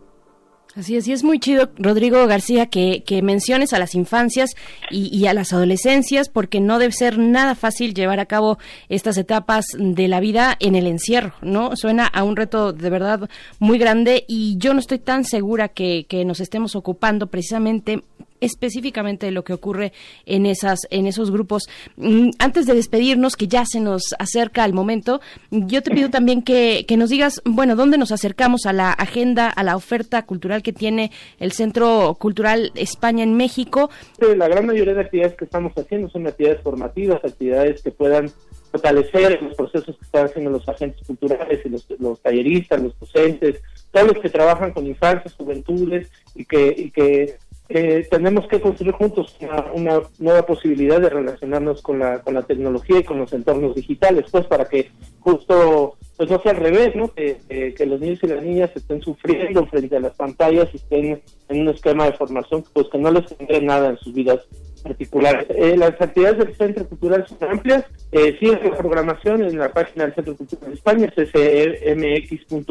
[0.77, 4.57] Así es, y es muy chido, Rodrigo García, que, que menciones a las infancias
[4.91, 9.17] y, y, a las adolescencias, porque no debe ser nada fácil llevar a cabo estas
[9.17, 11.77] etapas de la vida en el encierro, ¿no?
[11.77, 13.31] Suena a un reto de verdad
[13.61, 18.03] muy grande y yo no estoy tan segura que, que nos estemos ocupando precisamente
[18.40, 19.93] específicamente de lo que ocurre
[20.27, 21.65] en esas en esos grupos.
[21.97, 25.20] Mm, antes de despedirnos, que ya se nos acerca el momento,
[25.51, 29.48] yo te pido también que, que nos digas, bueno, dónde nos acercamos a la agenda,
[29.48, 33.90] a la oferta cultural que tiene el Centro Cultural España en México.
[34.19, 38.31] La gran mayoría de actividades que estamos haciendo son actividades formativas, actividades que puedan
[38.70, 43.61] fortalecer los procesos que están haciendo los agentes culturales y los, los talleristas, los docentes,
[43.93, 47.36] todos los que trabajan con infancias, juventudes y que, y que
[47.69, 49.36] eh, tenemos que construir juntos
[49.73, 54.27] una, nueva posibilidad de relacionarnos con la, con la tecnología y con los entornos digitales,
[54.31, 57.12] pues para que justo pues no sea al revés, ¿no?
[57.12, 61.61] Que, los niños y las niñas estén sufriendo frente a las pantallas y estén en
[61.61, 64.41] un esquema de formación pues que no les tendré nada en sus vidas
[64.82, 65.47] particulares.
[65.51, 70.05] Eh, las actividades del Centro Cultural son amplias, eh, sigue la programación en la página
[70.05, 72.65] del Centro Cultural de España, ccmx.org,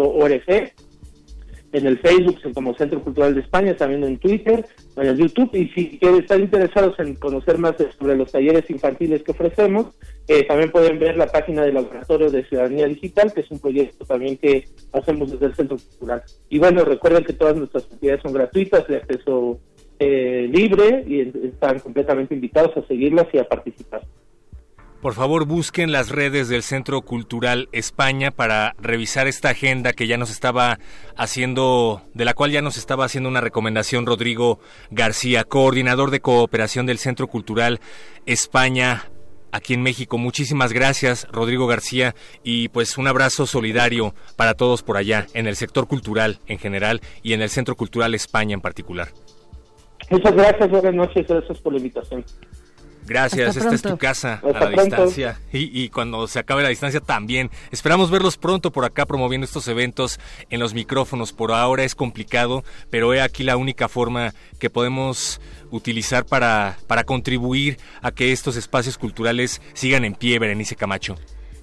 [1.74, 5.50] en el Facebook como Centro Cultural de España, también en Twitter, en el YouTube.
[5.54, 9.88] Y si quieren estar interesados en conocer más sobre los talleres infantiles que ofrecemos,
[10.28, 14.06] eh, también pueden ver la página del Laboratorio de Ciudadanía Digital, que es un proyecto
[14.06, 16.24] también que hacemos desde el Centro Cultural.
[16.48, 19.60] Y bueno, recuerden que todas nuestras actividades son gratuitas, de acceso
[19.98, 24.04] eh, libre, y están completamente invitados a seguirlas y a participar.
[25.04, 30.16] Por favor, busquen las redes del Centro Cultural España para revisar esta agenda que ya
[30.16, 30.80] nos estaba
[31.18, 34.62] haciendo, de la cual ya nos estaba haciendo una recomendación Rodrigo
[34.92, 37.82] García, coordinador de cooperación del Centro Cultural
[38.26, 39.10] España
[39.52, 40.18] aquí en México.
[40.18, 45.58] Muchísimas gracias, Rodrigo García, y pues un abrazo solidario para todos por allá, en el
[45.58, 49.10] sector cultural en general y en el Centro Cultural España en particular.
[50.10, 52.24] Muchas gracias, buenas noches, gracias por la invitación.
[53.06, 57.00] Gracias, esta es tu casa a la distancia y, y, cuando se acabe la distancia
[57.00, 57.50] también.
[57.72, 60.20] Esperamos verlos pronto por acá promoviendo estos eventos
[60.50, 61.34] en los micrófonos.
[61.34, 67.04] Por ahora es complicado, pero he aquí la única forma que podemos utilizar para, para
[67.04, 71.18] contribuir a que estos espacios culturales sigan en pie, Berenice Camacho.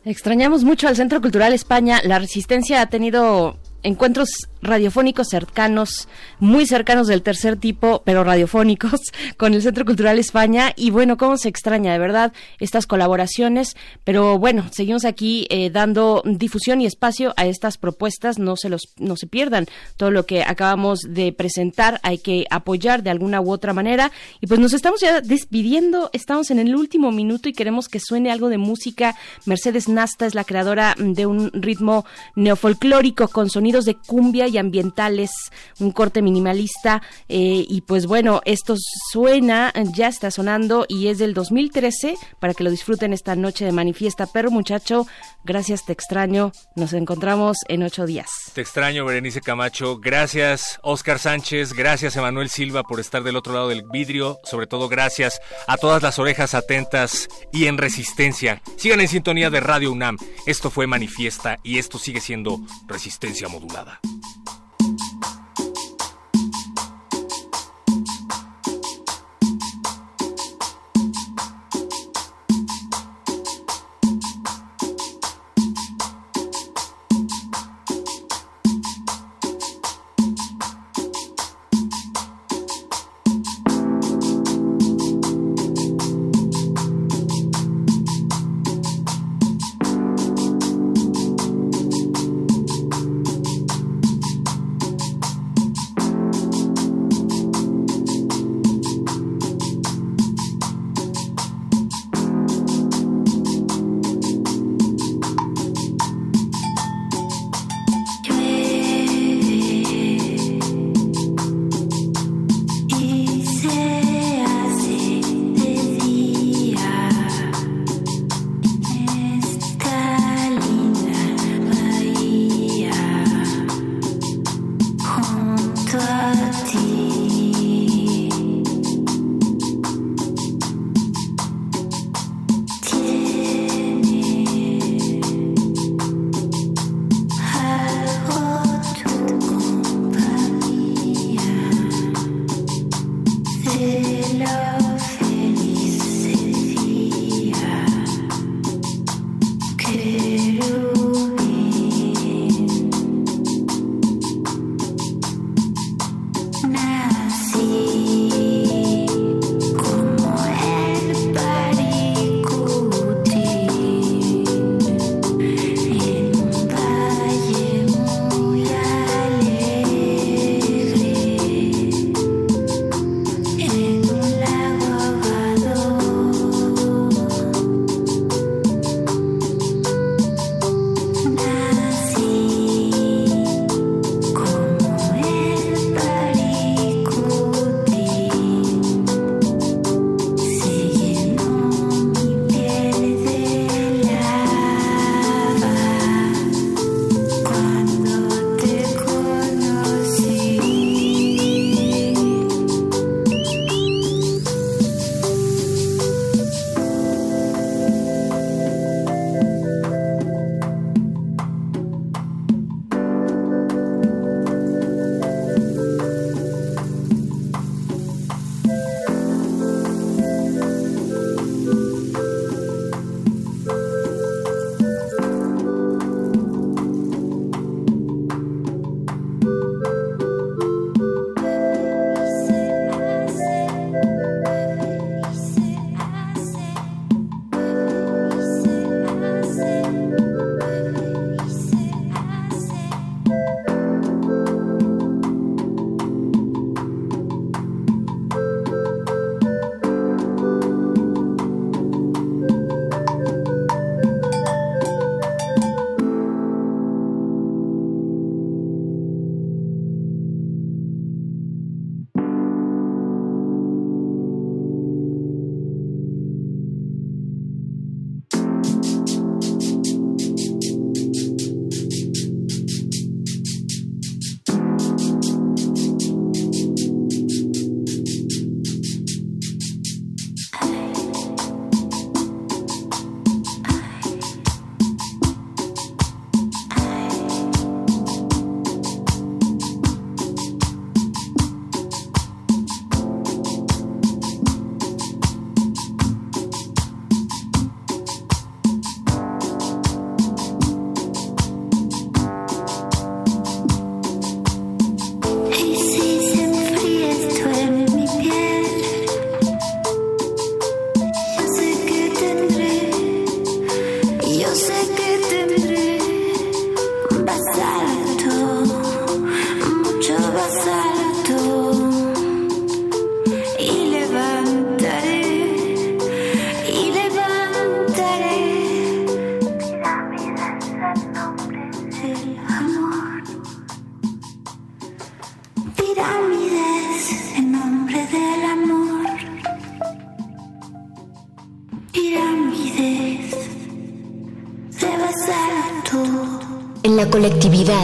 [0.04, 2.00] Extrañamos mucho al Centro Cultural España.
[2.04, 6.08] La Resistencia ha tenido encuentros radiofónicos cercanos,
[6.38, 9.00] muy cercanos del tercer tipo, pero radiofónicos,
[9.36, 10.72] con el Centro Cultural España.
[10.76, 13.76] Y bueno, cómo se extraña de verdad estas colaboraciones.
[14.04, 18.38] Pero bueno, seguimos aquí eh, dando difusión y espacio a estas propuestas.
[18.38, 19.66] No se los, no se pierdan
[19.96, 22.00] todo lo que acabamos de presentar.
[22.02, 24.12] Hay que apoyar de alguna u otra manera.
[24.40, 26.10] Y pues nos estamos ya despidiendo.
[26.12, 29.16] Estamos en el último minuto y queremos que suene algo de música.
[29.46, 32.04] Mercedes Nasta es la creadora de un ritmo
[32.36, 35.30] neofolclórico con de cumbia y ambientales,
[35.78, 37.02] un corte minimalista.
[37.28, 38.74] Eh, y pues bueno, esto
[39.12, 43.72] suena, ya está sonando y es del 2013 para que lo disfruten esta noche de
[43.72, 44.26] manifiesta.
[44.26, 45.06] Pero muchacho,
[45.44, 46.52] gracias, te extraño.
[46.74, 48.28] Nos encontramos en ocho días.
[48.52, 49.98] Te extraño, Berenice Camacho.
[49.98, 51.72] Gracias, Oscar Sánchez.
[51.72, 54.40] Gracias, Emanuel Silva, por estar del otro lado del vidrio.
[54.44, 58.60] Sobre todo, gracias a todas las orejas atentas y en resistencia.
[58.76, 60.16] Sigan en sintonía de Radio UNAM.
[60.46, 63.59] Esto fue Manifiesta y esto sigue siendo Resistencia Modulada.
[63.68, 64.00] Vas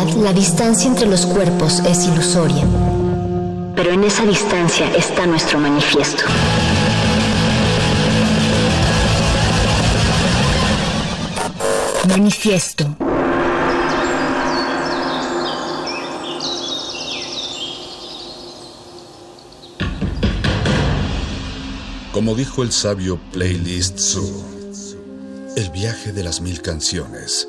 [0.05, 2.64] la distancia entre los cuerpos es ilusoria.
[3.74, 6.23] Pero en esa distancia está nuestro manifiesto.
[12.09, 12.85] Manifiesto.
[22.12, 24.44] Como dijo el sabio Playlist Zoo,
[25.56, 27.48] el viaje de las mil canciones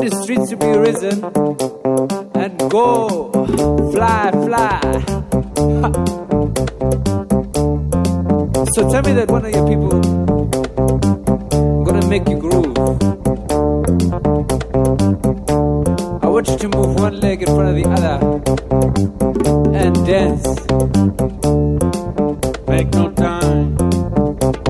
[0.00, 1.22] The streets to be risen
[2.34, 3.30] and go
[3.92, 4.80] fly, fly.
[5.82, 6.06] Ha.
[8.74, 10.00] So tell me that one of your people
[11.84, 12.76] gonna make you groove.
[16.22, 18.16] I want you to move one leg in front of the other
[19.76, 20.46] and dance.
[22.68, 23.76] Make no time.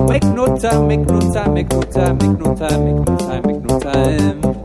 [0.07, 3.43] Make no time, make no time, make no time, make no time, make no time,
[3.45, 4.60] make no time.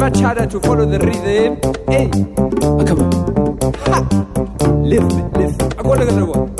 [0.00, 1.56] Harder to follow the rhythm.
[1.86, 2.10] Hey,
[2.62, 3.12] oh, come on.
[3.84, 3.96] Ha!
[4.82, 5.78] Lift it, lift it.
[5.78, 6.59] I go at the one.